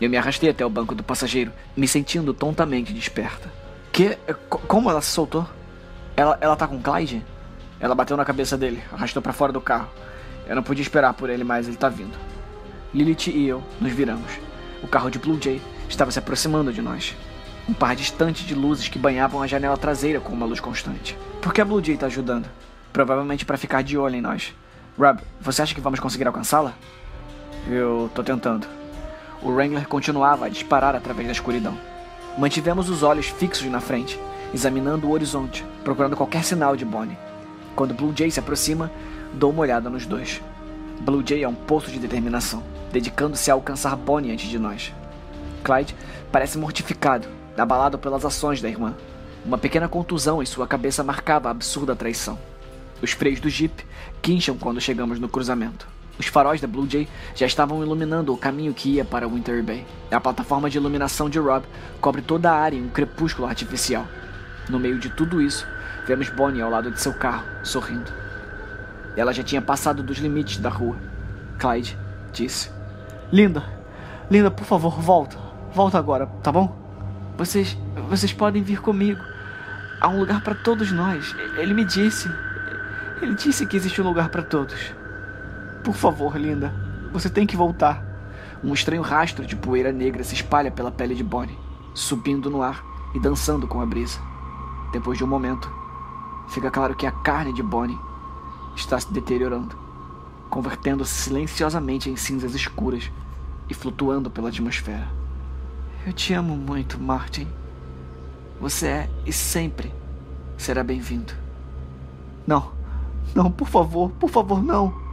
Eu 0.00 0.08
me 0.08 0.16
arrastei 0.16 0.50
até 0.50 0.64
o 0.64 0.70
banco 0.70 0.94
do 0.94 1.02
passageiro, 1.02 1.52
me 1.76 1.88
sentindo 1.88 2.32
tontamente 2.32 2.92
desperta. 2.92 3.50
Que? 3.92 4.16
Como 4.48 4.88
ela 4.88 5.00
se 5.00 5.10
soltou? 5.10 5.46
Ela, 6.16 6.38
ela 6.40 6.56
tá 6.56 6.68
com 6.68 6.80
Clyde? 6.80 7.24
Ela 7.80 7.94
bateu 7.94 8.16
na 8.16 8.24
cabeça 8.24 8.56
dele, 8.56 8.82
arrastou 8.92 9.22
para 9.22 9.32
fora 9.32 9.52
do 9.52 9.60
carro. 9.60 9.88
Eu 10.46 10.54
não 10.54 10.62
podia 10.62 10.82
esperar 10.82 11.14
por 11.14 11.28
ele, 11.30 11.44
mas 11.44 11.66
ele 11.66 11.76
tá 11.76 11.88
vindo. 11.88 12.16
Lilith 12.94 13.28
e 13.28 13.46
eu 13.46 13.62
nos 13.80 13.92
viramos. 13.92 14.30
O 14.82 14.88
carro 14.88 15.10
de 15.10 15.18
Blue 15.18 15.38
Jay 15.40 15.60
estava 15.88 16.10
se 16.10 16.18
aproximando 16.18 16.72
de 16.72 16.80
nós. 16.80 17.16
Um 17.68 17.74
par 17.74 17.94
distante 17.94 18.46
de 18.46 18.54
luzes 18.54 18.88
que 18.88 18.98
banhavam 18.98 19.42
a 19.42 19.46
janela 19.46 19.76
traseira 19.76 20.20
com 20.20 20.32
uma 20.32 20.46
luz 20.46 20.60
constante. 20.60 21.18
Por 21.42 21.52
que 21.52 21.60
a 21.60 21.64
Blue 21.64 21.84
Jay 21.84 21.96
tá 21.96 22.06
ajudando? 22.06 22.48
Provavelmente 22.92 23.44
para 23.44 23.58
ficar 23.58 23.82
de 23.82 23.98
olho 23.98 24.14
em 24.14 24.20
nós. 24.20 24.54
Rob, 24.98 25.20
você 25.40 25.62
acha 25.62 25.74
que 25.74 25.80
vamos 25.80 26.00
conseguir 26.00 26.26
alcançá-la? 26.26 26.72
Eu 27.68 28.10
tô 28.14 28.22
tentando. 28.22 28.77
O 29.42 29.50
Wrangler 29.50 29.86
continuava 29.86 30.46
a 30.46 30.48
disparar 30.48 30.96
através 30.96 31.26
da 31.26 31.32
escuridão. 31.32 31.78
Mantivemos 32.36 32.88
os 32.88 33.02
olhos 33.02 33.26
fixos 33.26 33.70
na 33.70 33.80
frente, 33.80 34.18
examinando 34.52 35.06
o 35.06 35.10
horizonte, 35.10 35.64
procurando 35.84 36.16
qualquer 36.16 36.42
sinal 36.42 36.76
de 36.76 36.84
Bonnie. 36.84 37.16
Quando 37.76 37.94
Blue 37.94 38.12
Jay 38.16 38.30
se 38.30 38.40
aproxima, 38.40 38.90
dou 39.32 39.50
uma 39.50 39.62
olhada 39.62 39.88
nos 39.88 40.06
dois. 40.06 40.40
Blue 41.00 41.22
Jay 41.24 41.44
é 41.44 41.48
um 41.48 41.54
poço 41.54 41.90
de 41.90 41.98
determinação, 41.98 42.62
dedicando-se 42.92 43.50
a 43.50 43.54
alcançar 43.54 43.94
Bonnie 43.94 44.32
antes 44.32 44.48
de 44.48 44.58
nós. 44.58 44.92
Clyde 45.62 45.94
parece 46.32 46.58
mortificado, 46.58 47.28
abalado 47.56 47.98
pelas 47.98 48.24
ações 48.24 48.60
da 48.60 48.68
irmã. 48.68 48.94
Uma 49.44 49.58
pequena 49.58 49.88
contusão 49.88 50.42
em 50.42 50.46
sua 50.46 50.66
cabeça 50.66 51.04
marcava 51.04 51.48
a 51.48 51.52
absurda 51.52 51.94
traição. 51.94 52.38
Os 53.00 53.12
freios 53.12 53.38
do 53.38 53.48
Jeep 53.48 53.86
quincham 54.20 54.58
quando 54.58 54.80
chegamos 54.80 55.20
no 55.20 55.28
cruzamento. 55.28 55.86
Os 56.18 56.26
faróis 56.26 56.60
da 56.60 56.66
Blue 56.66 56.88
Jay 56.88 57.08
já 57.34 57.46
estavam 57.46 57.82
iluminando 57.82 58.32
o 58.32 58.36
caminho 58.36 58.74
que 58.74 58.94
ia 58.94 59.04
para 59.04 59.28
Winter 59.28 59.62
Bay. 59.62 59.86
A 60.10 60.20
plataforma 60.20 60.68
de 60.68 60.76
iluminação 60.76 61.30
de 61.30 61.38
Rob 61.38 61.64
cobre 62.00 62.22
toda 62.22 62.50
a 62.50 62.58
área 62.58 62.76
em 62.76 62.84
um 62.84 62.88
crepúsculo 62.88 63.46
artificial. 63.46 64.06
No 64.68 64.78
meio 64.78 64.98
de 64.98 65.08
tudo 65.10 65.40
isso, 65.40 65.66
vemos 66.06 66.28
Bonnie 66.28 66.60
ao 66.60 66.70
lado 66.70 66.90
de 66.90 67.00
seu 67.00 67.14
carro, 67.14 67.46
sorrindo. 67.62 68.12
Ela 69.16 69.32
já 69.32 69.42
tinha 69.42 69.62
passado 69.62 70.02
dos 70.02 70.18
limites 70.18 70.58
da 70.58 70.68
rua. 70.68 70.96
Clyde 71.58 71.96
disse: 72.32 72.70
Linda, 73.32 73.78
Linda, 74.30 74.50
por 74.50 74.66
favor, 74.66 75.00
volta. 75.00 75.38
Volta 75.72 75.98
agora, 75.98 76.26
tá 76.42 76.52
bom? 76.52 76.76
Vocês, 77.36 77.78
vocês 78.08 78.32
podem 78.32 78.62
vir 78.62 78.80
comigo. 78.80 79.22
Há 80.00 80.08
um 80.08 80.18
lugar 80.18 80.42
para 80.42 80.54
todos 80.54 80.92
nós. 80.92 81.34
Ele 81.56 81.72
me 81.72 81.84
disse. 81.84 82.30
Ele 83.22 83.34
disse 83.34 83.66
que 83.66 83.76
existe 83.76 84.00
um 84.02 84.04
lugar 84.04 84.28
para 84.28 84.42
todos. 84.42 84.74
Por 85.88 85.94
favor, 85.94 86.36
linda, 86.36 86.70
você 87.14 87.30
tem 87.30 87.46
que 87.46 87.56
voltar. 87.56 88.04
Um 88.62 88.74
estranho 88.74 89.00
rastro 89.00 89.46
de 89.46 89.56
poeira 89.56 89.90
negra 89.90 90.22
se 90.22 90.34
espalha 90.34 90.70
pela 90.70 90.92
pele 90.92 91.14
de 91.14 91.24
Bonnie, 91.24 91.58
subindo 91.94 92.50
no 92.50 92.60
ar 92.60 92.84
e 93.14 93.18
dançando 93.18 93.66
com 93.66 93.80
a 93.80 93.86
brisa. 93.86 94.20
Depois 94.92 95.16
de 95.16 95.24
um 95.24 95.26
momento, 95.26 95.72
fica 96.50 96.70
claro 96.70 96.94
que 96.94 97.06
a 97.06 97.10
carne 97.10 97.54
de 97.54 97.62
Bonnie 97.62 97.98
está 98.76 99.00
se 99.00 99.10
deteriorando, 99.10 99.78
convertendo-se 100.50 101.14
silenciosamente 101.14 102.10
em 102.10 102.16
cinzas 102.16 102.54
escuras 102.54 103.10
e 103.66 103.72
flutuando 103.72 104.30
pela 104.30 104.50
atmosfera. 104.50 105.08
Eu 106.06 106.12
te 106.12 106.34
amo 106.34 106.54
muito, 106.54 107.00
Martin. 107.00 107.48
Você 108.60 108.88
é 108.88 109.10
e 109.24 109.32
sempre 109.32 109.90
será 110.58 110.84
bem-vindo. 110.84 111.32
Não, 112.46 112.72
não, 113.34 113.50
por 113.50 113.68
favor, 113.68 114.10
por 114.10 114.28
favor, 114.28 114.62
não. 114.62 115.07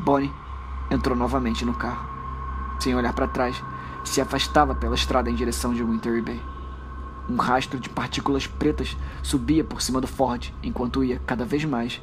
Bonnie 0.00 0.32
entrou 0.90 1.16
novamente 1.16 1.64
no 1.64 1.74
carro. 1.74 2.08
Sem 2.80 2.94
olhar 2.94 3.12
para 3.12 3.28
trás, 3.28 3.62
se 4.02 4.20
afastava 4.20 4.74
pela 4.74 4.94
estrada 4.94 5.30
em 5.30 5.34
direção 5.34 5.74
de 5.74 5.84
Winter 5.84 6.22
Bay. 6.22 6.40
Um 7.28 7.36
rastro 7.36 7.78
de 7.78 7.90
partículas 7.90 8.46
pretas 8.46 8.96
subia 9.22 9.62
por 9.62 9.82
cima 9.82 10.00
do 10.00 10.06
Ford 10.06 10.52
enquanto 10.62 11.04
ia 11.04 11.20
cada 11.26 11.44
vez 11.44 11.64
mais, 11.64 12.00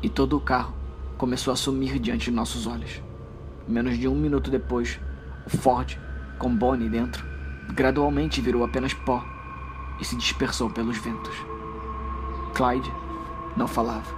e 0.00 0.08
todo 0.08 0.36
o 0.36 0.40
carro 0.40 0.72
começou 1.18 1.52
a 1.52 1.56
sumir 1.56 1.98
diante 1.98 2.26
de 2.26 2.30
nossos 2.30 2.66
olhos. 2.66 3.02
Menos 3.66 3.98
de 3.98 4.06
um 4.06 4.14
minuto 4.14 4.50
depois, 4.50 5.00
o 5.44 5.50
Ford, 5.50 5.98
com 6.38 6.54
Bonnie 6.54 6.88
dentro, 6.88 7.26
gradualmente 7.74 8.40
virou 8.40 8.64
apenas 8.64 8.94
pó 8.94 9.22
e 10.00 10.04
se 10.04 10.16
dispersou 10.16 10.70
pelos 10.70 10.96
ventos. 10.96 11.34
Clyde 12.54 12.90
não 13.56 13.66
falava. 13.66 14.14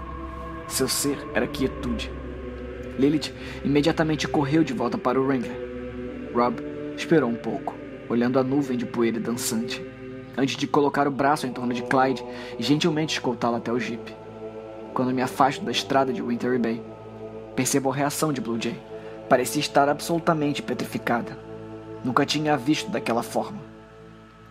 Seu 0.69 0.87
ser 0.87 1.19
era 1.35 1.47
quietude. 1.47 2.22
Lilith 3.03 3.35
imediatamente 3.65 4.29
correu 4.29 4.63
de 4.63 4.73
volta 4.73 4.97
para 4.97 5.21
o 5.21 5.27
Wrangler. 5.27 5.57
Rob 6.33 6.63
esperou 6.97 7.29
um 7.29 7.35
pouco, 7.35 7.75
olhando 8.09 8.39
a 8.39 8.45
nuvem 8.45 8.79
de 8.79 8.87
poeira 8.87 9.19
dançante, 9.19 9.85
antes 10.39 10.57
de 10.57 10.69
colocar 10.69 11.09
o 11.09 11.11
braço 11.11 11.45
em 11.45 11.53
torno 11.53 11.75
de 11.75 11.83
Clyde 11.83 12.25
e 12.57 12.63
gentilmente 12.63 13.15
escoltá-lo 13.15 13.57
até 13.57 13.73
o 13.73 13.81
jeep. 13.81 14.15
Quando 14.95 15.13
me 15.13 15.21
afasto 15.21 15.65
da 15.65 15.73
estrada 15.73 16.13
de 16.13 16.23
Wintery 16.23 16.59
Bay, 16.59 16.83
percebo 17.57 17.91
a 17.91 17.95
reação 17.95 18.33
de 18.33 18.41
Blue 18.41 18.61
Jay. 18.61 18.81
Parecia 19.29 19.61
estar 19.61 19.89
absolutamente 19.89 20.63
petrificada. 20.63 21.37
Nunca 22.05 22.25
tinha 22.25 22.55
a 22.55 22.57
visto 22.57 22.91
daquela 22.91 23.23
forma. 23.23 23.59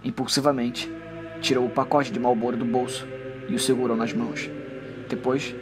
Impulsivamente, 0.03 0.91
tirou 1.39 1.65
o 1.65 1.69
pacote 1.69 2.11
de 2.11 2.19
Marlboro 2.19 2.57
do 2.57 2.65
bolso 2.65 3.07
e 3.47 3.55
o 3.55 3.59
segurou 3.59 3.95
nas 3.95 4.11
mãos. 4.11 4.49
Depois, 5.07 5.55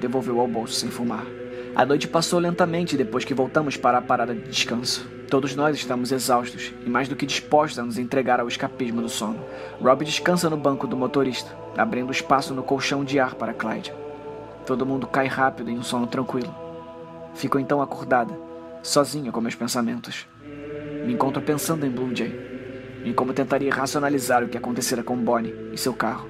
devolveu 0.00 0.38
ao 0.38 0.46
bolso 0.46 0.74
sem 0.74 0.90
fumar. 0.90 1.39
A 1.74 1.86
noite 1.86 2.08
passou 2.08 2.40
lentamente 2.40 2.96
depois 2.96 3.24
que 3.24 3.32
voltamos 3.32 3.76
para 3.76 3.98
a 3.98 4.02
parada 4.02 4.34
de 4.34 4.42
descanso. 4.42 5.08
Todos 5.28 5.54
nós 5.54 5.76
estamos 5.76 6.10
exaustos 6.10 6.72
e 6.84 6.90
mais 6.90 7.08
do 7.08 7.14
que 7.14 7.24
dispostos 7.24 7.78
a 7.78 7.84
nos 7.84 7.96
entregar 7.96 8.40
ao 8.40 8.48
escapismo 8.48 9.00
do 9.00 9.08
sono. 9.08 9.44
Rob 9.80 10.04
descansa 10.04 10.50
no 10.50 10.56
banco 10.56 10.88
do 10.88 10.96
motorista, 10.96 11.56
abrindo 11.76 12.10
espaço 12.10 12.52
no 12.52 12.64
colchão 12.64 13.04
de 13.04 13.20
ar 13.20 13.36
para 13.36 13.54
Clyde. 13.54 13.94
Todo 14.66 14.84
mundo 14.84 15.06
cai 15.06 15.28
rápido 15.28 15.70
em 15.70 15.78
um 15.78 15.82
sono 15.82 16.08
tranquilo. 16.08 16.52
Fico 17.34 17.58
então 17.58 17.80
acordada, 17.80 18.36
sozinha 18.82 19.30
com 19.30 19.40
meus 19.40 19.54
pensamentos. 19.54 20.26
Me 21.06 21.12
encontro 21.12 21.40
pensando 21.40 21.86
em 21.86 21.90
Blue 21.90 22.14
Jay, 22.14 23.00
em 23.04 23.12
como 23.12 23.32
tentaria 23.32 23.72
racionalizar 23.72 24.42
o 24.42 24.48
que 24.48 24.58
acontecera 24.58 25.04
com 25.04 25.16
Bonnie 25.16 25.54
e 25.72 25.78
seu 25.78 25.94
carro. 25.94 26.28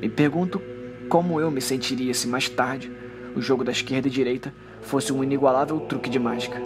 Me 0.00 0.08
pergunto 0.08 0.60
como 1.08 1.40
eu 1.40 1.52
me 1.52 1.60
sentiria 1.60 2.12
se 2.12 2.26
mais 2.26 2.48
tarde 2.48 2.90
o 3.36 3.42
jogo 3.42 3.62
da 3.62 3.70
esquerda 3.70 4.08
e 4.08 4.10
direita 4.10 4.52
fosse 4.80 5.12
um 5.12 5.22
inigualável 5.22 5.78
truque 5.80 6.08
de 6.08 6.18
mágica. 6.18 6.58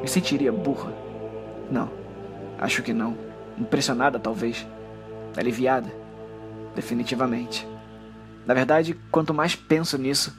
Me 0.00 0.06
sentiria 0.08 0.52
burra? 0.52 0.94
Não, 1.70 1.90
acho 2.58 2.82
que 2.82 2.92
não. 2.92 3.18
Impressionada, 3.58 4.18
talvez. 4.18 4.64
Aliviada? 5.36 5.92
Definitivamente. 6.74 7.66
Na 8.46 8.54
verdade, 8.54 8.96
quanto 9.10 9.34
mais 9.34 9.56
penso 9.56 9.98
nisso, 9.98 10.34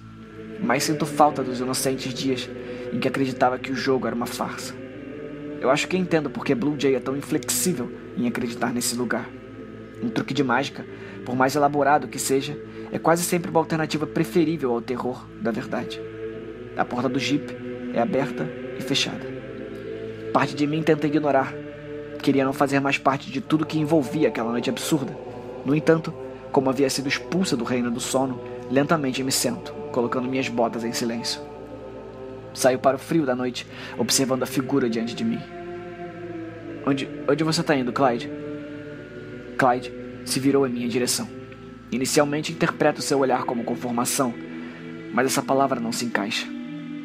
mais 0.60 0.84
sinto 0.84 1.06
falta 1.06 1.44
dos 1.44 1.60
inocentes 1.60 2.14
dias 2.14 2.50
em 2.94 3.00
que 3.00 3.08
acreditava 3.08 3.60
que 3.60 3.72
o 3.72 3.76
jogo 3.76 4.08
era 4.08 4.16
uma 4.16 4.26
farsa. 4.26 4.74
Eu 5.60 5.70
acho 5.70 5.88
que 5.88 5.98
entendo 5.98 6.30
porque 6.30 6.56
Blue 6.56 6.76
Jay 6.80 6.96
é 6.96 7.00
tão 7.00 7.16
inflexível 7.16 7.92
em 8.18 8.28
acreditar 8.28 8.74
nesse 8.74 8.96
lugar. 8.96 9.30
Um 10.02 10.10
truque 10.10 10.34
de 10.34 10.44
mágica, 10.44 10.86
por 11.26 11.36
mais 11.36 11.56
elaborado 11.56 12.08
que 12.08 12.18
seja, 12.18 12.58
é 12.92 13.00
quase 13.00 13.24
sempre 13.24 13.50
uma 13.50 13.60
alternativa 13.60 14.06
preferível 14.06 14.74
ao 14.74 14.82
terror 14.82 15.26
da 15.42 15.50
verdade. 15.50 16.02
A 16.76 16.84
porta 16.84 17.08
do 17.08 17.20
Jeep 17.20 17.56
é 17.94 18.02
aberta 18.02 18.50
e 18.78 18.82
fechada. 18.82 19.26
Parte 20.34 20.56
de 20.56 20.68
mim 20.68 20.84
tenta 20.84 21.08
ignorar. 21.08 21.54
Queria 22.22 22.46
não 22.46 22.54
fazer 22.54 22.80
mais 22.80 22.98
parte 22.98 23.32
de 23.32 23.40
tudo 23.42 23.66
que 23.66 23.80
envolvia 23.80 24.28
aquela 24.28 24.52
noite 24.52 24.70
absurda. 24.70 25.18
No 25.66 25.76
entanto, 25.76 26.14
como 26.52 26.70
havia 26.70 26.90
sido 26.90 27.08
expulsa 27.08 27.56
do 27.56 27.64
reino 27.64 27.90
do 27.90 28.00
sono, 28.00 28.42
lentamente 28.70 29.24
me 29.24 29.32
sento, 29.32 29.74
colocando 29.92 30.30
minhas 30.30 30.50
botas 30.50 30.84
em 30.84 30.92
silêncio. 30.92 31.42
Saio 32.54 32.80
para 32.80 32.98
o 32.98 33.00
frio 33.00 33.26
da 33.26 33.36
noite, 33.36 33.66
observando 33.98 34.44
a 34.44 34.48
figura 34.48 34.90
diante 34.90 35.16
de 35.16 35.24
mim. 35.24 35.40
Onde, 36.86 37.08
onde 37.28 37.44
você 37.44 37.62
está 37.62 37.76
indo, 37.76 37.94
Clyde? 37.94 38.30
Clyde 39.58 39.94
se 40.26 40.40
virou 40.40 40.68
em 40.68 40.72
minha 40.72 40.90
direção. 40.90 41.41
Inicialmente 41.92 42.54
interpreto 42.54 43.02
seu 43.02 43.20
olhar 43.20 43.44
como 43.44 43.64
conformação, 43.64 44.34
mas 45.14 45.26
essa 45.26 45.42
palavra 45.42 45.80
não 45.80 45.92
se 45.92 46.06
encaixa. 46.06 46.48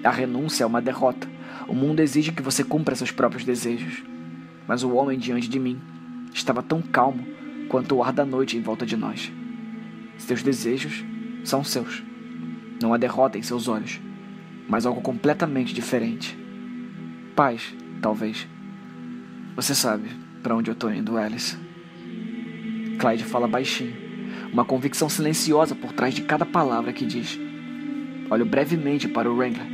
A 0.05 0.11
renúncia 0.11 0.63
é 0.63 0.67
uma 0.67 0.81
derrota. 0.81 1.29
O 1.67 1.75
mundo 1.75 2.01
exige 2.01 2.31
que 2.31 2.43
você 2.43 2.63
cumpra 2.63 2.95
seus 2.95 3.11
próprios 3.11 3.45
desejos. 3.45 4.05
Mas 4.69 4.85
o 4.85 4.93
homem 4.95 5.19
diante 5.19 5.49
de 5.49 5.59
mim 5.59 5.81
estava 6.33 6.63
tão 6.63 6.81
calmo 6.81 7.27
quanto 7.69 7.97
o 7.97 8.03
ar 8.03 8.13
da 8.13 8.25
noite 8.25 8.57
em 8.57 8.61
volta 8.61 8.87
de 8.87 8.97
nós. 8.97 9.33
Seus 10.19 10.43
desejos 10.43 11.05
são 11.45 11.65
seus. 11.65 12.03
Não 12.81 12.95
há 12.95 12.97
derrota 12.97 13.39
em 13.39 13.43
seus 13.43 13.67
olhos, 13.69 14.01
mas 14.69 14.87
algo 14.87 15.01
completamente 15.01 15.75
diferente. 15.75 16.39
Paz, 17.35 17.75
talvez. 18.01 18.47
Você 19.57 19.75
sabe 19.75 20.11
para 20.43 20.55
onde 20.55 20.71
eu 20.71 20.75
tô 20.75 20.89
indo, 20.91 21.17
Alice. 21.17 21.57
Clyde 22.99 23.25
fala 23.25 23.49
baixinho, 23.49 23.95
uma 24.53 24.65
convicção 24.65 25.09
silenciosa 25.09 25.75
por 25.75 25.93
trás 25.93 26.15
de 26.15 26.23
cada 26.23 26.47
palavra 26.47 26.93
que 26.93 27.05
diz. 27.05 27.39
Olho 28.31 28.45
brevemente 28.45 29.07
para 29.07 29.31
o 29.31 29.37
Wrangler, 29.37 29.67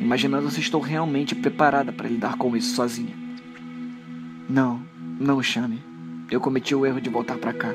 imaginando 0.00 0.50
se 0.50 0.60
estou 0.60 0.80
realmente 0.80 1.34
preparada 1.34 1.92
para 1.92 2.08
lidar 2.08 2.36
com 2.36 2.56
isso 2.56 2.74
sozinha. 2.74 3.14
Não, 4.48 4.80
não 5.18 5.42
chame. 5.42 5.82
Eu 6.30 6.40
cometi 6.40 6.74
o 6.74 6.86
erro 6.86 7.00
de 7.00 7.10
voltar 7.10 7.38
para 7.38 7.52
cá. 7.52 7.72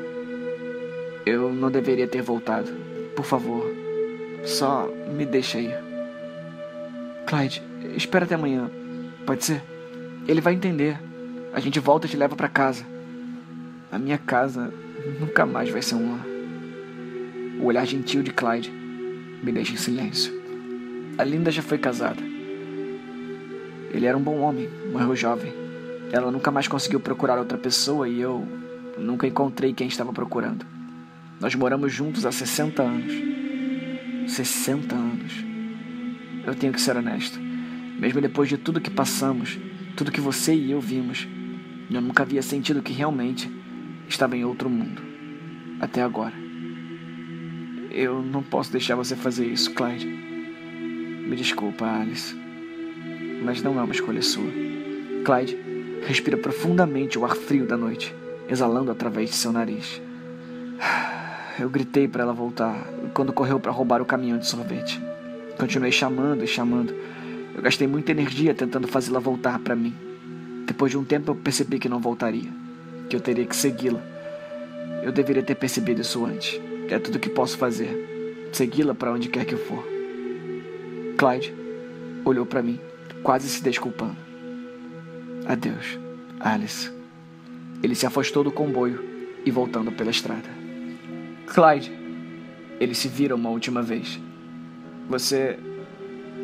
Eu 1.26 1.54
não 1.54 1.70
deveria 1.70 2.08
ter 2.08 2.22
voltado. 2.22 2.72
Por 3.16 3.26
favor, 3.26 3.66
só 4.46 4.90
me 5.16 5.26
deixe 5.26 5.60
ir. 5.60 5.76
Clyde, 7.26 7.62
espera 7.96 8.26
até 8.26 8.36
amanhã. 8.36 8.70
Pode 9.26 9.44
ser? 9.46 9.62
Ele 10.28 10.42
vai 10.42 10.54
entender. 10.54 10.98
A 11.54 11.60
gente 11.60 11.80
volta 11.80 12.08
e 12.08 12.10
te 12.10 12.18
leva 12.18 12.36
para 12.36 12.48
casa. 12.48 12.86
A 13.92 14.00
minha 14.00 14.18
casa 14.18 14.74
nunca 15.20 15.46
mais 15.46 15.70
vai 15.70 15.82
ser 15.82 15.96
um 15.96 16.12
lar. 16.12 16.31
O 17.62 17.66
olhar 17.66 17.86
gentil 17.86 18.24
de 18.24 18.32
Clyde 18.32 18.72
me 18.72 19.52
deixa 19.52 19.74
em 19.74 19.78
silêncio. 19.78 20.34
A 21.16 21.24
Linda 21.24 21.52
já 21.52 21.62
foi 21.62 21.78
casada. 21.78 22.20
Ele 23.92 24.08
era 24.08 24.18
um 24.18 24.22
bom 24.22 24.40
homem, 24.40 24.68
morreu 24.92 25.16
jovem. 25.16 25.54
Ela 26.12 26.32
nunca 26.32 26.50
mais 26.50 26.68
conseguiu 26.68 27.00
procurar 27.00 27.38
outra 27.38 27.60
pessoa 27.60 28.10
e 28.10 28.20
eu 28.20 28.48
nunca 28.98 29.28
encontrei 29.28 29.74
quem 29.74 29.88
estava 29.88 30.12
procurando. 30.12 30.66
Nós 31.40 31.54
moramos 31.54 31.94
juntos 31.94 32.26
há 32.26 32.32
60 32.32 32.82
anos. 32.82 33.14
60 34.34 34.96
anos. 34.96 35.34
Eu 36.44 36.56
tenho 36.56 36.74
que 36.74 36.82
ser 36.82 36.98
honesto. 36.98 37.40
Mesmo 38.00 38.20
depois 38.22 38.50
de 38.50 38.58
tudo 38.58 38.82
que 38.82 38.90
passamos, 38.90 39.60
tudo 39.96 40.12
que 40.12 40.20
você 40.20 40.56
e 40.56 40.72
eu 40.72 40.82
vimos, 40.82 41.28
eu 41.92 42.02
nunca 42.02 42.24
havia 42.24 42.42
sentido 42.42 42.82
que 42.82 42.92
realmente 42.92 43.52
estava 44.10 44.36
em 44.36 44.44
outro 44.44 44.68
mundo. 44.68 45.00
Até 45.80 46.02
agora. 46.02 46.41
Eu 47.94 48.22
não 48.22 48.42
posso 48.42 48.72
deixar 48.72 48.96
você 48.96 49.18
fazer 49.18 49.46
isso, 49.46 49.74
Clyde. 49.74 50.08
Me 50.08 51.36
desculpa, 51.36 51.86
Alice. 51.86 52.34
Mas 53.44 53.62
não 53.62 53.78
é 53.78 53.84
uma 53.84 53.94
escolha 53.94 54.22
sua. 54.22 54.50
Clyde 55.26 55.58
respira 56.08 56.38
profundamente 56.38 57.20
o 57.20 57.26
ar 57.26 57.36
frio 57.36 57.66
da 57.66 57.76
noite, 57.76 58.16
exalando 58.48 58.92
através 58.92 59.32
de 59.32 59.36
seu 59.36 59.52
nariz. 59.52 60.02
Eu 61.60 61.70
gritei 61.70 62.08
para 62.08 62.24
ela 62.24 62.34
voltar 62.34 62.88
quando 63.14 63.34
correu 63.34 63.60
para 63.60 63.74
roubar 63.74 64.02
o 64.02 64.06
caminhão 64.06 64.38
de 64.38 64.48
sorvete. 64.48 65.00
Continuei 65.60 65.92
chamando 65.92 66.46
e 66.46 66.48
chamando. 66.48 66.96
Eu 67.54 67.62
gastei 67.62 67.88
muita 67.88 68.12
energia 68.12 68.54
tentando 68.54 68.88
fazê-la 68.88 69.20
voltar 69.20 69.60
para 69.60 69.76
mim. 69.76 69.94
Depois 70.66 70.92
de 70.92 70.98
um 70.98 71.04
tempo 71.04 71.32
eu 71.32 71.36
percebi 71.36 71.78
que 71.78 71.90
não 71.90 72.00
voltaria, 72.00 72.50
que 73.10 73.16
eu 73.18 73.20
teria 73.20 73.46
que 73.46 73.56
segui-la. 73.56 74.02
Eu 75.04 75.12
deveria 75.12 75.44
ter 75.44 75.56
percebido 75.56 76.02
isso 76.02 76.26
antes. 76.26 76.71
É 76.90 77.00
tudo 77.00 77.16
o 77.16 77.20
que 77.20 77.30
posso 77.30 77.58
fazer. 77.58 78.50
Segui-la 78.52 78.94
para 78.94 79.12
onde 79.12 79.30
quer 79.30 79.46
que 79.46 79.54
eu 79.54 79.58
for. 79.58 79.84
Clyde 81.18 81.54
olhou 82.26 82.46
para 82.46 82.62
mim, 82.62 82.80
quase 83.24 83.48
se 83.48 83.64
desculpando. 83.64 84.18
Adeus, 85.46 86.00
Alice. 86.40 86.92
Ele 87.82 87.96
se 87.96 88.06
afastou 88.06 88.44
do 88.44 88.52
comboio 88.52 89.04
e 89.46 89.52
voltando 89.52 89.92
pela 89.92 90.12
estrada. 90.12 90.50
Clyde. 91.48 91.92
Ele 92.80 92.96
se 92.96 93.08
vira 93.08 93.36
uma 93.36 93.50
última 93.50 93.82
vez. 93.82 94.20
Você 95.08 95.60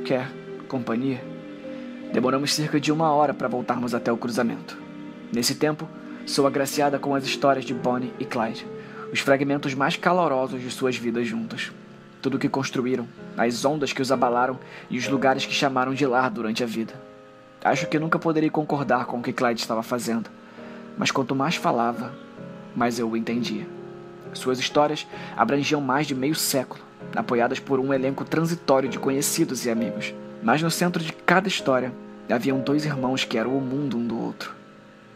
quer 0.06 0.30
companhia? 0.68 1.24
Demoramos 2.14 2.54
cerca 2.54 2.80
de 2.80 2.92
uma 2.92 3.12
hora 3.12 3.34
para 3.34 3.48
voltarmos 3.48 3.94
até 3.94 4.12
o 4.12 4.18
cruzamento. 4.18 4.78
Nesse 5.34 5.56
tempo, 5.56 5.88
sou 6.26 6.48
agraciada 6.48 7.00
com 7.00 7.16
as 7.16 7.26
histórias 7.26 7.66
de 7.66 7.74
Bonnie 7.74 8.14
e 8.20 8.26
Clyde, 8.26 8.68
os 9.12 9.20
fragmentos 9.20 9.74
mais 9.74 9.96
calorosos 9.96 10.62
de 10.62 10.70
suas 10.70 10.98
vidas 10.98 11.28
juntos. 11.28 11.72
Tudo 12.22 12.36
o 12.36 12.40
que 12.40 12.50
construíram, 12.50 13.08
as 13.38 13.64
ondas 13.64 13.94
que 13.94 14.02
os 14.02 14.12
abalaram 14.12 14.60
e 14.90 14.98
os 14.98 15.08
lugares 15.08 15.46
que 15.46 15.54
chamaram 15.54 15.94
de 15.94 16.06
lar 16.06 16.30
durante 16.30 16.64
a 16.64 16.68
vida. 16.68 16.94
Acho 17.64 17.88
que 17.88 18.00
nunca 18.00 18.20
poderia 18.20 18.50
concordar 18.50 19.06
com 19.06 19.20
o 19.20 19.24
que 19.24 19.34
Clyde 19.34 19.62
estava 19.62 19.84
fazendo, 19.84 20.30
mas 20.98 21.12
quanto 21.12 21.36
mais 21.36 21.56
falava, 21.56 22.14
mais 22.76 23.00
eu 23.00 23.10
o 23.10 23.18
entendia. 23.18 23.68
Suas 24.34 24.60
histórias 24.60 25.08
abrangiam 25.36 25.82
mais 25.82 26.08
de 26.08 26.14
meio 26.14 26.36
século, 26.36 26.82
apoiadas 27.16 27.60
por 27.60 27.80
um 27.80 27.94
elenco 27.94 28.26
transitório 28.26 28.90
de 28.90 29.00
conhecidos 29.00 29.66
e 29.66 29.70
amigos. 29.70 30.14
Mas 30.44 30.62
no 30.62 30.70
centro 30.70 31.04
de 31.04 31.12
cada 31.12 31.48
história 31.48 31.92
haviam 32.30 32.60
dois 32.60 32.86
irmãos 32.86 33.24
que 33.24 33.38
eram 33.38 33.58
o 33.58 33.62
mundo 33.62 33.98
um 33.98 34.06
do 34.06 34.20
outro. 34.20 34.54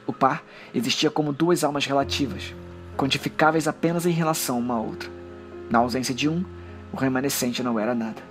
O 0.08 0.14
par 0.14 0.44
existia 0.74 1.12
como 1.12 1.34
duas 1.34 1.64
almas 1.64 1.86
relativas, 1.86 2.54
quantificáveis 2.98 3.68
apenas 3.68 4.06
em 4.06 4.12
relação 4.12 4.60
uma 4.60 4.76
a 4.76 4.80
outra. 4.80 5.10
Na 5.70 5.80
ausência 5.80 6.14
de 6.14 6.28
um, 6.28 6.44
o 6.92 6.98
remanescente 6.98 7.64
não 7.64 7.80
era 7.80 7.96
nada. 7.96 8.22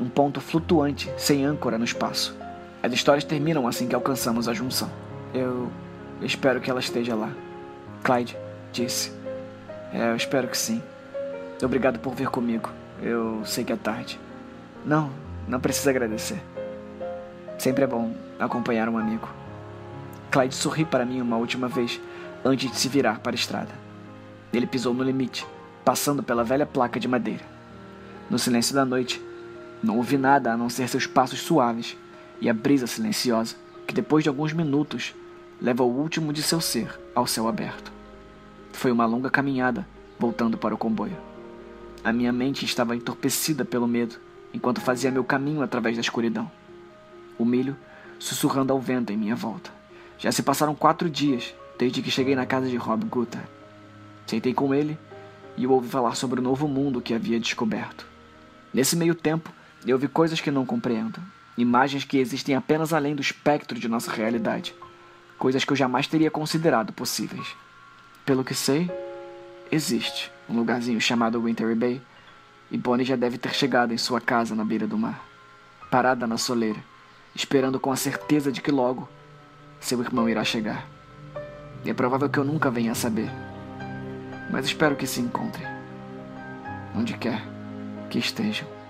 um 0.00 0.08
ponto 0.08 0.40
flutuante 0.40 1.12
sem 1.16 1.44
âncora 1.44 1.78
no 1.78 1.84
espaço. 1.84 2.36
As 2.82 2.92
histórias 2.92 3.24
terminam 3.24 3.68
assim 3.68 3.86
que 3.86 3.94
alcançamos 3.94 4.48
a 4.48 4.54
junção. 4.54 4.90
Eu 5.32 5.70
espero 6.20 6.60
que 6.60 6.70
ela 6.70 6.80
esteja 6.80 7.14
lá. 7.14 7.30
Clyde 8.02 8.36
disse. 8.72 9.12
É, 9.92 10.10
eu 10.10 10.16
espero 10.16 10.48
que 10.48 10.58
sim. 10.58 10.82
Obrigado 11.62 12.00
por 12.00 12.14
vir 12.14 12.28
comigo. 12.28 12.70
Eu 13.00 13.42
sei 13.44 13.62
que 13.62 13.72
é 13.72 13.76
tarde. 13.76 14.18
Não, 14.84 15.10
não 15.46 15.60
precisa 15.60 15.90
agradecer. 15.90 16.42
Sempre 17.58 17.84
é 17.84 17.86
bom 17.86 18.12
acompanhar 18.38 18.88
um 18.88 18.98
amigo. 18.98 19.28
Clyde 20.30 20.54
sorri 20.54 20.84
para 20.84 21.04
mim 21.04 21.20
uma 21.20 21.36
última 21.36 21.68
vez 21.68 22.00
antes 22.44 22.70
de 22.70 22.76
se 22.76 22.88
virar 22.88 23.20
para 23.20 23.32
a 23.32 23.34
estrada. 23.36 23.81
Ele 24.52 24.66
pisou 24.66 24.92
no 24.92 25.02
limite, 25.02 25.46
passando 25.84 26.22
pela 26.22 26.44
velha 26.44 26.66
placa 26.66 27.00
de 27.00 27.08
madeira. 27.08 27.44
No 28.28 28.38
silêncio 28.38 28.74
da 28.74 28.84
noite, 28.84 29.22
não 29.82 29.96
ouvi 29.96 30.16
nada 30.16 30.52
a 30.52 30.56
não 30.56 30.68
ser 30.68 30.88
seus 30.88 31.06
passos 31.06 31.40
suaves 31.40 31.96
e 32.40 32.48
a 32.48 32.54
brisa 32.54 32.86
silenciosa 32.86 33.56
que, 33.86 33.94
depois 33.94 34.22
de 34.22 34.28
alguns 34.28 34.52
minutos, 34.52 35.14
leva 35.60 35.82
o 35.82 35.90
último 35.90 36.32
de 36.32 36.42
seu 36.42 36.60
ser 36.60 36.98
ao 37.14 37.26
céu 37.26 37.48
aberto. 37.48 37.92
Foi 38.72 38.90
uma 38.90 39.06
longa 39.06 39.30
caminhada 39.30 39.86
voltando 40.18 40.56
para 40.56 40.74
o 40.74 40.78
comboio. 40.78 41.16
A 42.04 42.12
minha 42.12 42.32
mente 42.32 42.64
estava 42.64 42.96
entorpecida 42.96 43.64
pelo 43.64 43.86
medo 43.86 44.16
enquanto 44.52 44.80
fazia 44.80 45.10
meu 45.10 45.24
caminho 45.24 45.62
através 45.62 45.96
da 45.96 46.00
escuridão. 46.00 46.50
O 47.38 47.44
milho 47.44 47.76
sussurrando 48.18 48.72
ao 48.72 48.80
vento 48.80 49.12
em 49.12 49.16
minha 49.16 49.34
volta. 49.34 49.70
Já 50.18 50.30
se 50.30 50.42
passaram 50.42 50.74
quatro 50.74 51.10
dias 51.10 51.54
desde 51.78 52.02
que 52.02 52.10
cheguei 52.10 52.36
na 52.36 52.46
casa 52.46 52.68
de 52.68 52.76
Rob 52.76 53.04
Gutter. 53.06 53.40
Sentei 54.26 54.54
com 54.54 54.74
ele 54.74 54.98
e 55.56 55.66
ouvi 55.66 55.88
falar 55.88 56.14
sobre 56.14 56.40
o 56.40 56.42
novo 56.42 56.66
mundo 56.66 57.00
que 57.00 57.14
havia 57.14 57.38
descoberto. 57.38 58.06
Nesse 58.72 58.96
meio 58.96 59.14
tempo, 59.14 59.52
eu 59.86 59.98
vi 59.98 60.08
coisas 60.08 60.40
que 60.40 60.50
não 60.50 60.64
compreendo, 60.64 61.20
imagens 61.56 62.04
que 62.04 62.18
existem 62.18 62.54
apenas 62.54 62.92
além 62.92 63.14
do 63.14 63.20
espectro 63.20 63.78
de 63.78 63.88
nossa 63.88 64.10
realidade, 64.10 64.74
coisas 65.38 65.64
que 65.64 65.72
eu 65.72 65.76
jamais 65.76 66.06
teria 66.06 66.30
considerado 66.30 66.92
possíveis. 66.92 67.46
Pelo 68.24 68.44
que 68.44 68.54
sei, 68.54 68.90
existe 69.70 70.30
um 70.48 70.56
lugarzinho 70.56 71.00
chamado 71.00 71.42
Wintery 71.42 71.74
Bay, 71.74 72.02
e 72.70 72.78
Bonnie 72.78 73.04
já 73.04 73.16
deve 73.16 73.36
ter 73.36 73.52
chegado 73.52 73.92
em 73.92 73.98
sua 73.98 74.20
casa 74.20 74.54
na 74.54 74.64
beira 74.64 74.86
do 74.86 74.96
mar, 74.96 75.22
parada 75.90 76.26
na 76.26 76.38
soleira, 76.38 76.78
esperando 77.34 77.78
com 77.78 77.92
a 77.92 77.96
certeza 77.96 78.50
de 78.50 78.62
que 78.62 78.70
logo 78.70 79.06
seu 79.80 80.00
irmão 80.00 80.28
irá 80.28 80.42
chegar. 80.44 80.86
E 81.84 81.90
é 81.90 81.94
provável 81.94 82.30
que 82.30 82.38
eu 82.38 82.44
nunca 82.44 82.70
venha 82.70 82.92
a 82.92 82.94
saber, 82.94 83.30
mas 84.50 84.66
espero 84.66 84.96
que 84.96 85.06
se 85.06 85.20
encontrem, 85.20 85.66
onde 86.94 87.16
quer 87.16 87.42
que 88.10 88.18
estejam. 88.18 88.81